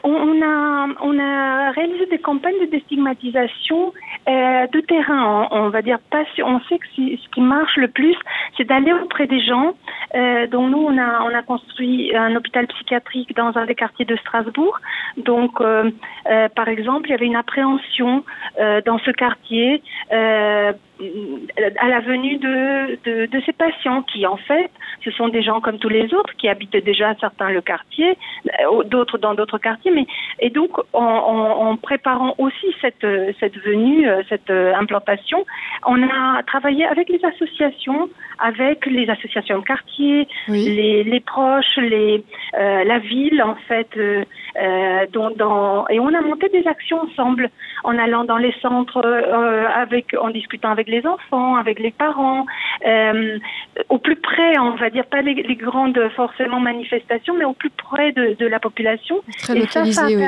On 0.05 0.43
a, 0.43 0.87
on 1.01 1.19
a 1.19 1.71
réalisé 1.71 2.07
des 2.07 2.19
campagnes 2.19 2.61
de 2.61 2.67
déstigmatisation 2.67 3.93
euh, 4.29 4.67
de 4.67 4.81
terrain, 4.81 5.49
on, 5.51 5.71
va 5.71 5.83
dire. 5.83 5.99
Pas, 6.11 6.25
on 6.45 6.61
sait 6.61 6.79
que 6.79 6.87
ce 6.97 7.29
qui 7.31 7.41
marche 7.41 7.77
le 7.77 7.89
plus, 7.89 8.17
c'est 8.57 8.65
d'aller 8.65 8.93
auprès 8.93 9.27
des 9.27 9.41
gens. 9.41 9.75
Euh, 10.15 10.47
donc 10.47 10.71
nous, 10.71 10.79
on 10.79 10.99
a, 10.99 11.23
on 11.25 11.35
a 11.35 11.43
construit 11.43 12.15
un 12.15 12.37
hôpital 12.37 12.67
psychiatrique 12.67 13.35
dans 13.35 13.57
un 13.57 13.65
des 13.65 13.75
quartiers 13.75 14.05
de 14.05 14.17
Strasbourg. 14.17 14.79
Donc, 15.17 15.61
euh, 15.61 15.91
par 16.55 16.69
exemple, 16.69 17.09
il 17.09 17.13
y 17.13 17.15
avait 17.15 17.27
une 17.27 17.37
appréhension 17.37 18.25
dans 18.59 18.99
ce 18.99 19.11
quartier 19.11 19.83
à 21.01 21.89
la 21.89 22.01
venue 22.01 22.37
de, 22.37 22.99
de, 23.05 23.27
de, 23.27 23.43
ces 23.45 23.53
patients 23.53 24.03
qui, 24.03 24.27
en 24.27 24.37
fait, 24.37 24.71
ce 25.05 25.11
sont 25.11 25.29
des 25.29 25.43
gens 25.43 25.61
comme 25.61 25.79
tous 25.79 25.89
les 25.89 26.15
autres 26.15 26.35
qui 26.37 26.49
habitent 26.49 26.77
déjà 26.85 27.15
certains 27.21 27.51
le 27.51 27.61
quartier, 27.61 28.17
euh, 28.61 28.85
d'autres 28.85 29.19
dans 29.19 29.35
d'autres 29.35 29.59
quartiers. 29.59 29.91
Mais 29.91 30.07
et 30.41 30.51
donc, 30.51 30.79
en, 30.93 31.03
en, 31.03 31.69
en, 31.69 31.77
préparant 31.77 32.35
aussi 32.39 32.67
cette 32.81 33.07
cette 33.41 33.59
venue, 33.59 34.09
euh, 34.09 34.23
cette 34.29 34.51
implantation, 34.51 35.45
on 35.87 36.03
a 36.03 36.43
travaillé 36.47 36.85
avec 36.87 37.09
les 37.09 37.25
associations, 37.25 38.09
avec 38.39 38.87
les 38.87 39.09
associations 39.11 39.59
de 39.59 39.65
quartier, 39.65 40.29
les, 40.49 41.05
les, 41.05 41.21
proches, 41.21 41.77
les 41.77 42.25
euh, 42.57 42.85
la 42.85 42.99
ville, 42.99 43.43
en 43.43 43.57
fait, 43.69 43.89
euh, 43.97 45.07
dans, 45.13 45.31
dans, 45.31 45.89
et 45.89 45.99
on 45.99 46.09
a 46.15 46.21
monté 46.21 46.49
des 46.49 46.67
actions 46.67 47.01
ensemble 47.01 47.51
en 47.83 47.99
allant 47.99 48.25
dans 48.25 48.37
les 48.37 48.55
centres, 48.63 49.03
euh, 49.05 49.67
avec, 49.75 50.15
en 50.21 50.31
discutant 50.31 50.71
avec 50.71 50.84
les 50.89 51.07
enfants, 51.07 51.57
avec 51.57 51.79
les 51.79 51.91
parents, 51.91 52.47
euh, 52.87 53.39
au 53.89 53.99
plus 53.99 54.17
près, 54.17 54.59
on 54.59 54.77
va 54.77 54.91
dire, 54.91 55.07
pas 55.07 55.23
les, 55.23 55.35
grandes 55.57 56.01
forcément 56.17 56.61
manifestations, 56.61 57.35
mais 57.35 57.45
au 57.45 57.53
plus 57.53 57.71
près 57.71 58.13
de, 58.13 58.37
de 58.39 58.47
la 58.47 58.59
population. 58.59 59.21
Très 59.39 59.55
localisé, 59.55 60.17
oui. 60.17 60.27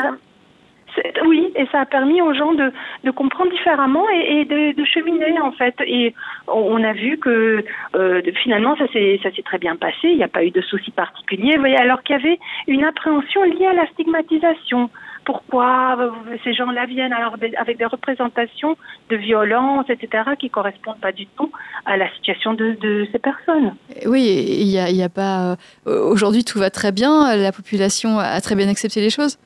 Oui, 1.27 1.53
et 1.57 1.67
ça 1.73 1.81
a 1.81 1.85
permis 1.85 2.23
aux 2.23 2.33
gens 2.33 2.53
de, 2.53 2.73
de 3.05 3.11
comprendre 3.11 3.51
différemment 3.51 4.05
et, 4.11 4.41
et 4.41 4.45
de, 4.45 4.73
de, 4.73 4.85
cheminer 4.85 5.39
en 5.41 5.53
fait. 5.53 5.75
Et 5.87 6.15
on 6.49 6.83
a 6.83 6.93
vu 6.93 7.19
que 7.19 7.65
euh, 7.95 8.23
finalement 8.43 8.77
ça 8.77 8.87
s'est 8.93 9.21
ça 9.23 9.31
s'est 9.33 9.43
très 9.43 9.59
bien 9.59 9.77
passé. 9.77 10.05
Il 10.05 10.17
n'y 10.17 10.25
a 10.25 10.29
pas 10.29 10.45
eu 10.45 10.51
de 10.51 10.61
soucis 10.63 10.93
particuliers. 10.93 11.57
Vous 11.57 11.61
voyez, 11.61 11.77
alors 11.77 12.03
qu'il 12.03 12.17
y 12.17 12.19
avait 12.19 12.39
une 12.67 12.85
appréhension 12.85 13.43
liée 13.45 13.67
à 13.67 13.75
la 13.75 13.87
stigmatisation 13.89 14.91
pourquoi 15.27 15.99
ces 16.45 16.55
gens-là 16.55 16.87
viennent 16.87 17.13
alors 17.13 17.37
avec 17.59 17.77
des 17.77 17.85
représentations 17.85 18.77
de 19.11 19.17
violence, 19.17 19.85
etc., 19.91 20.23
qui 20.39 20.49
correspondent 20.49 21.01
pas 21.01 21.13
du 21.13 21.27
tout 21.27 21.51
à 21.85 21.97
la 21.97 22.11
situation 22.15 22.55
de, 22.55 23.07
ces 23.13 23.19
personnes. 23.19 23.75
Oui, 24.07 24.23
il 24.61 24.67
n'y 24.69 24.79
a, 24.79 25.05
a, 25.05 25.09
pas. 25.09 25.57
Euh, 25.87 26.09
aujourd'hui, 26.09 26.45
tout 26.45 26.59
va 26.59 26.71
très 26.71 26.93
bien. 26.93 27.37
La 27.37 27.53
population 27.53 28.19
a 28.19 28.41
très 28.41 28.55
bien 28.55 28.69
accepté 28.69 29.01
les 29.01 29.11
choses. 29.11 29.37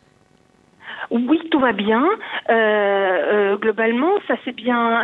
Oui, 1.10 1.40
tout 1.50 1.58
va 1.58 1.72
bien. 1.72 2.04
Euh, 2.50 3.50
euh, 3.50 3.56
globalement, 3.56 4.12
ça 4.28 4.34
c'est 4.44 4.54
bien, 4.54 5.02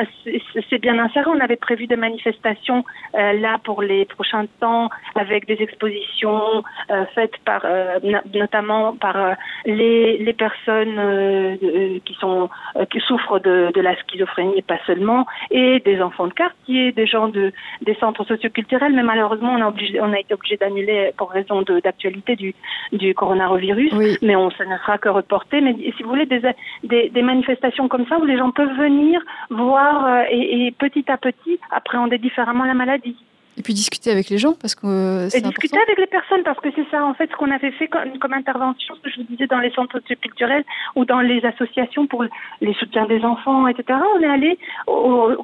c'est 0.70 0.78
bien 0.78 0.98
inséré. 0.98 1.26
On 1.28 1.40
avait 1.40 1.56
prévu 1.56 1.86
des 1.86 1.96
manifestations 1.96 2.84
euh, 3.14 3.32
là 3.32 3.58
pour 3.64 3.82
les 3.82 4.04
prochains 4.04 4.46
temps, 4.60 4.88
avec 5.16 5.46
des 5.46 5.60
expositions 5.60 6.62
euh, 6.90 7.04
faites 7.14 7.36
par, 7.44 7.62
euh, 7.64 7.98
notamment 8.32 8.94
par 8.94 9.16
les, 9.64 10.18
les 10.18 10.32
personnes 10.32 11.58
qui 12.04 12.14
sont 12.14 12.48
qui 12.90 13.00
souffrent 13.00 13.40
de, 13.40 13.72
de, 13.74 13.80
la 13.80 13.96
schizophrénie 13.96 14.58
et 14.58 14.62
pas 14.62 14.78
seulement, 14.86 15.26
et 15.50 15.80
des 15.80 16.00
enfants 16.00 16.28
de 16.28 16.32
quartier, 16.32 16.92
des 16.92 17.06
gens 17.06 17.28
de 17.28 17.52
des 17.82 17.94
centres 17.96 18.24
socioculturels. 18.24 18.92
Mais 18.92 19.02
malheureusement, 19.02 19.52
on 19.54 19.62
a 19.62 19.68
obligé, 19.68 20.00
on 20.00 20.12
a 20.12 20.20
été 20.20 20.34
obligé 20.34 20.56
d'annuler 20.56 21.10
pour 21.16 21.30
raison 21.30 21.62
d'actualité 21.62 22.36
du 22.36 22.54
du 22.92 23.14
coronavirus. 23.14 23.92
Oui. 23.94 24.16
Mais 24.22 24.36
on, 24.36 24.50
ça 24.50 24.64
ne 24.64 24.76
sera 24.78 24.98
que 24.98 25.08
reporté. 25.08 25.60
Mais 25.60 25.74
si 25.96 26.02
vous 26.02 26.08
voulez, 26.08 26.26
des, 26.26 27.22
manifestations 27.22 27.88
comme 27.88 28.06
ça 28.06 28.18
où 28.18 28.24
les 28.24 28.38
gens 28.38 28.50
peuvent 28.50 28.76
venir 28.76 29.20
voir 29.50 30.06
euh, 30.06 30.22
et, 30.30 30.72
petit 30.78 31.10
à 31.10 31.16
petit 31.16 31.58
appréhender 31.70 32.18
différemment 32.18 32.64
la 32.64 32.74
maladie. 32.74 33.16
Et 33.58 33.62
puis 33.62 33.72
discuter 33.72 34.10
avec 34.10 34.28
les 34.28 34.36
gens 34.36 34.52
parce 34.60 34.74
que 34.74 34.86
euh, 34.86 35.28
Et 35.34 35.40
discuter 35.40 35.78
avec 35.78 35.98
les 35.98 36.06
personnes 36.06 36.42
parce 36.42 36.60
que 36.60 36.68
c'est 36.74 36.86
ça 36.90 37.04
en 37.04 37.14
fait 37.14 37.30
ce 37.30 37.36
qu'on 37.36 37.50
avait 37.50 37.70
fait 37.72 37.88
comme, 37.88 38.18
comme, 38.18 38.34
intervention, 38.34 38.94
ce 38.96 39.00
que 39.00 39.10
je 39.10 39.16
vous 39.16 39.26
disais 39.30 39.46
dans 39.46 39.60
les 39.60 39.70
centres 39.70 39.98
culturels 40.00 40.64
ou 40.94 41.06
dans 41.06 41.20
les 41.20 41.42
associations 41.44 42.06
pour 42.06 42.24
les 42.60 42.74
soutiens 42.74 43.06
des 43.06 43.24
enfants, 43.24 43.66
etc. 43.66 43.98
On 44.16 44.20
est 44.20 44.26
allé 44.26 44.58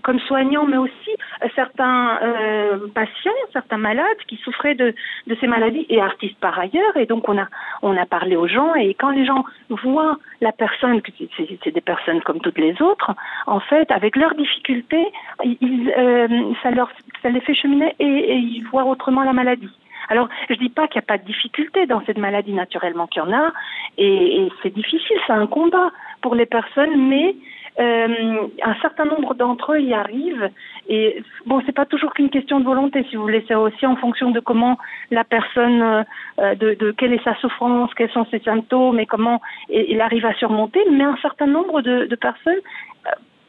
comme 0.02 0.20
soignants 0.20 0.66
mais 0.66 0.76
aussi 0.76 1.10
certains 1.54 2.18
euh, 2.22 2.86
patients, 2.94 3.30
certains 3.52 3.78
malades 3.78 4.18
qui 4.28 4.36
souffraient 4.44 4.74
de, 4.74 4.94
de 5.26 5.36
ces 5.40 5.46
maladies 5.46 5.86
et 5.88 6.00
artistes 6.00 6.38
par 6.38 6.58
ailleurs. 6.58 6.96
Et 6.96 7.06
donc 7.06 7.28
on 7.30 7.38
a 7.38 7.48
on 7.80 7.96
a 7.96 8.04
parlé 8.04 8.36
aux 8.36 8.48
gens 8.48 8.74
et 8.74 8.92
quand 8.92 9.10
les 9.10 9.24
gens 9.24 9.44
voient 9.70 10.18
la 10.42 10.52
personne, 10.52 11.00
c'est 11.64 11.70
des 11.70 11.80
personnes 11.80 12.20
comme 12.22 12.40
toutes 12.40 12.58
les 12.58 12.80
autres, 12.82 13.12
en 13.46 13.60
fait 13.60 13.90
avec 13.90 14.16
leurs 14.16 14.34
difficultés, 14.34 15.06
ils, 15.44 15.92
euh, 15.96 16.52
ça 16.62 16.70
leur 16.70 16.90
fait 17.22 17.54
cheminer 17.54 17.94
et, 17.98 18.04
et 18.04 18.36
ils 18.36 18.64
voient 18.70 18.84
autrement 18.84 19.22
la 19.22 19.32
maladie. 19.32 19.70
Alors, 20.08 20.28
je 20.50 20.54
dis 20.56 20.68
pas 20.68 20.88
qu'il 20.88 20.98
n'y 21.00 21.04
a 21.04 21.06
pas 21.06 21.18
de 21.18 21.24
difficulté 21.24 21.86
dans 21.86 22.02
cette 22.04 22.18
maladie, 22.18 22.52
naturellement 22.52 23.06
qu'il 23.06 23.22
y 23.22 23.24
en 23.24 23.32
a, 23.32 23.52
et, 23.98 24.48
c'est 24.62 24.74
difficile, 24.74 25.16
c'est 25.26 25.32
un 25.32 25.46
combat 25.46 25.90
pour 26.20 26.34
les 26.34 26.46
personnes, 26.46 27.08
mais 27.08 27.34
euh, 27.80 28.48
un 28.62 28.74
certain 28.82 29.06
nombre 29.06 29.34
d'entre 29.34 29.72
eux 29.72 29.80
y 29.80 29.94
arrivent. 29.94 30.50
Et 30.88 31.22
bon, 31.46 31.62
c'est 31.64 31.72
pas 31.72 31.86
toujours 31.86 32.12
qu'une 32.12 32.28
question 32.28 32.60
de 32.60 32.64
volonté, 32.64 33.04
si 33.08 33.16
vous 33.16 33.22
voulez, 33.22 33.44
c'est 33.48 33.54
aussi 33.54 33.86
en 33.86 33.96
fonction 33.96 34.30
de 34.30 34.40
comment 34.40 34.76
la 35.10 35.24
personne, 35.24 36.04
euh, 36.38 36.54
de, 36.56 36.90
quelle 36.90 37.14
est 37.14 37.24
sa 37.24 37.34
souffrance, 37.36 37.92
quels 37.94 38.10
sont 38.10 38.26
ses 38.30 38.40
symptômes 38.40 39.00
et 39.00 39.06
comment 39.06 39.40
il 39.70 40.00
arrive 40.00 40.26
à 40.26 40.34
surmonter. 40.34 40.80
Mais 40.90 41.04
un 41.04 41.16
certain 41.22 41.46
nombre 41.46 41.80
de, 41.80 42.04
de 42.04 42.16
personnes 42.16 42.60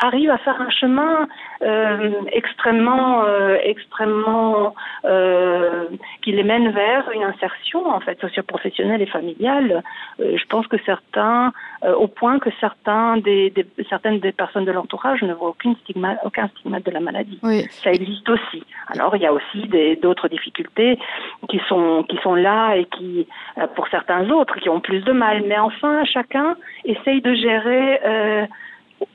arrive 0.04 0.30
à 0.30 0.38
faire 0.38 0.60
un 0.62 0.70
chemin 0.70 1.28
euh, 1.62 2.12
extrêmement, 2.32 3.24
euh, 3.24 3.58
extrêmement 3.64 4.76
euh, 5.06 5.86
qui 6.22 6.32
les 6.32 6.44
mène 6.44 6.70
vers 6.72 7.10
une 7.12 7.24
insertion 7.24 7.88
en 7.88 8.00
fait 8.02 8.20
socioprofessionnelle 8.20 9.02
et 9.02 9.06
familiale. 9.06 9.84
Je 10.20 10.46
pense 10.50 10.68
que 10.68 10.78
certains, 10.86 11.54
au 11.98 12.08
point 12.08 12.40
que 12.40 12.50
certains 12.60 13.18
des, 13.18 13.50
des, 13.50 13.66
certaines 13.90 14.20
des 14.20 14.32
personnes 14.32 14.66
de 14.66 14.72
l'entourage 14.72 15.22
ne 15.24 15.34
voient 15.34 15.50
aucune 15.50 15.76
stigma, 15.78 16.16
aucun 16.24 16.48
stigmate 16.50 16.86
de 16.86 16.92
la 16.92 17.00
maladie. 17.00 17.40
Oui. 17.44 17.66
Ça 17.70 17.92
existe 17.92 18.28
aussi. 18.30 18.64
Alors 18.88 19.16
il 19.16 19.22
y 19.22 19.26
a 19.26 19.34
aussi 19.34 19.70
d'autres 20.02 20.28
difficultés 20.28 21.00
qui 21.50 21.60
sont 21.70 22.04
qui 22.10 22.18
sont 22.18 22.36
là 22.36 22.76
et 22.76 22.86
qui, 22.86 23.28
pour 23.76 23.88
certains 23.88 24.30
autres, 24.30 24.60
qui 24.60 24.70
ont 24.70 24.82
plus 24.82 25.02
de 25.02 25.12
mal. 25.14 25.44
Mais 25.48 25.58
enfin, 25.58 26.04
chacun 26.06 26.56
essaye 26.86 27.22
de 27.22 27.34
gérer 27.34 28.50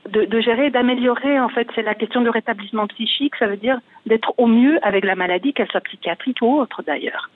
de, 0.09 0.25
de, 0.25 0.41
gérer, 0.41 0.69
d'améliorer. 0.69 1.39
En 1.39 1.49
fait, 1.49 1.67
c'est 1.75 1.81
la 1.81 1.95
question 1.95 2.21
de 2.21 2.29
rétablissement 2.29 2.87
psychique. 2.87 3.33
Ça 3.37 3.47
veut 3.47 3.57
dire 3.57 3.79
d'être 4.05 4.33
au 4.37 4.47
mieux 4.47 4.79
avec 4.81 5.05
la 5.05 5.15
maladie, 5.15 5.53
qu'elle 5.53 5.69
soit 5.69 5.81
psychiatrique 5.81 6.37
ou 6.41 6.59
autre 6.59 6.83
d'ailleurs. 6.85 7.29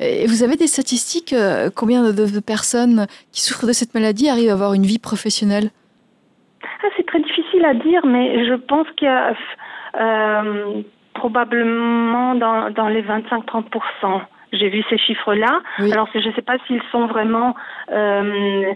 Et 0.00 0.26
vous 0.26 0.42
avez 0.42 0.56
des 0.56 0.66
statistiques 0.66 1.32
euh, 1.32 1.68
Combien 1.74 2.02
de, 2.02 2.12
de, 2.12 2.40
personnes 2.40 3.06
qui 3.32 3.42
souffrent 3.42 3.66
de 3.66 3.72
cette 3.72 3.94
maladie 3.94 4.28
arrivent 4.28 4.50
à 4.50 4.54
avoir 4.54 4.74
une 4.74 4.86
vie 4.86 4.98
professionnelle? 4.98 5.70
Ah, 6.62 6.88
C'est 6.96 7.06
très 7.06 7.20
difficile 7.20 7.64
à 7.64 7.74
dire, 7.74 8.04
mais 8.06 8.46
je 8.46 8.54
pense 8.54 8.86
qu'il 8.96 9.06
y 9.06 9.10
a 9.10 9.34
euh, 10.00 10.82
probablement 11.14 12.34
dans, 12.34 12.70
dans 12.70 12.88
les 12.88 13.02
25-30% 13.02 14.22
j'ai 14.52 14.68
vu 14.68 14.82
ces 14.88 14.98
chiffres-là. 14.98 15.60
Oui. 15.80 15.92
Alors, 15.92 16.08
je 16.14 16.26
ne 16.26 16.32
sais 16.34 16.42
pas 16.42 16.56
s'ils 16.66 16.82
sont 16.90 17.06
vraiment 17.06 17.54
euh, 17.92 18.72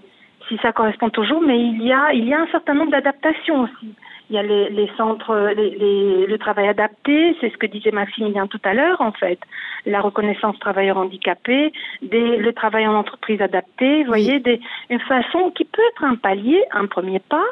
si 0.51 0.59
ça 0.59 0.73
correspond 0.73 1.09
toujours, 1.11 1.41
mais 1.41 1.59
il 1.59 1.83
y 1.83 1.93
a, 1.93 2.13
il 2.13 2.27
y 2.27 2.35
a 2.35 2.41
un 2.41 2.47
certain 2.49 2.75
nombre 2.75 2.91
d'adaptations 2.91 3.63
aussi. 3.63 3.95
Il 4.29 4.37
y 4.37 4.39
a 4.39 4.43
les, 4.43 4.69
les 4.71 4.91
centres, 4.97 5.53
les, 5.57 5.71
les, 5.71 6.27
le 6.27 6.39
travail 6.39 6.69
adapté, 6.69 7.37
c'est 7.41 7.51
ce 7.51 7.57
que 7.57 7.67
disait 7.67 7.91
Maximilien 7.91 8.47
tout 8.47 8.61
à 8.65 8.75
l'heure, 8.75 9.01
en 9.01 9.13
fait. 9.13 9.41
La 9.87 10.01
reconnaissance 10.01 10.59
travailleurs 10.59 10.99
handicapés, 10.99 11.73
des, 12.03 12.37
le 12.37 12.53
travail 12.53 12.87
en 12.87 12.95
entreprise 12.95 13.41
adapté, 13.41 14.03
vous 14.03 14.09
voyez, 14.09 14.39
des, 14.39 14.61
une 14.89 15.01
façon 15.01 15.51
qui 15.51 15.65
peut 15.65 15.83
être 15.91 16.05
un 16.05 16.17
palier, 16.17 16.63
un 16.73 16.87
premier 16.87 17.21
pas, 17.21 17.47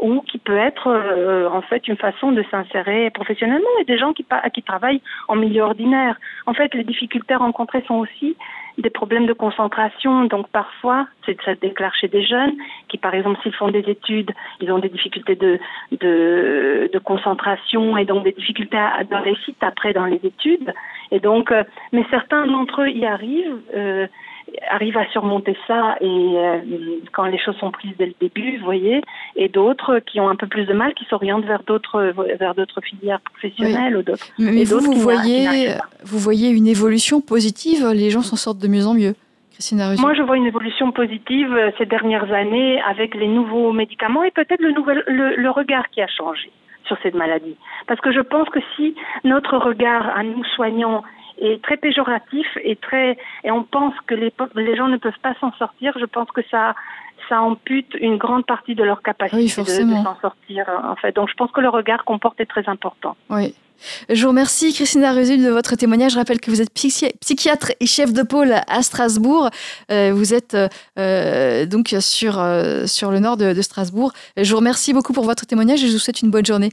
ou 0.00 0.20
qui 0.20 0.38
peut 0.38 0.56
être 0.56 0.88
euh, 0.88 1.48
en 1.48 1.62
fait 1.62 1.86
une 1.88 1.96
façon 1.96 2.32
de 2.32 2.44
s'insérer 2.50 3.10
professionnellement 3.10 3.74
et 3.80 3.84
des 3.84 3.98
gens 3.98 4.12
qui, 4.12 4.24
qui 4.54 4.62
travaillent 4.62 5.02
en 5.28 5.36
milieu 5.36 5.62
ordinaire. 5.62 6.16
En 6.46 6.54
fait, 6.54 6.74
les 6.74 6.84
difficultés 6.84 7.34
rencontrées 7.34 7.82
sont 7.86 7.96
aussi 7.96 8.36
des 8.80 8.90
problèmes 8.90 9.26
de 9.26 9.32
concentration. 9.32 10.24
Donc 10.24 10.48
parfois, 10.48 11.06
ça 11.44 11.54
déclare 11.54 11.94
chez 11.94 12.08
des 12.08 12.24
jeunes 12.24 12.54
qui, 12.88 12.98
par 12.98 13.14
exemple, 13.14 13.38
s'ils 13.42 13.54
font 13.54 13.70
des 13.70 13.84
études, 13.88 14.32
ils 14.60 14.70
ont 14.72 14.78
des 14.78 14.88
difficultés 14.88 15.36
de, 15.36 15.58
de, 15.92 16.90
de 16.92 16.98
concentration 16.98 17.96
et 17.96 18.04
donc 18.04 18.24
des 18.24 18.32
difficultés 18.32 18.78
à, 18.78 19.04
dans 19.04 19.20
les 19.20 19.36
sites 19.44 19.62
après 19.62 19.92
dans 19.92 20.06
les 20.06 20.20
études. 20.24 20.72
Et 21.10 21.20
donc, 21.20 21.50
euh, 21.50 21.64
mais 21.92 22.04
certains 22.10 22.46
d'entre 22.46 22.82
eux 22.82 22.90
y 22.90 23.06
arrivent. 23.06 23.60
Euh, 23.74 24.06
arrivent 24.68 24.96
à 24.96 25.08
surmonter 25.10 25.56
ça 25.66 25.96
et 26.00 26.06
euh, 26.06 26.58
quand 27.12 27.24
les 27.24 27.38
choses 27.38 27.56
sont 27.56 27.70
prises 27.70 27.94
dès 27.98 28.06
le 28.06 28.14
début, 28.20 28.58
vous 28.58 28.64
voyez, 28.64 29.02
et 29.36 29.48
d'autres 29.48 29.98
qui 30.00 30.20
ont 30.20 30.28
un 30.28 30.36
peu 30.36 30.46
plus 30.46 30.64
de 30.64 30.72
mal, 30.72 30.94
qui 30.94 31.04
s'orientent 31.06 31.44
vers 31.44 31.62
d'autres 31.62 32.12
vers 32.38 32.54
d'autres 32.54 32.80
filières 32.80 33.20
professionnelles 33.20 33.94
oui. 33.94 34.00
ou 34.00 34.02
d'autres. 34.02 34.26
Mais 34.38 34.64
vous, 34.64 34.80
vous 34.80 34.92
voyez, 34.94 35.74
vous 36.04 36.18
voyez 36.18 36.50
une 36.50 36.66
évolution 36.66 37.20
positive. 37.20 37.88
Les 37.94 38.10
gens 38.10 38.22
s'en 38.22 38.36
sortent 38.36 38.58
de 38.58 38.68
mieux 38.68 38.86
en 38.86 38.94
mieux. 38.94 39.14
Moi, 39.98 40.14
je 40.14 40.22
vois 40.22 40.38
une 40.38 40.46
évolution 40.46 40.90
positive 40.90 41.54
ces 41.76 41.84
dernières 41.84 42.32
années 42.32 42.80
avec 42.82 43.14
les 43.14 43.28
nouveaux 43.28 43.72
médicaments 43.72 44.24
et 44.24 44.30
peut-être 44.30 44.62
le, 44.62 44.72
nouvel, 44.72 45.04
le, 45.06 45.36
le 45.36 45.50
regard 45.50 45.90
qui 45.90 46.00
a 46.00 46.06
changé 46.06 46.50
sur 46.86 46.96
cette 47.02 47.14
maladie. 47.14 47.56
Parce 47.86 48.00
que 48.00 48.10
je 48.10 48.20
pense 48.20 48.48
que 48.48 48.60
si 48.74 48.94
notre 49.24 49.58
regard 49.58 50.16
à 50.16 50.22
nous 50.22 50.44
soignants 50.56 51.02
est 51.40 51.62
très 51.62 51.76
péjoratif 51.76 52.46
et 52.62 52.76
très 52.76 53.16
et 53.44 53.50
on 53.50 53.64
pense 53.64 53.94
que 54.06 54.14
les, 54.14 54.32
les 54.54 54.76
gens 54.76 54.88
ne 54.88 54.96
peuvent 54.96 55.12
pas 55.22 55.34
s'en 55.40 55.52
sortir, 55.52 55.92
je 55.98 56.04
pense 56.04 56.30
que 56.30 56.42
ça 56.50 56.74
ça 57.28 57.42
ampute 57.42 57.94
une 58.00 58.16
grande 58.16 58.46
partie 58.46 58.74
de 58.74 58.82
leur 58.82 59.02
capacité 59.02 59.36
oui, 59.36 59.64
de, 59.64 59.84
de 59.84 60.04
s'en 60.04 60.18
sortir 60.20 60.66
en 60.84 60.96
fait. 60.96 61.14
Donc 61.14 61.28
je 61.28 61.34
pense 61.34 61.50
que 61.52 61.60
le 61.60 61.68
regard 61.68 62.04
qu'on 62.04 62.18
porte 62.18 62.40
est 62.40 62.46
très 62.46 62.68
important. 62.68 63.16
Oui. 63.28 63.54
Je 64.08 64.22
vous 64.22 64.28
remercie, 64.28 64.72
Christina 64.72 65.12
Résul, 65.12 65.42
de 65.42 65.50
votre 65.50 65.74
témoignage. 65.76 66.12
Je 66.12 66.18
rappelle 66.18 66.40
que 66.40 66.50
vous 66.50 66.60
êtes 66.60 66.72
psychiatre 66.72 67.72
et 67.80 67.86
chef 67.86 68.12
de 68.12 68.22
pôle 68.22 68.52
à 68.66 68.82
Strasbourg. 68.82 69.50
Euh, 69.90 70.12
vous 70.14 70.34
êtes 70.34 70.56
euh, 70.98 71.66
donc 71.66 71.94
sur, 72.00 72.38
euh, 72.38 72.86
sur 72.86 73.10
le 73.10 73.20
nord 73.20 73.36
de, 73.36 73.60
Strasbourg. 73.62 74.12
Je 74.36 74.50
vous 74.50 74.58
remercie 74.58 74.92
beaucoup 74.92 75.12
pour 75.12 75.24
votre 75.24 75.46
témoignage 75.46 75.82
et 75.84 75.88
je 75.88 75.92
vous 75.92 75.98
souhaite 75.98 76.22
une 76.22 76.30
bonne 76.30 76.46
journée. 76.46 76.70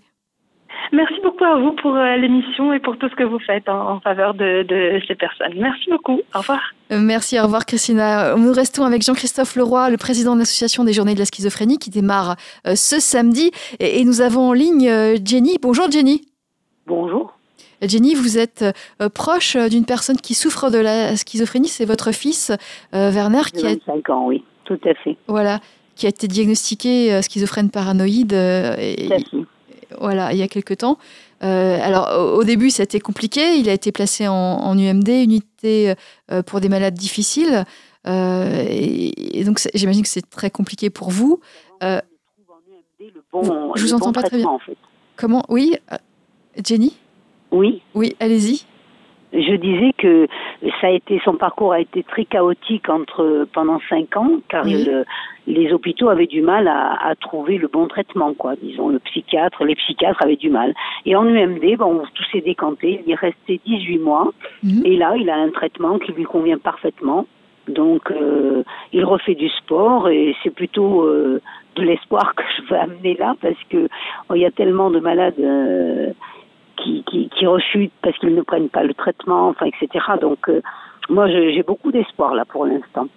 Merci 0.92 1.16
beaucoup 1.24 1.44
à 1.44 1.60
vous 1.60 1.74
pour 1.74 1.94
l'émission 1.96 2.74
et 2.74 2.80
pour 2.80 2.98
tout 2.98 3.10
ce 3.10 3.16
que 3.16 3.24
vous 3.24 3.40
faites 3.40 3.68
en, 3.68 4.00
faveur 4.00 4.34
de, 4.34 4.64
de, 4.64 5.02
ces 5.08 5.16
personnes. 5.16 5.54
Merci 5.58 5.90
beaucoup. 5.90 6.22
Au 6.34 6.40
revoir. 6.40 6.62
Merci, 6.90 7.40
au 7.40 7.44
revoir 7.44 7.66
Christina. 7.66 8.36
Nous 8.36 8.54
restons 8.54 8.86
avec 8.86 9.02
Jean-Christophe 9.02 9.56
Leroy, 9.56 9.90
le 9.90 9.98
président 9.98 10.34
de 10.36 10.40
l'Association 10.40 10.84
des 10.84 10.94
journées 10.94 11.14
de 11.14 11.20
la 11.20 11.26
schizophrénie 11.26 11.78
qui 11.78 11.90
démarre 11.90 12.36
ce 12.66 13.00
samedi. 13.00 13.52
Et, 13.80 14.00
et 14.00 14.06
nous 14.06 14.22
avons 14.22 14.50
en 14.50 14.54
ligne 14.54 14.90
Jenny. 15.26 15.58
Bonjour 15.62 15.92
Jenny. 15.92 16.22
Bonjour. 16.86 17.38
Jenny, 17.82 18.16
vous 18.16 18.38
êtes 18.38 18.66
euh, 19.02 19.10
proche 19.10 19.56
d'une 19.56 19.86
personne 19.86 20.18
qui 20.18 20.34
souffre 20.34 20.72
de 20.72 20.80
la 20.80 21.16
schizophrénie, 21.16 21.68
c'est 21.68 21.86
votre 21.86 22.12
fils 22.12 22.52
euh, 22.94 23.12
Werner 23.12 23.44
qui 23.54 23.66
a 23.66 23.70
25 23.70 24.10
ans, 24.10 24.26
oui, 24.28 24.44
tout 24.66 24.80
à 24.86 24.94
fait. 24.96 25.16
Voilà, 25.28 25.60
qui 25.96 26.08
a 26.08 26.10
été 26.10 26.28
diagnostiqué 26.28 27.14
euh, 27.14 27.22
schizophrène 27.22 27.70
paranoïde 27.70 28.34
voilà, 30.00 30.34
il 30.34 30.40
y 30.40 30.44
a 30.44 30.48
quelque 30.48 30.74
temps. 30.74 30.98
alors 31.42 32.36
au, 32.36 32.44
début, 32.44 32.70
ça 32.70 32.84
a 32.84 32.86
été 32.86 33.00
compliqué, 33.00 33.58
il 33.58 33.70
a 33.70 33.74
été 33.74 33.92
placé 33.92 34.28
en, 34.28 34.78
UMD, 34.78 35.08
unité 35.08 35.94
pour 36.46 36.62
des 36.62 36.70
malades 36.70 36.96
difficiles. 36.96 37.66
Et, 38.06 39.44
donc 39.46 39.60
j'imagine 39.74 40.04
que 40.04 40.10
c'est 40.10 40.30
très 40.30 40.50
compliqué 40.50 40.90
pour 40.90 41.12
vous. 41.12 41.40
je 41.82 42.02
vous 43.82 43.94
entends 43.94 44.14
pas 44.14 44.24
très 44.24 44.38
bien. 44.38 44.50
En 44.50 44.60
fait. 44.60 44.78
Comment? 45.16 45.44
Oui, 45.50 45.76
Jenny? 46.64 46.96
Oui. 47.52 47.82
Oui, 47.96 48.16
allez-y. 48.20 48.66
Je 49.34 49.56
disais 49.56 49.92
que 49.98 50.28
ça 50.80 50.88
a 50.88 50.92
été, 50.92 51.20
son 51.26 51.36
parcours 51.36 51.74
a 51.74 51.82
été 51.82 52.02
très 52.04 52.24
chaotique 52.24 52.88
entre 52.90 53.48
pendant 53.54 53.80
cinq 53.90 54.16
ans, 54.16 54.40
car 54.48 54.66
les 55.48 55.74
hôpitaux 55.74 56.10
avaient 56.10 56.28
du 56.28 56.42
mal 56.42 56.68
à, 56.68 57.14
trouver 57.20 57.58
le 57.58 57.68
bon 57.68 57.88
traitement, 57.88 58.34
quoi. 58.34 58.56
Disons, 58.56 58.90
le 58.90 59.00
psychiatre, 59.00 59.66
les 59.66 59.76
psychiatres 59.76 60.22
avaient 60.22 60.38
du 60.38 60.50
mal. 60.50 60.74
Et 61.06 61.16
en 61.16 61.26
UMD, 61.26 61.78
bon, 61.78 62.04
tout 62.14 62.24
s'est 62.32 62.42
décanté. 62.42 63.02
Il 63.06 63.12
est 63.12 63.16
resté 63.16 63.60
18 63.66 64.00
mois, 64.00 64.32
mhm. 64.64 64.86
et 64.86 64.96
là, 64.96 65.16
il 65.18 65.30
a 65.30 65.36
un 65.36 65.50
traitement 65.50 66.00
qui 66.00 66.14
lui 66.14 66.24
convient 66.24 66.58
parfaitement. 66.58 67.26
Donc, 67.68 68.12
euh, 68.12 68.64
il 68.94 69.04
refait 69.04 69.36
du 69.36 69.50
sport 69.50 70.10
et 70.10 70.36
c'est 70.42 70.54
plutôt 70.54 71.04
euh, 71.04 71.42
de 71.76 71.84
l'espoir 71.84 72.34
que 72.38 72.44
je 72.58 72.70
veux 72.70 72.80
amener 72.80 73.16
là 73.16 73.36
parce 73.42 73.62
que 73.70 73.90
oh, 74.30 74.36
il 74.36 74.42
y 74.42 74.46
a 74.46 74.52
tellement 74.52 74.90
de 74.90 75.00
malades. 75.00 75.40
Euh, 75.40 76.12
qui, 76.78 77.04
qui, 77.04 77.30
qui 77.30 77.46
rechutent 77.46 77.92
parce 78.02 78.18
qu'ils 78.20 78.36
ne 78.36 78.42
prennent 78.42 78.70
pas 78.70 78.84
le 78.84 78.94
traitement, 78.94 79.50
enfin, 79.50 79.66
etc. 79.66 80.06
Donc, 80.22 80.50
euh, 80.50 80.62
moi, 81.10 81.28
j'ai 81.30 81.64
beaucoup 81.64 81.92
d'espoir 81.92 82.34
là 82.36 82.46
pour 82.46 82.66
l'instant. 82.66 83.08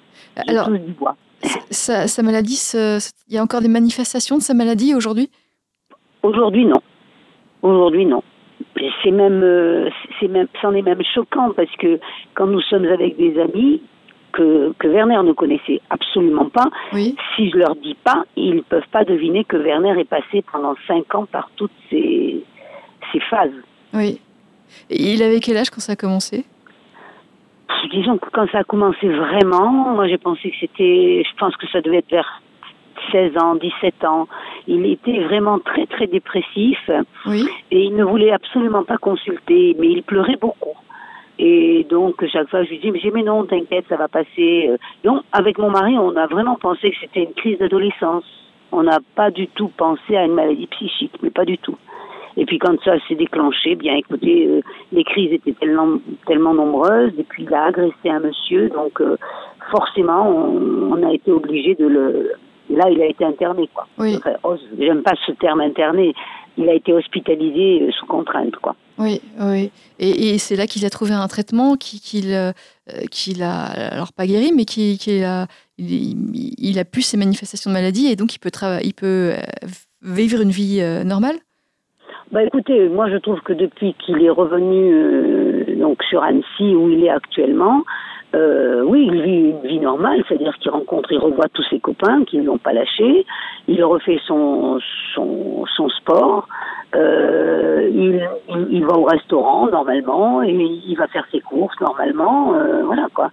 Alors, 0.48 0.70
du 0.70 0.92
bois. 0.92 1.16
Sa, 1.70 2.06
sa, 2.06 2.22
maladie, 2.22 2.60
il 3.28 3.34
y 3.34 3.38
a 3.38 3.42
encore 3.42 3.62
des 3.62 3.68
manifestations 3.68 4.36
de 4.36 4.42
sa 4.42 4.54
maladie 4.54 4.94
aujourd'hui? 4.94 5.30
Aujourd'hui, 6.22 6.66
non. 6.66 6.80
Aujourd'hui, 7.62 8.04
non. 8.04 8.22
C'est 9.02 9.10
même, 9.10 9.42
euh, 9.42 9.88
c'est 10.18 10.28
même, 10.28 10.48
c'en 10.60 10.74
est 10.74 10.82
même 10.82 11.02
choquant 11.14 11.52
parce 11.56 11.74
que 11.78 11.98
quand 12.34 12.46
nous 12.46 12.60
sommes 12.60 12.84
avec 12.84 13.16
des 13.16 13.38
amis 13.40 13.80
que, 14.32 14.72
que 14.78 14.86
Werner 14.86 15.22
ne 15.24 15.32
connaissait 15.32 15.80
absolument 15.88 16.48
pas, 16.50 16.68
oui. 16.92 17.16
si 17.34 17.50
je 17.50 17.56
leur 17.56 17.74
dis 17.76 17.96
pas, 18.04 18.24
ils 18.36 18.56
ne 18.56 18.60
peuvent 18.60 18.88
pas 18.92 19.04
deviner 19.04 19.44
que 19.44 19.56
Werner 19.56 19.98
est 19.98 20.08
passé 20.08 20.44
pendant 20.52 20.74
cinq 20.86 21.14
ans 21.14 21.26
par 21.26 21.50
toutes 21.56 21.72
ces, 21.88 22.44
ces 23.12 23.20
phases. 23.20 23.50
Oui. 23.92 24.20
Et 24.88 25.14
il 25.14 25.22
avait 25.22 25.40
quel 25.40 25.56
âge 25.56 25.70
quand 25.70 25.80
ça 25.80 25.92
a 25.92 25.96
commencé? 25.96 26.44
Disons 27.90 28.18
que 28.18 28.28
quand 28.30 28.46
ça 28.50 28.58
a 28.58 28.64
commencé 28.64 29.08
vraiment, 29.08 29.94
moi 29.94 30.06
j'ai 30.06 30.18
pensé 30.18 30.50
que 30.50 30.56
c'était, 30.60 31.22
je 31.28 31.36
pense 31.38 31.56
que 31.56 31.66
ça 31.68 31.80
devait 31.80 31.98
être 31.98 32.10
vers 32.10 32.42
16 33.10 33.36
ans, 33.38 33.54
17 33.54 34.04
ans. 34.04 34.28
Il 34.66 34.86
était 34.86 35.20
vraiment 35.24 35.58
très 35.58 35.86
très 35.86 36.06
dépressif. 36.06 36.78
Oui. 37.26 37.48
Et 37.70 37.84
il 37.84 37.96
ne 37.96 38.04
voulait 38.04 38.32
absolument 38.32 38.84
pas 38.84 38.98
consulter, 38.98 39.76
mais 39.78 39.88
il 39.88 40.02
pleurait 40.02 40.36
beaucoup. 40.36 40.76
Et 41.38 41.86
donc, 41.88 42.22
chaque 42.30 42.50
fois, 42.50 42.64
je 42.64 42.70
lui 42.70 42.78
dis, 42.80 42.90
mais, 42.90 43.00
mais 43.14 43.22
non, 43.22 43.44
t'inquiète, 43.44 43.86
ça 43.88 43.96
va 43.96 44.08
passer. 44.08 44.70
Donc, 45.04 45.22
avec 45.32 45.56
mon 45.56 45.70
mari, 45.70 45.96
on 45.96 46.14
a 46.16 46.26
vraiment 46.26 46.56
pensé 46.56 46.90
que 46.90 46.96
c'était 47.00 47.22
une 47.22 47.32
crise 47.32 47.58
d'adolescence. 47.58 48.24
On 48.72 48.82
n'a 48.82 48.98
pas 49.14 49.30
du 49.30 49.48
tout 49.48 49.68
pensé 49.68 50.16
à 50.16 50.24
une 50.26 50.34
maladie 50.34 50.66
psychique, 50.66 51.14
mais 51.22 51.30
pas 51.30 51.46
du 51.46 51.56
tout. 51.56 51.78
Et 52.36 52.46
puis 52.46 52.58
quand 52.58 52.80
ça 52.84 52.92
s'est 53.08 53.14
déclenché, 53.14 53.74
bien 53.74 53.94
écoutez, 53.96 54.46
euh, 54.46 54.60
les 54.92 55.04
crises 55.04 55.32
étaient 55.32 55.52
tellement, 55.52 55.98
tellement 56.26 56.54
nombreuses, 56.54 57.12
et 57.18 57.24
puis 57.24 57.44
il 57.44 57.54
a 57.54 57.64
agressé 57.64 58.08
un 58.08 58.20
monsieur, 58.20 58.68
donc 58.68 59.00
euh, 59.00 59.16
forcément 59.70 60.28
on, 60.28 61.02
a 61.02 61.12
été 61.12 61.30
obligé 61.30 61.74
de 61.74 61.86
le... 61.86 62.32
Là, 62.68 62.88
il 62.88 63.02
a 63.02 63.06
été 63.06 63.24
interné, 63.24 63.68
quoi. 63.74 63.88
Oui. 63.98 64.16
Oh, 64.44 64.54
j'aime 64.78 65.02
pas 65.02 65.14
ce 65.26 65.32
terme 65.32 65.60
interné. 65.60 66.14
Il 66.56 66.68
a 66.68 66.74
été 66.74 66.92
hospitalisé 66.92 67.82
euh, 67.82 67.90
sous 67.90 68.06
contrainte, 68.06 68.54
quoi. 68.62 68.76
Oui, 68.96 69.20
oui. 69.40 69.72
Et, 69.98 70.38
c'est 70.38 70.54
là 70.54 70.68
qu'il 70.68 70.84
a 70.84 70.90
trouvé 70.90 71.12
un 71.12 71.26
traitement 71.26 71.74
qu'il 71.74 72.00
qui, 73.10 73.42
a, 73.42 73.64
alors 73.64 74.12
pas 74.12 74.26
guéri, 74.26 74.52
mais 74.54 74.66
qui, 74.66 75.24
a, 75.24 75.46
il, 75.78 76.54
il, 76.58 76.78
a 76.78 76.84
pu 76.84 77.02
ses 77.02 77.16
manifestations 77.16 77.70
de 77.70 77.74
maladie 77.74 78.06
et 78.06 78.14
donc 78.14 78.34
il 78.34 78.38
peut, 78.38 78.50
il 78.84 78.94
peut 78.94 79.32
vivre 80.02 80.40
une 80.42 80.50
vie 80.50 80.80
normale? 81.04 81.38
Bah 82.32 82.42
écoutez, 82.44 82.88
moi 82.88 83.08
je 83.10 83.16
trouve 83.16 83.40
que 83.40 83.52
depuis 83.52 83.94
qu'il 83.94 84.22
est 84.24 84.30
revenu 84.30 84.92
euh, 84.92 85.76
donc 85.76 86.02
sur 86.04 86.22
Annecy 86.22 86.74
où 86.74 86.88
il 86.88 87.04
est 87.04 87.10
actuellement, 87.10 87.82
euh, 88.34 88.82
oui, 88.84 89.08
il 89.12 89.22
vit 89.22 89.50
une 89.50 89.60
vie 89.62 89.80
normale, 89.80 90.22
c'est-à-dire 90.28 90.56
qu'il 90.58 90.70
rencontre, 90.70 91.10
il 91.10 91.18
revoit 91.18 91.48
tous 91.52 91.64
ses 91.64 91.80
copains 91.80 92.24
qui 92.24 92.38
ne 92.38 92.44
l'ont 92.44 92.58
pas 92.58 92.72
lâché, 92.72 93.26
il 93.66 93.82
refait 93.82 94.20
son 94.26 94.78
son, 95.14 95.64
son 95.76 95.88
sport, 95.88 96.46
euh, 96.94 97.90
il, 97.92 98.28
il, 98.70 98.84
va 98.84 98.96
au 98.96 99.04
restaurant 99.04 99.66
normalement 99.66 100.42
et 100.42 100.52
il 100.52 100.94
va 100.96 101.08
faire 101.08 101.26
ses 101.32 101.40
courses 101.40 101.78
normalement, 101.80 102.54
euh, 102.54 102.82
voilà 102.84 103.08
quoi. 103.12 103.30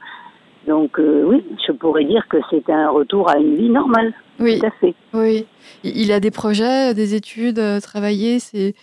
Donc 0.67 0.99
euh, 0.99 1.23
oui, 1.25 1.43
je 1.65 1.71
pourrais 1.71 2.03
dire 2.03 2.27
que 2.27 2.37
c'est 2.49 2.69
un 2.69 2.89
retour 2.89 3.29
à 3.29 3.37
une 3.37 3.55
vie 3.55 3.69
normale. 3.69 4.13
Oui. 4.39 4.59
Tout 4.59 4.67
à 4.67 4.71
fait. 4.71 4.93
Oui. 5.13 5.45
Il 5.83 6.11
a 6.11 6.19
des 6.19 6.31
projets, 6.31 6.93
des 6.93 7.15
études, 7.15 7.61
travailler, 7.81 8.39
c'est 8.39 8.75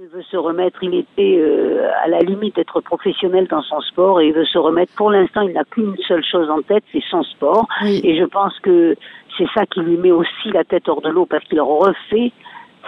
il 0.00 0.06
veut 0.06 0.22
se 0.30 0.36
remettre, 0.36 0.82
il 0.82 0.94
était 0.94 1.38
euh, 1.38 1.88
à 2.04 2.08
la 2.08 2.20
limite 2.20 2.56
d'être 2.56 2.80
professionnel 2.80 3.46
dans 3.48 3.62
son 3.62 3.80
sport 3.80 4.20
et 4.20 4.28
il 4.28 4.32
veut 4.32 4.44
se 4.44 4.58
remettre. 4.58 4.92
Pour 4.94 5.10
l'instant, 5.10 5.42
il 5.42 5.52
n'a 5.52 5.64
qu'une 5.64 5.96
seule 6.06 6.24
chose 6.24 6.48
en 6.50 6.62
tête, 6.62 6.84
c'est 6.92 7.02
son 7.10 7.22
sport. 7.24 7.66
Et 7.84 8.16
je 8.16 8.24
pense 8.24 8.58
que 8.60 8.94
c'est 9.36 9.48
ça 9.54 9.66
qui 9.66 9.80
lui 9.80 9.96
met 9.96 10.12
aussi 10.12 10.50
la 10.52 10.64
tête 10.64 10.88
hors 10.88 11.00
de 11.00 11.08
l'eau 11.08 11.26
parce 11.26 11.44
qu'il 11.44 11.60
refait. 11.60 12.32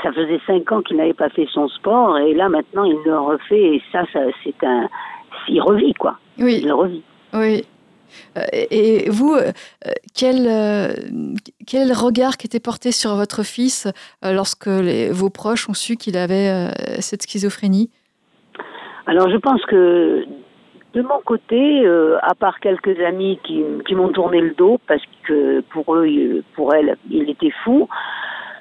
Ça 0.02 0.12
faisait 0.12 0.40
cinq 0.46 0.70
ans 0.72 0.82
qu'il 0.82 0.96
n'avait 0.96 1.12
pas 1.12 1.28
fait 1.28 1.46
son 1.52 1.68
sport 1.68 2.16
et 2.16 2.32
là 2.32 2.48
maintenant 2.48 2.84
il 2.84 2.96
le 3.04 3.18
refait 3.18 3.74
et 3.74 3.82
ça, 3.92 4.04
ça 4.12 4.20
c'est 4.42 4.64
un, 4.64 4.88
il 5.48 5.60
revit 5.60 5.92
quoi. 5.94 6.16
Oui. 6.38 6.60
Il 6.62 6.72
revit. 6.72 7.02
Oui. 7.34 7.64
Euh, 8.36 8.40
et 8.52 9.08
vous, 9.10 9.34
euh, 9.34 9.52
quel, 10.14 10.46
euh, 10.46 10.92
quel 11.66 11.92
regard 11.92 12.36
qui 12.36 12.46
était 12.46 12.60
porté 12.60 12.92
sur 12.92 13.14
votre 13.14 13.42
fils 13.42 13.88
lorsque 14.22 14.68
vos 14.68 15.30
proches 15.30 15.68
ont 15.68 15.74
su 15.74 15.96
qu'il 15.96 16.16
avait 16.16 16.70
cette 17.00 17.22
schizophrénie? 17.22 17.90
Alors 19.06 19.28
je 19.30 19.36
pense 19.36 19.64
que 19.66 20.24
de 20.94 21.02
mon 21.02 21.20
côté, 21.24 21.86
à 22.22 22.34
part 22.34 22.60
quelques 22.60 22.98
amis 23.00 23.38
qui, 23.44 23.62
qui 23.86 23.94
m'ont 23.94 24.10
tourné 24.10 24.40
le 24.40 24.54
dos 24.54 24.80
parce 24.86 25.02
que 25.26 25.60
pour 25.72 25.94
eux, 25.94 26.42
pour 26.54 26.74
elle, 26.74 26.96
il 27.10 27.30
était 27.30 27.52
fou. 27.64 27.88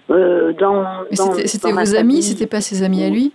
dans, 0.10 1.06
c'était 1.45 1.72
vos 1.72 1.95
amis, 1.95 2.24
c'était 2.24 2.47
pas 2.47 2.62
ses 2.62 2.84
amis 2.84 3.04
à 3.04 3.10
lui? 3.10 3.34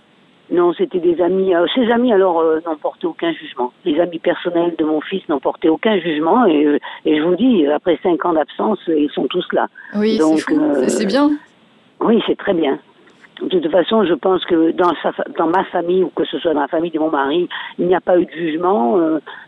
Non, 0.51 0.73
c'était 0.73 0.99
des 0.99 1.19
amis. 1.21 1.55
Euh, 1.55 1.65
ses 1.73 1.91
amis, 1.91 2.13
alors, 2.13 2.39
euh, 2.39 2.59
n'ont 2.65 2.75
porté 2.75 3.07
aucun 3.07 3.31
jugement. 3.33 3.73
Les 3.83 3.99
amis 3.99 4.19
personnels 4.19 4.75
de 4.77 4.85
mon 4.85 5.01
fils 5.01 5.27
n'ont 5.27 5.39
porté 5.39 5.69
aucun 5.69 5.99
jugement. 5.99 6.45
Et, 6.45 6.65
euh, 6.65 6.79
et, 7.05 7.17
je 7.17 7.23
vous 7.23 7.35
dis, 7.35 7.65
après 7.67 7.97
cinq 8.03 8.23
ans 8.25 8.33
d'absence, 8.33 8.79
ils 8.87 9.09
sont 9.11 9.25
tous 9.27 9.45
là. 9.53 9.67
Oui, 9.95 10.19
c'est 10.87 11.07
bien. 11.07 11.31
Oui, 11.99 12.21
c'est 12.27 12.37
très 12.37 12.53
bien. 12.53 12.77
De 13.41 13.59
toute 13.59 13.71
façon, 13.71 14.05
je 14.05 14.13
pense 14.13 14.45
que 14.45 14.71
dans, 14.71 14.93
sa, 15.01 15.11
dans 15.37 15.47
ma 15.47 15.63
famille, 15.65 16.03
ou 16.03 16.09
que 16.09 16.25
ce 16.25 16.37
soit 16.37 16.53
dans 16.53 16.61
la 16.61 16.67
famille 16.67 16.91
de 16.91 16.99
mon 16.99 17.09
mari, 17.09 17.49
il 17.79 17.87
n'y 17.87 17.95
a 17.95 18.01
pas 18.01 18.17
eu 18.17 18.25
de 18.25 18.31
jugement. 18.31 18.97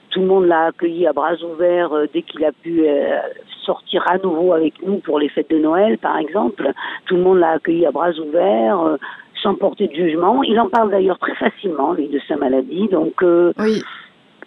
tout 0.09 0.19
le 0.19 0.25
monde 0.25 0.45
l'a 0.45 0.65
accueilli 0.65 1.07
à 1.07 1.13
bras 1.13 1.35
ouverts 1.43 1.91
dès 2.11 2.23
qu'il 2.23 2.43
a 2.43 2.51
pu 2.51 2.85
sortir 3.63 4.03
à 4.09 4.17
nouveau 4.17 4.51
avec 4.51 4.73
nous 4.85 4.97
pour 4.97 5.19
les 5.19 5.29
fêtes 5.29 5.49
de 5.49 5.59
Noël, 5.59 5.97
par 5.99 6.17
exemple. 6.17 6.69
Tout 7.05 7.15
le 7.15 7.21
monde 7.21 7.39
l'a 7.39 7.51
accueilli 7.51 7.85
à 7.85 7.91
bras 7.91 8.11
ouverts 8.11 8.97
sans 9.41 9.55
porter 9.55 9.87
de 9.87 9.95
jugement. 9.95 10.43
Il 10.43 10.59
en 10.59 10.69
parle 10.69 10.91
d'ailleurs 10.91 11.19
très 11.19 11.35
facilement, 11.35 11.93
lui, 11.93 12.07
de 12.07 12.19
sa 12.27 12.35
maladie. 12.37 12.87
Donc, 12.89 13.21
euh, 13.23 13.53
oui. 13.59 13.83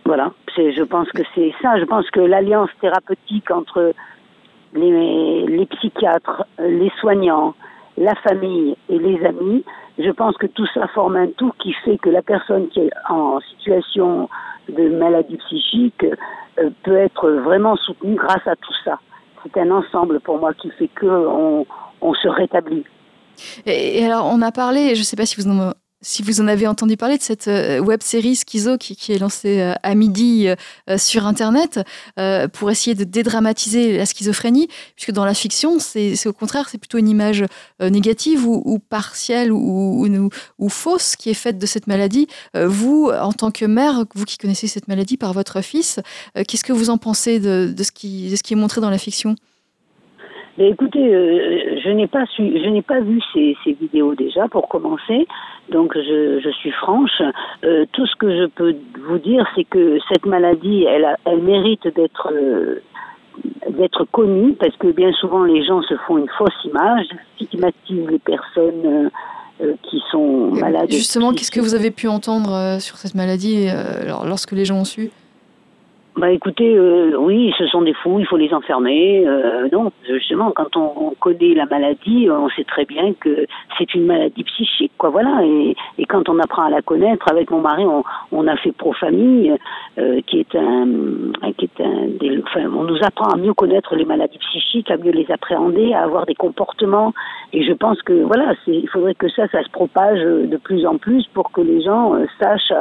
voilà, 0.05 0.33
je 0.57 0.83
pense 0.83 1.09
que 1.11 1.23
c'est 1.35 1.53
ça. 1.63 1.79
Je 1.79 1.85
pense 1.85 2.09
que 2.11 2.21
l'alliance 2.21 2.71
thérapeutique 2.81 3.51
entre 3.51 3.93
les, 4.75 5.47
les 5.47 5.67
psychiatres, 5.67 6.45
les 6.59 6.91
soignants, 7.01 7.55
la 7.97 8.15
famille 8.17 8.77
et 8.89 8.99
les 8.99 9.25
amis, 9.25 9.65
je 9.99 10.11
pense 10.11 10.37
que 10.37 10.47
tout 10.47 10.67
ça 10.73 10.87
forme 10.89 11.17
un 11.17 11.29
tout 11.29 11.53
qui 11.59 11.73
fait 11.73 11.99
que 11.99 12.09
la 12.09 12.23
personne 12.23 12.69
qui 12.69 12.81
est 12.81 12.91
en 13.09 13.41
situation 13.41 14.29
de 14.69 14.89
maladie 14.89 15.37
psychique 15.37 16.05
euh, 16.59 16.71
peut 16.83 16.97
être 16.97 17.31
vraiment 17.31 17.77
soutenue 17.77 18.15
grâce 18.15 18.47
à 18.47 18.57
tout 18.57 18.73
ça. 18.85 18.99
C'est 19.43 19.61
un 19.61 19.71
ensemble 19.71 20.21
pour 20.21 20.39
moi 20.39 20.55
qui 20.55 20.71
fait 20.71 20.89
que 20.89 21.07
on, 21.07 22.15
se 22.15 22.29
rétablit. 22.29 22.85
Et, 23.67 24.05
alors, 24.05 24.27
on 24.27 24.43
a 24.43 24.53
parlé, 24.53 24.95
je 24.95 25.01
ne 25.01 25.05
sais 25.05 25.17
pas 25.17 25.27
si 25.27 25.37
vous 25.37 25.49
en 25.49 25.75
si 26.03 26.23
vous 26.23 26.41
en 26.41 26.49
avez 26.49 26.67
entendu 26.67 26.97
parler 26.97 27.19
de 27.19 27.23
cette 27.23 27.49
euh, 27.49 27.79
web 27.79 28.03
série 28.03 28.35
Schizo 28.35 28.79
qui, 28.79 28.97
est 29.13 29.19
lancée 29.19 29.61
euh, 29.61 29.75
à 29.83 29.95
midi 29.95 30.49
euh, 30.49 30.99
sur 30.99 31.27
Internet 31.27 31.81
pour 32.53 32.71
essayer 32.71 32.95
de 32.95 33.05
dédramatiser 33.05 33.97
la 33.97 34.07
schizophrénie, 34.07 34.69
puisque 34.95 35.13
dans 35.13 35.25
la 35.25 35.35
fiction, 35.35 35.79
c'est 35.79 36.27
au 36.27 36.33
contraire, 36.33 36.69
c'est 36.71 36.79
plutôt 36.79 36.99
une 36.99 37.09
image 37.09 37.45
négative 37.81 38.47
ou, 38.47 38.79
partielle 38.79 39.53
ou, 39.53 40.31
ou, 40.59 40.69
fausse 40.69 41.17
qui 41.17 41.31
est 41.31 41.35
faite 41.35 41.59
de 41.59 41.67
cette 41.67 41.87
maladie. 41.87 42.27
Vous, 42.55 43.11
en 43.11 43.33
tant 43.33 43.51
que 43.51 43.65
mère, 43.65 44.05
vous 44.15 44.25
qui 44.25 44.39
connaissez 44.39 44.67
cette 44.67 44.89
maladie 44.89 45.17
par 45.17 45.33
votre 45.33 45.61
fils, 45.61 46.01
qu'est-ce 46.35 46.65
que 46.65 46.73
vous 46.73 46.91
en 46.91 46.99
pensez 46.99 47.39
de, 47.41 47.75
ce 47.83 47.93
qui, 47.93 48.31
de 48.31 48.37
ce 48.37 48.43
qui 48.43 48.55
est 48.55 48.57
montré 48.57 48.81
dans 48.81 48.91
la 48.91 48.99
fiction? 48.99 49.37
Écoutez, 50.67 51.11
je 51.83 51.91
n'ai 51.91 52.07
pas 52.07 52.27
su, 52.27 52.43
je 52.43 52.69
n'ai 52.69 52.83
pas 52.83 53.01
vu 53.01 53.21
ces, 53.33 53.57
ces, 53.65 53.73
vidéos 53.73 54.15
déjà 54.15 54.49
pour 54.49 54.69
commencer. 54.69 55.27
Donc 55.71 55.97
je, 55.97 56.41
je 56.43 56.51
suis 56.51 56.73
franche. 56.73 57.23
Euh, 57.65 57.87
tout 57.93 58.07
ce 58.07 58.17
que 58.17 58.31
je 58.31 58.47
peux 58.47 58.75
vous 59.09 59.19
dire, 59.19 59.47
c'est 59.55 59.65
que 59.65 59.99
cette 60.13 60.27
maladie, 60.27 60.85
elle, 60.85 61.17
elle 61.25 61.43
mérite 61.43 61.87
d'être 61.95 62.33
euh, 62.33 62.83
d'être 63.71 64.05
connue 64.11 64.55
parce 64.55 64.77
que 64.77 64.89
bien 64.89 65.13
souvent 65.13 65.45
les 65.45 65.65
gens 65.65 65.83
se 65.83 65.95
font 66.07 66.19
une 66.19 66.29
fausse 66.37 66.65
image, 66.65 67.07
stigmatisent 67.37 68.09
les 68.11 68.19
personnes 68.19 69.11
euh, 69.61 69.75
qui 69.83 70.03
sont 70.11 70.51
malades. 70.51 70.91
Justement, 70.91 71.33
qu'est-ce 71.33 71.51
que 71.51 71.61
vous 71.61 71.75
avez 71.75 71.91
pu 71.91 72.09
entendre 72.09 72.79
sur 72.81 72.97
cette 72.97 73.15
maladie 73.15 73.69
lorsque 74.27 74.53
les 74.53 74.65
gens 74.65 74.79
ont 74.79 74.85
su? 74.85 75.11
Bah 76.17 76.31
écoutez, 76.31 76.77
euh, 76.77 77.15
oui, 77.17 77.55
ce 77.57 77.67
sont 77.69 77.83
des 77.83 77.95
fous, 77.95 78.19
il 78.19 78.27
faut 78.27 78.37
les 78.37 78.53
enfermer. 78.53 79.25
Euh, 79.27 79.69
non, 79.73 79.93
justement, 80.09 80.51
quand 80.51 80.77
on, 80.77 81.15
connaît 81.21 81.55
la 81.55 81.67
maladie, 81.67 82.29
on 82.29 82.49
sait 82.51 82.65
très 82.65 82.85
bien 82.85 83.15
que 83.15 83.47
c'est 83.79 83.95
une 83.95 84.07
maladie 84.07 84.43
psychique, 84.43 84.93
quoi. 84.99 85.11
Voilà. 85.11 85.41
Et, 85.45 85.77
et, 85.99 86.05
quand 86.07 86.29
on 86.29 86.39
apprend 86.41 86.63
à 86.63 86.71
la 86.71 86.83
connaître, 86.83 87.31
avec 87.31 87.51
mon 87.51 87.61
mari, 87.61 87.85
on, 87.85 88.03
on 88.33 88.49
a 88.49 88.57
fait 88.57 88.73
Pro 88.73 88.93
Famille, 88.93 89.55
euh, 89.99 90.21
qui 90.27 90.41
est 90.41 90.55
un, 90.57 90.89
qui 91.57 91.67
est 91.67 91.81
un, 91.81 92.09
des, 92.19 92.43
enfin, 92.43 92.67
on 92.67 92.85
nous 92.85 92.99
apprend 93.03 93.31
à 93.31 93.37
mieux 93.37 93.55
connaître 93.55 93.95
les 93.95 94.05
maladies 94.05 94.39
psychiques, 94.39 94.91
à 94.91 94.97
mieux 94.97 95.13
les 95.13 95.31
appréhender, 95.31 95.95
à 95.95 96.03
avoir 96.03 96.27
des 96.27 96.35
comportements. 96.35 97.15
Et 97.53 97.63
je 97.63 97.73
pense 97.73 98.03
que 98.03 98.25
voilà, 98.25 98.55
il 98.67 98.89
faudrait 98.89 99.15
que 99.15 99.29
ça, 99.29 99.47
ça 99.49 99.63
se 99.63 99.71
propage 99.71 100.21
de 100.21 100.57
plus 100.57 100.87
en 100.87 100.99
plus 100.99 101.25
pour 101.35 101.53
que 101.53 101.61
les 101.61 101.83
gens 101.83 102.15
sachent 102.41 102.73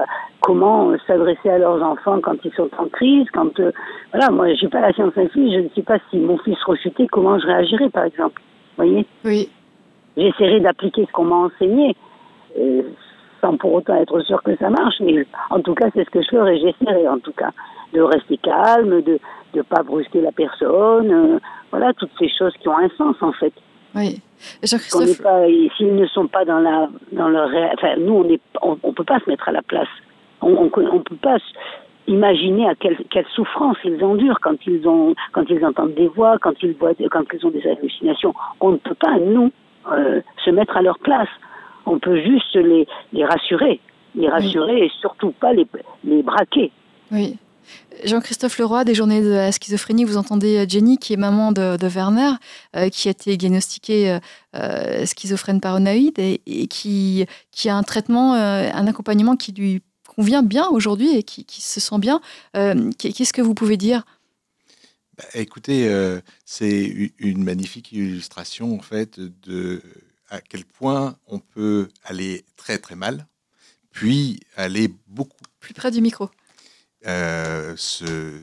comment 0.42 0.94
s'adresser 1.06 1.50
à 1.50 1.58
leurs 1.58 1.82
enfants 1.84 2.20
quand 2.22 2.36
ils 2.44 2.54
sont 2.54 2.70
en 2.78 2.88
crise 2.88 3.28
quand 3.34 3.60
euh, 3.60 3.72
voilà, 4.12 4.30
moi 4.30 4.54
j'ai 4.54 4.68
pas 4.68 4.82
la 4.82 4.94
science 4.94 5.14
infuse, 5.18 5.54
je 5.54 5.60
ne 5.60 5.70
sais 5.76 5.82
pas 5.82 5.98
si 6.10 6.18
mon 6.18 6.38
fils 6.40 6.62
rechutait, 6.64 7.08
comment 7.08 7.38
je 7.40 7.48
réagirais 7.48 7.90
par 7.90 8.06
exemple. 8.06 8.42
Vous 8.78 8.86
voyez? 8.86 9.06
Oui. 9.26 9.50
J'essaierai 10.18 10.60
d'appliquer 10.60 11.06
ce 11.06 11.12
qu'on 11.12 11.26
m'a 11.26 11.36
enseigné, 11.36 11.96
euh, 12.58 12.84
sans 13.42 13.58
pour 13.58 13.74
autant 13.74 13.96
être 13.96 14.20
sûr 14.22 14.42
que 14.44 14.56
ça 14.58 14.70
marche, 14.70 14.96
mais 15.02 15.26
en 15.50 15.62
tout 15.62 15.76
cas 15.76 15.88
c'est 15.94 16.06
ce 16.06 16.10
que 16.10 16.22
je 16.22 16.30
ferai, 16.30 16.60
j'essaierai 16.60 17.08
en 17.08 17.20
tout 17.20 17.34
cas 17.34 17.52
de 17.94 18.02
rester 18.02 18.38
calme, 18.38 19.02
de 19.02 19.20
ne 19.54 19.62
pas 19.62 19.84
brusquer 19.84 20.22
la 20.22 20.32
personne, 20.32 21.12
euh, 21.12 21.40
voilà 21.72 21.94
toutes 21.94 22.12
ces 22.18 22.30
choses 22.30 22.54
qui 22.60 22.68
ont 22.68 22.78
un 22.78 22.90
sens 22.98 23.16
en 23.22 23.34
fait. 23.34 23.54
Oui. 23.96 24.22
Jean-Christophe. 24.64 25.22
S'ils 25.76 25.96
ne 25.96 26.06
sont 26.08 26.28
pas 26.28 26.46
dans 26.46 26.60
la 26.60 26.88
dans 27.12 27.28
leur, 27.28 27.50
enfin 27.74 27.96
nous 27.98 28.14
on 28.14 28.38
on, 28.62 28.78
on, 28.84 28.94
peut 28.94 29.04
pas 29.04 29.20
se 29.20 29.30
mettre 29.30 29.50
à 29.50 29.52
la 29.52 29.62
place. 29.62 29.88
On, 30.42 30.70
on 30.76 31.00
peut 31.02 31.16
pas 31.22 31.38
Imaginez 32.10 32.68
à 32.68 32.74
quelle, 32.74 32.98
quelle, 33.12 33.28
souffrance 33.36 33.78
ils 33.84 34.04
endurent 34.04 34.40
quand 34.42 34.56
ils 34.66 34.88
ont, 34.88 35.14
quand 35.32 35.44
ils 35.48 35.64
entendent 35.64 35.94
des 35.94 36.08
voix, 36.08 36.40
quand 36.42 36.54
ils 36.64 36.74
voient, 36.74 36.94
quand 37.12 37.24
ils 37.32 37.46
ont 37.46 37.52
des 37.52 37.62
hallucinations. 37.68 38.34
On 38.62 38.72
ne 38.72 38.78
peut 38.78 38.96
pas 38.96 39.20
nous 39.20 39.52
euh, 39.92 40.20
se 40.44 40.50
mettre 40.50 40.76
à 40.76 40.82
leur 40.82 40.98
place. 40.98 41.28
On 41.86 42.00
peut 42.00 42.20
juste 42.20 42.56
les, 42.56 42.88
les 43.14 43.26
rassurer, 43.26 43.80
les 44.16 44.28
rassurer 44.28 44.86
et 44.86 44.92
surtout 45.00 45.34
pas 45.40 45.54
les, 45.54 45.68
les 46.04 46.24
braquer. 46.24 46.72
Oui. 47.12 47.38
Jean-Christophe 48.04 48.58
Leroy, 48.58 48.86
des 48.86 48.96
journées 48.96 49.22
de 49.22 49.30
la 49.30 49.52
schizophrénie, 49.52 50.04
vous 50.04 50.18
entendez 50.18 50.58
euh, 50.58 50.66
Jenny, 50.68 50.98
qui 50.98 51.14
est 51.14 51.18
maman 51.18 51.52
de, 51.52 51.78
de 51.78 51.88
Werner, 51.88 52.32
euh, 52.76 52.90
qui 52.90 53.08
a 53.08 53.12
été 53.12 53.38
diagnostiquée 53.38 54.18
euh, 54.56 55.06
schizophrène 55.06 55.62
paranoïde 55.62 56.18
et, 56.18 56.42
et, 56.48 56.66
qui, 56.66 57.28
qui 57.52 57.70
a 57.70 57.76
un 57.76 57.84
traitement, 57.84 58.34
un 58.34 58.88
accompagnement 58.88 59.36
qui 59.36 59.52
lui 59.52 59.82
convient 60.20 60.44
bien 60.44 60.68
aujourd'hui 60.68 61.16
et 61.16 61.24
qui, 61.24 61.46
se 61.62 61.80
sent 61.80 61.98
bien. 61.98 62.20
Euh, 62.58 62.92
qu'est-ce 62.98 63.32
que 63.32 63.42
vous 63.42 63.54
pouvez 63.54 63.78
dire? 63.78 64.06
Bah, 65.18 65.24
Écoutez, 65.34 65.88
euh, 65.88 66.20
c'est 66.44 67.14
une 67.20 67.42
magnifique 67.42 67.94
illustration 67.94 68.76
en 68.76 68.82
fait 68.82 69.18
de 69.18 69.82
à 70.30 70.42
quel 70.42 70.66
point 70.66 71.16
on 71.26 71.40
peut 71.40 71.88
aller 72.04 72.44
très 72.58 72.80
très 72.80 72.96
mal, 72.96 73.28
puis 73.92 74.42
aller 74.58 74.94
beaucoup 75.08 75.38
plus 75.62 75.74
près 75.74 75.90
du 75.90 76.02
micro. 76.02 76.30
Euh, 77.08 77.76
se, 77.78 78.42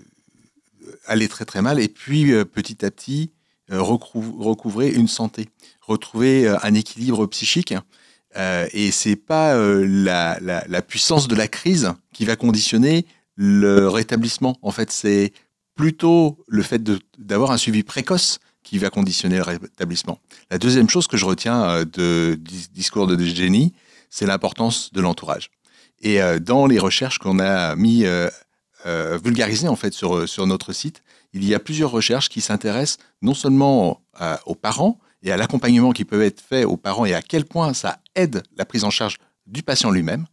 aller 1.04 1.28
très 1.28 1.44
très 1.44 1.60
mal 1.60 1.78
et 1.78 1.88
puis 1.88 2.32
petit 2.54 2.86
à 2.86 2.90
petit 2.90 3.32
recouvrer 3.68 4.88
une 4.88 5.08
santé, 5.08 5.50
retrouver 5.82 6.48
un 6.48 6.72
équilibre 6.72 7.26
psychique 7.26 7.74
euh, 8.36 8.66
et 8.72 8.90
c'est 8.90 9.16
pas 9.16 9.54
euh, 9.54 9.84
la, 9.86 10.82
puissance 10.82 11.28
de 11.28 11.34
la 11.34 11.48
crise 11.48 11.92
qui 12.12 12.24
va 12.24 12.36
conditionner 12.36 13.06
le 13.34 13.88
rétablissement. 13.88 14.56
En 14.62 14.70
fait, 14.70 14.90
c'est 14.90 15.32
plutôt 15.74 16.38
le 16.46 16.62
fait 16.62 16.82
d'avoir 17.18 17.50
un 17.50 17.56
suivi 17.56 17.82
précoce 17.82 18.38
qui 18.62 18.78
va 18.78 18.90
conditionner 18.90 19.36
le 19.36 19.42
rétablissement. 19.42 20.18
La 20.50 20.58
deuxième 20.58 20.88
chose 20.88 21.06
que 21.06 21.16
je 21.16 21.24
retiens 21.24 21.64
euh, 21.64 21.84
de, 21.84 22.38
du 22.40 22.68
discours 22.72 23.06
de 23.06 23.18
Jenny, 23.22 23.72
c'est 24.10 24.26
l'importance 24.26 24.92
de 24.92 25.00
l'entourage. 25.00 25.50
Et 26.00 26.20
euh, 26.20 26.38
dans 26.38 26.66
les 26.66 26.78
recherches 26.78 27.18
qu'on 27.18 27.38
a 27.38 27.74
mis 27.76 28.04
vulgarisées 29.24 29.66
en 29.66 29.74
fait 29.74 29.92
sur, 29.92 30.28
sur 30.28 30.46
notre 30.46 30.72
site, 30.72 31.02
il 31.32 31.44
y 31.44 31.54
a 31.54 31.58
plusieurs 31.58 31.90
recherches 31.90 32.28
qui 32.28 32.40
s'intéressent 32.40 32.98
non 33.20 33.34
seulement 33.34 34.00
aux 34.46 34.54
parents, 34.54 35.00
et 35.26 35.32
à 35.32 35.36
l'accompagnement 35.36 35.90
qui 35.90 36.04
peut 36.04 36.22
être 36.22 36.40
fait 36.40 36.64
aux 36.64 36.76
parents 36.76 37.04
et 37.04 37.12
à 37.12 37.20
quel 37.20 37.44
point 37.44 37.74
ça 37.74 37.96
aide 38.14 38.44
la 38.56 38.64
prise 38.64 38.84
en 38.84 38.90
charge 38.90 39.16
du 39.46 39.62
patient 39.62 39.90
lui-même, 39.90 40.24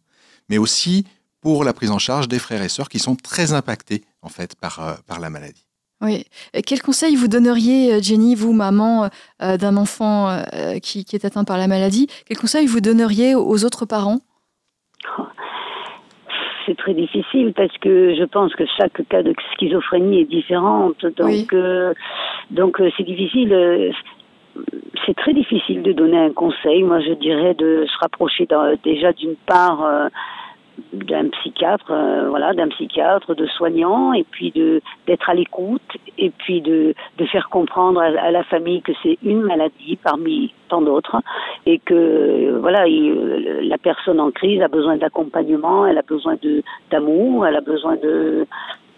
mais 0.48 0.56
aussi 0.56 1.04
pour 1.42 1.64
la 1.64 1.72
prise 1.72 1.90
en 1.90 1.98
charge 1.98 2.28
des 2.28 2.38
frères 2.38 2.62
et 2.62 2.68
sœurs 2.68 2.88
qui 2.88 3.00
sont 3.00 3.16
très 3.16 3.52
impactés 3.52 4.02
en 4.22 4.28
fait 4.28 4.54
par, 4.58 4.80
euh, 4.80 4.94
par 5.06 5.18
la 5.20 5.30
maladie. 5.30 5.66
Oui. 6.00 6.24
Quel 6.66 6.80
conseil 6.80 7.16
vous 7.16 7.28
donneriez, 7.28 7.94
euh, 7.94 8.00
Jenny, 8.00 8.34
vous, 8.34 8.52
maman 8.52 9.10
euh, 9.42 9.56
d'un 9.56 9.76
enfant 9.76 10.42
qui, 10.82 11.04
qui, 11.04 11.16
est 11.16 11.24
atteint 11.24 11.44
par 11.44 11.58
la 11.58 11.66
maladie, 11.66 12.06
quel 12.26 12.38
conseil 12.38 12.66
vous 12.66 12.80
donneriez 12.80 13.34
aux 13.34 13.64
autres 13.64 13.86
parents? 13.86 14.20
C'est 16.66 16.76
très 16.76 16.94
difficile 16.94 17.52
parce 17.54 17.76
que 17.78 18.14
je 18.16 18.24
pense 18.24 18.54
que 18.54 18.64
chaque 18.78 19.06
cas 19.08 19.22
de 19.22 19.34
schizophrénie 19.54 20.20
est 20.20 20.24
différente. 20.24 21.04
Donc, 21.04 21.54
donc 22.50 22.80
c'est 22.96 23.04
difficile 23.04 23.92
c'est 25.06 25.16
très 25.16 25.34
difficile 25.34 25.82
de 25.82 25.92
donner 25.92 26.18
un 26.18 26.32
conseil. 26.32 26.82
Moi, 26.82 27.00
je 27.00 27.12
dirais 27.12 27.54
de 27.54 27.86
se 27.86 27.98
rapprocher 28.00 28.46
déjà 28.84 29.12
d'une 29.12 29.36
part 29.46 29.84
euh, 29.84 30.08
d'un 30.92 31.28
psychiatre, 31.28 31.90
euh, 31.90 32.28
voilà, 32.28 32.52
d'un 32.54 32.68
psychiatre, 32.68 33.34
de 33.34 33.46
soignant, 33.46 34.12
et 34.12 34.24
puis 34.24 34.50
de 34.52 34.80
d'être 35.06 35.28
à 35.28 35.34
l'écoute, 35.34 35.82
et 36.18 36.30
puis 36.30 36.60
de 36.60 36.94
de 37.18 37.24
faire 37.26 37.48
comprendre 37.48 38.00
à, 38.00 38.30
la 38.30 38.44
famille 38.44 38.82
que 38.82 38.92
c'est 39.02 39.18
une 39.22 39.42
maladie 39.42 39.96
parmi 40.02 40.52
tant 40.68 40.82
d'autres, 40.82 41.16
et 41.66 41.78
que 41.78 42.58
voilà, 42.60 42.84
la 42.86 43.78
personne 43.78 44.20
en 44.20 44.30
crise 44.30 44.62
a 44.62 44.68
besoin 44.68 44.96
d'accompagnement, 44.96 45.86
elle 45.86 45.98
a 45.98 46.02
besoin 46.02 46.36
de 46.42 46.62
d'amour, 46.90 47.46
elle 47.46 47.56
a 47.56 47.60
besoin 47.60 47.96
de 47.96 48.46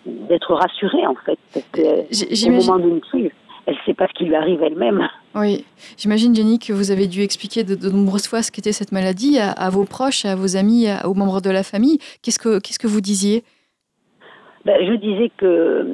d'être 0.06 0.54
rassurée 0.54 1.06
en 1.06 1.16
fait, 1.16 1.38
parce 1.52 1.66
que 1.72 2.48
au 2.48 2.52
moment 2.52 2.78
d'une 2.78 3.00
crise 3.00 3.32
elle 3.66 3.74
ne 3.74 3.78
sait 3.84 3.94
pas 3.94 4.06
ce 4.08 4.12
qui 4.14 4.24
lui 4.24 4.34
arrive 4.34 4.62
elle-même. 4.62 5.08
Oui, 5.34 5.64
j'imagine 5.98 6.34
Jenny 6.34 6.58
que 6.58 6.72
vous 6.72 6.90
avez 6.90 7.06
dû 7.06 7.22
expliquer 7.22 7.64
de, 7.64 7.90
nombreuses 7.90 8.26
fois 8.26 8.42
ce 8.42 8.50
qu'était 8.50 8.72
cette 8.72 8.92
maladie 8.92 9.38
à, 9.38 9.70
vos 9.70 9.84
proches, 9.84 10.24
à 10.24 10.34
vos 10.34 10.56
amis, 10.56 10.86
aux 11.04 11.14
membres 11.14 11.40
de 11.40 11.50
la 11.50 11.62
famille. 11.62 11.98
Qu'est-ce 12.22 12.38
que 12.38 12.58
qu'est-ce 12.60 12.78
que 12.78 12.86
vous 12.86 13.00
disiez? 13.00 13.44
Ben, 14.64 14.84
je 14.84 14.94
disais 14.94 15.30
que 15.36 15.86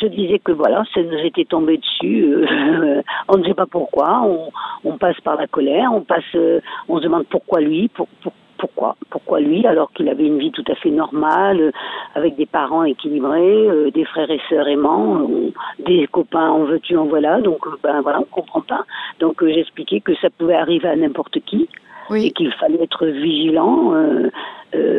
je 0.00 0.06
disais 0.08 0.38
que 0.38 0.52
voilà, 0.52 0.84
ça 0.92 1.02
nous 1.02 1.18
était 1.24 1.46
tombé 1.46 1.78
dessus. 1.78 2.24
Euh, 2.24 3.02
on 3.28 3.38
ne 3.38 3.44
sait 3.44 3.54
pas 3.54 3.66
pourquoi. 3.66 4.22
On, 4.24 4.50
on, 4.84 4.98
passe 4.98 5.18
par 5.22 5.36
la 5.36 5.46
colère. 5.46 5.90
On 5.92 6.02
passe. 6.02 6.22
Euh, 6.34 6.60
on 6.88 6.98
se 6.98 7.04
demande 7.04 7.24
pourquoi 7.30 7.60
lui. 7.60 7.88
Pour, 7.88 8.08
pour, 8.22 8.32
pourquoi 8.58 8.96
Pourquoi 9.10 9.40
lui 9.40 9.66
alors 9.66 9.90
qu'il 9.92 10.08
avait 10.08 10.26
une 10.26 10.38
vie 10.38 10.52
tout 10.52 10.64
à 10.68 10.74
fait 10.74 10.90
normale, 10.90 11.72
avec 12.14 12.36
des 12.36 12.46
parents 12.46 12.84
équilibrés, 12.84 13.68
euh, 13.68 13.90
des 13.90 14.04
frères 14.04 14.30
et 14.30 14.40
sœurs 14.48 14.68
aimants, 14.68 15.20
euh, 15.20 15.52
des 15.84 16.06
copains 16.06 16.48
en 16.48 16.64
veux-tu 16.64 16.96
en 16.96 17.06
voilà, 17.06 17.40
donc 17.40 17.66
ben 17.82 18.00
voilà, 18.02 18.20
on 18.20 18.24
comprend 18.24 18.60
pas. 18.60 18.84
Donc 19.20 19.44
j'expliquais 19.44 20.00
que 20.00 20.14
ça 20.16 20.28
pouvait 20.30 20.54
arriver 20.54 20.88
à 20.88 20.96
n'importe 20.96 21.38
qui. 21.40 21.68
et 22.14 22.30
qu'il 22.32 22.52
fallait 22.52 22.82
être 22.82 23.06
vigilant. 23.06 23.94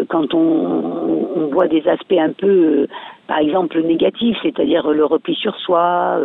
quand 0.09 0.34
on, 0.34 1.30
on, 1.36 1.47
voit 1.53 1.68
des 1.68 1.88
aspects 1.88 2.18
un 2.18 2.32
peu, 2.32 2.88
par 3.28 3.38
exemple, 3.38 3.80
négatifs, 3.84 4.38
c'est-à-dire 4.41 4.89
le 4.89 5.05
repli 5.05 5.36
sur 5.36 5.55
soi, 5.57 6.20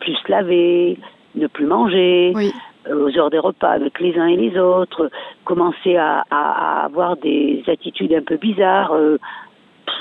plus 0.00 0.16
laver, 0.28 0.96
ne 1.34 1.46
plus 1.48 1.66
manger, 1.66 2.32
aux 2.90 3.18
heures 3.18 3.30
des 3.30 3.38
repas 3.38 3.70
avec 3.70 4.00
les 4.00 4.18
uns 4.18 4.26
et 4.26 4.36
les 4.36 4.58
autres, 4.58 5.10
commencer 5.44 5.96
à, 5.96 6.24
à, 6.30 6.84
avoir 6.84 7.16
des 7.16 7.62
attitudes 7.66 8.12
un 8.14 8.22
peu 8.22 8.36
bizarres, 8.36 8.94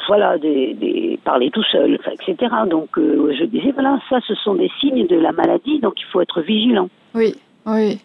voilà, 0.08 0.38
des, 0.38 1.20
parler 1.24 1.50
tout 1.52 1.64
seul, 1.72 2.00
etc. 2.12 2.54
Donc 2.70 2.98
euh, 2.98 3.34
je 3.38 3.46
disais, 3.46 3.72
voilà, 3.72 4.00
ça 4.10 4.20
ce 4.28 4.36
sont 4.36 4.56
des 4.56 4.70
signes 4.80 5.08
de 5.08 5.16
la 5.16 5.32
maladie, 5.32 5.80
donc 5.80 5.94
il 5.98 6.06
faut 6.12 6.22
être 6.22 6.42
vigilant. 6.42 6.90
Oui, 7.14 7.36
oui. 7.66 8.00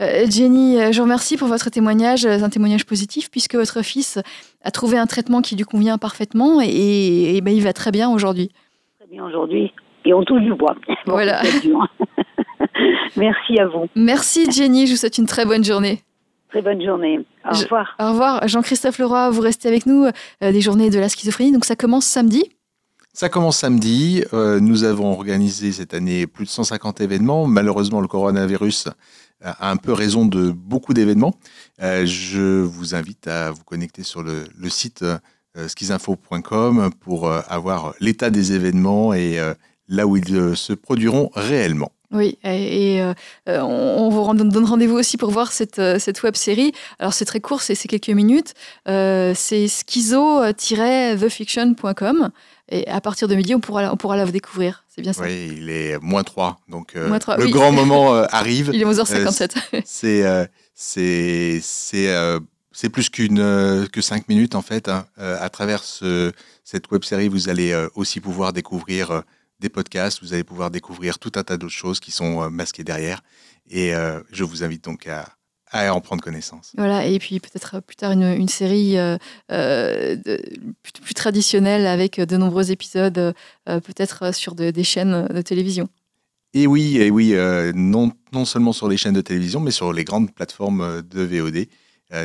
Euh, 0.00 0.26
Jenny, 0.28 0.80
euh, 0.80 0.90
je 0.92 0.98
vous 0.98 1.04
remercie 1.04 1.36
pour 1.36 1.48
votre 1.48 1.70
témoignage, 1.70 2.26
un 2.26 2.50
témoignage 2.50 2.84
positif, 2.84 3.30
puisque 3.30 3.54
votre 3.54 3.82
fils 3.82 4.18
a 4.64 4.70
trouvé 4.70 4.98
un 4.98 5.06
traitement 5.06 5.40
qui 5.42 5.56
lui 5.56 5.64
convient 5.64 5.96
parfaitement 5.96 6.60
et, 6.60 7.40
ben, 7.42 7.54
il 7.54 7.62
va 7.62 7.72
très 7.72 7.92
bien 7.92 8.10
aujourd'hui. 8.10 8.50
Très 8.98 9.08
bien 9.08 9.24
aujourd'hui, 9.24 9.72
et 10.04 10.12
on 10.12 10.24
touche 10.24 10.42
du 10.42 10.54
bois. 10.54 10.74
Voilà. 11.06 11.40
Merci 13.16 13.58
à 13.58 13.66
vous. 13.66 13.86
Merci 13.94 14.50
Jenny, 14.50 14.86
je 14.86 14.92
vous 14.92 14.98
souhaite 14.98 15.18
une 15.18 15.26
très 15.26 15.44
bonne 15.44 15.64
journée. 15.64 16.00
Très 16.50 16.62
bonne 16.62 16.84
journée. 16.84 17.24
Au 17.44 17.56
revoir. 17.56 17.96
au 18.00 18.10
revoir. 18.10 18.48
Jean-Christophe 18.48 18.98
Leroy, 18.98 19.30
vous 19.30 19.40
restez 19.40 19.68
avec 19.68 19.86
nous 19.86 20.06
euh, 20.06 20.52
des 20.52 20.60
journées 20.60 20.90
de 20.90 20.98
la 20.98 21.08
schizophrénie. 21.08 21.52
Donc 21.52 21.64
ça 21.64 21.76
commence 21.76 22.06
samedi 22.06 22.50
ça 23.12 23.28
commence 23.28 23.58
samedi. 23.58 24.22
Euh, 24.32 24.60
nous 24.60 24.84
avons 24.84 25.10
organisé 25.10 25.72
cette 25.72 25.94
année 25.94 26.28
plus 26.28 26.44
de 26.44 26.50
150 26.50 27.00
événements. 27.00 27.44
Malheureusement, 27.48 28.00
le 28.00 28.06
coronavirus 28.06 28.88
a 29.42 29.68
un 29.68 29.76
peu 29.76 29.92
raison 29.92 30.26
de 30.26 30.52
beaucoup 30.52 30.94
d'événements. 30.94 31.34
Euh, 31.82 32.06
je 32.06 32.60
vous 32.60 32.94
invite 32.94 33.26
à 33.26 33.50
vous 33.50 33.64
connecter 33.64 34.04
sur 34.04 34.22
le, 34.22 34.46
site 34.68 35.04
schizinfo.com 35.56 36.90
pour 37.00 37.30
avoir 37.30 37.94
l'état 37.98 38.30
des 38.30 38.52
événements 38.52 39.12
et 39.12 39.38
là 39.88 40.06
où 40.06 40.16
ils 40.16 40.56
se 40.56 40.72
produiront 40.72 41.30
réellement. 41.34 41.90
Oui, 42.12 42.38
et, 42.42 43.00
euh, 43.00 43.14
euh, 43.48 43.60
on, 43.60 44.08
vous 44.08 44.34
donne 44.34 44.64
rendez-vous 44.64 44.96
aussi 44.96 45.16
pour 45.16 45.30
voir 45.30 45.52
cette, 45.52 45.78
euh, 45.78 46.00
cette 46.00 46.24
web 46.24 46.34
série. 46.34 46.72
Alors 46.98 47.14
c'est 47.14 47.24
très 47.24 47.38
court, 47.38 47.62
c'est 47.62 47.76
quelques 47.76 48.08
minutes. 48.08 48.54
c'est 48.86 49.68
schizo-thefiction.com. 49.68 52.30
Et 52.72 52.86
à 52.88 53.00
partir 53.00 53.26
de 53.28 53.34
midi, 53.34 53.52
on 53.54 53.60
pourra, 53.60 53.92
on 53.92 53.96
pourra 53.96 54.16
la 54.16 54.26
découvrir. 54.26 54.84
C'est 54.88 55.02
bien 55.02 55.12
ça. 55.12 55.22
Oui, 55.22 55.52
il 55.56 55.70
est 55.70 55.98
moins 56.00 56.24
3. 56.24 56.58
Donc 56.68 56.94
le 56.94 57.48
grand 57.48 57.70
moment 57.70 58.14
arrive. 58.30 58.72
Il 58.72 58.82
est 58.82 58.84
11h57. 58.84 59.52
c'est 59.84 60.48
c'est 60.74 61.60
c'est 62.72 62.88
plus 62.88 63.10
qu'une 63.10 63.88
que 63.92 64.00
5 64.00 64.28
minutes 64.28 64.56
en 64.56 64.62
fait. 64.62 64.88
Hein. 64.88 65.06
à 65.16 65.48
travers 65.48 65.84
ce, 65.84 66.32
cette 66.64 66.90
web 66.90 67.04
série, 67.04 67.28
vous 67.28 67.48
allez 67.48 67.72
aussi 67.94 68.18
pouvoir 68.20 68.52
découvrir 68.52 69.22
des 69.60 69.68
podcasts, 69.68 70.22
vous 70.22 70.32
allez 70.32 70.44
pouvoir 70.44 70.70
découvrir 70.70 71.18
tout 71.18 71.32
un 71.36 71.44
tas 71.44 71.56
d'autres 71.56 71.72
choses 71.72 72.00
qui 72.00 72.10
sont 72.10 72.42
euh, 72.42 72.50
masquées 72.50 72.84
derrière. 72.84 73.22
Et 73.68 73.94
euh, 73.94 74.20
je 74.32 74.42
vous 74.42 74.64
invite 74.64 74.82
donc 74.82 75.06
à, 75.06 75.36
en 75.92 76.00
prendre 76.00 76.22
connaissance. 76.22 76.72
Voilà, 76.76 77.06
et 77.06 77.18
puis 77.20 77.38
peut-être 77.38 77.80
plus 77.80 77.94
tard 77.94 78.10
une, 78.10 78.48
série 78.48 78.98
euh, 78.98 79.16
plus, 80.82 81.14
traditionnelle 81.14 81.86
avec 81.86 82.18
de 82.18 82.36
nombreux 82.36 82.72
épisodes, 82.72 83.34
peut-être 83.66 84.34
sur 84.34 84.56
des 84.56 84.82
chaînes 84.82 85.28
de 85.28 85.42
télévision. 85.42 85.88
Et 86.54 86.66
oui, 86.66 86.96
et 86.96 87.12
oui 87.12 87.36
non, 87.72 88.10
non 88.32 88.44
seulement 88.44 88.72
sur 88.72 88.88
les 88.88 88.96
chaînes 88.96 89.14
de 89.14 89.20
télévision, 89.20 89.60
mais 89.60 89.70
sur 89.70 89.92
les 89.92 90.02
grandes 90.02 90.34
plateformes 90.34 91.02
de 91.02 91.22
VOD. 91.22 91.66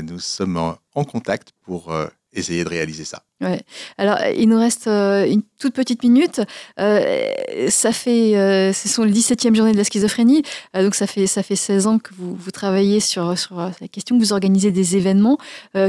nous 0.09 0.17
sommes 0.17 0.57
en 0.95 1.03
contact 1.03 1.51
pour 1.61 1.93
essayer 2.35 2.63
de 2.63 2.69
réaliser 2.69 3.05
ça. 3.05 3.23
Ouais. 3.41 3.61
Alors, 3.97 4.17
il 4.37 4.47
nous 4.49 4.59
reste 4.59 4.87
euh, 4.87 5.25
une 5.25 5.41
toute 5.59 5.73
petite 5.73 6.03
minute. 6.03 6.41
Euh, 6.79 7.69
ça 7.69 7.91
fait, 7.91 8.37
euh, 8.37 8.73
ce 8.73 8.87
sont 8.87 9.03
les 9.03 9.13
17e 9.13 9.55
journées 9.55 9.71
de 9.71 9.77
la 9.77 9.83
schizophrénie. 9.83 10.43
donc, 10.73 10.95
ça 10.95 11.07
fait, 11.07 11.27
ça 11.27 11.43
fait 11.43 11.55
16 11.55 11.87
ans 11.87 11.99
que 11.99 12.11
vous, 12.17 12.35
vous 12.35 12.51
travaillez 12.51 12.99
sur, 12.99 13.37
sur 13.37 13.57
la 13.57 13.87
question, 13.87 14.17
que 14.17 14.23
vous 14.23 14.33
organisez 14.33 14.71
des 14.71 14.97
événements. 14.97 15.37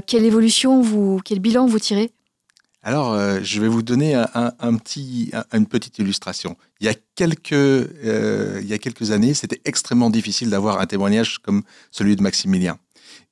quelle 0.07 0.25
évolution, 0.25 0.81
vous, 0.81 1.21
quel 1.25 1.41
bilan 1.41 1.67
vous 1.67 1.79
tirez? 1.79 2.11
Alors, 2.83 3.19
je 3.43 3.61
vais 3.61 3.67
vous 3.67 3.83
donner 3.83 4.15
un, 4.15 4.77
petit, 4.77 5.33
une 5.53 5.67
petite 5.67 5.99
illustration. 5.99 6.57
Il 6.81 6.87
y 6.87 6.89
a 6.89 6.95
quelques, 7.17 7.51
il 7.53 8.67
y 8.67 8.73
a 8.73 8.79
quelques 8.79 9.11
années, 9.11 9.35
c'était 9.35 9.61
extrêmement 9.65 10.09
difficile 10.09 10.51
d'avoir 10.51 10.81
un 10.81 10.87
témoignage 10.87 11.39
comme 11.39 11.63
celui 11.91 12.15
de 12.15 12.23
Maximilien. 12.23 12.79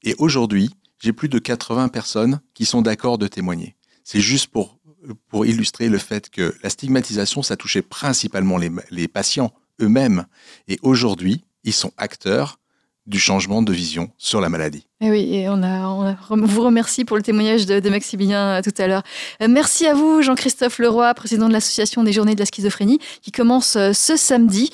Et 0.02 0.14
aujourd'hui, 0.18 0.70
j'ai 1.04 1.12
plus 1.12 1.28
de 1.28 1.38
80 1.38 1.88
personnes 1.88 2.40
qui 2.54 2.64
sont 2.64 2.80
d'accord 2.80 3.18
de 3.18 3.26
témoigner. 3.26 3.76
C'est 4.04 4.20
juste 4.20 4.46
pour, 4.46 4.78
pour 5.28 5.44
illustrer 5.44 5.90
le 5.90 5.98
fait 5.98 6.30
que 6.30 6.54
la 6.62 6.70
stigmatisation, 6.70 7.42
ça 7.42 7.56
touchait 7.56 7.82
principalement 7.82 8.56
les, 8.56 8.70
les 8.90 9.06
patients 9.06 9.52
eux-mêmes. 9.82 10.24
Et 10.66 10.78
aujourd'hui, 10.82 11.44
ils 11.62 11.74
sont 11.74 11.92
acteurs 11.98 12.58
du 13.06 13.18
changement 13.18 13.60
de 13.60 13.70
vision 13.70 14.10
sur 14.16 14.40
la 14.40 14.48
maladie. 14.48 14.86
Et 15.02 15.08
eh 15.08 15.10
oui, 15.10 15.34
et 15.34 15.48
on, 15.50 15.62
a, 15.62 16.16
on, 16.30 16.36
vous 16.46 16.62
remercie 16.62 17.04
pour 17.04 17.18
le 17.18 17.22
témoignage 17.22 17.66
de, 17.66 17.80
de 17.80 17.90
Maximilien 17.90 18.58
euh, 18.58 18.62
tout 18.62 18.72
à 18.78 18.86
l'heure. 18.86 19.02
Euh, 19.42 19.48
merci 19.48 19.86
à 19.86 19.92
vous, 19.92 20.22
Jean-Christophe 20.22 20.78
Leroy, 20.78 21.12
président 21.12 21.48
de 21.48 21.52
l'Association 21.52 22.02
des 22.02 22.14
Journées 22.14 22.34
de 22.34 22.40
la 22.40 22.46
Schizophrénie, 22.46 22.98
qui 23.20 23.30
commence 23.30 23.76
euh, 23.76 23.92
ce 23.92 24.16
samedi, 24.16 24.70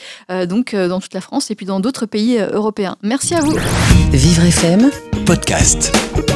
donc 0.48 0.76
dans 0.76 1.00
toute 1.00 1.14
la 1.14 1.20
France 1.20 1.50
et 1.50 1.56
puis 1.56 1.66
dans 1.66 1.80
d'autres 1.80 2.06
pays 2.06 2.38
européens. 2.38 2.96
Merci 3.02 3.34
à 3.34 3.40
vous. 3.40 3.56
Vivre 4.12 4.44
FM, 4.44 4.90
podcast. 5.30 6.29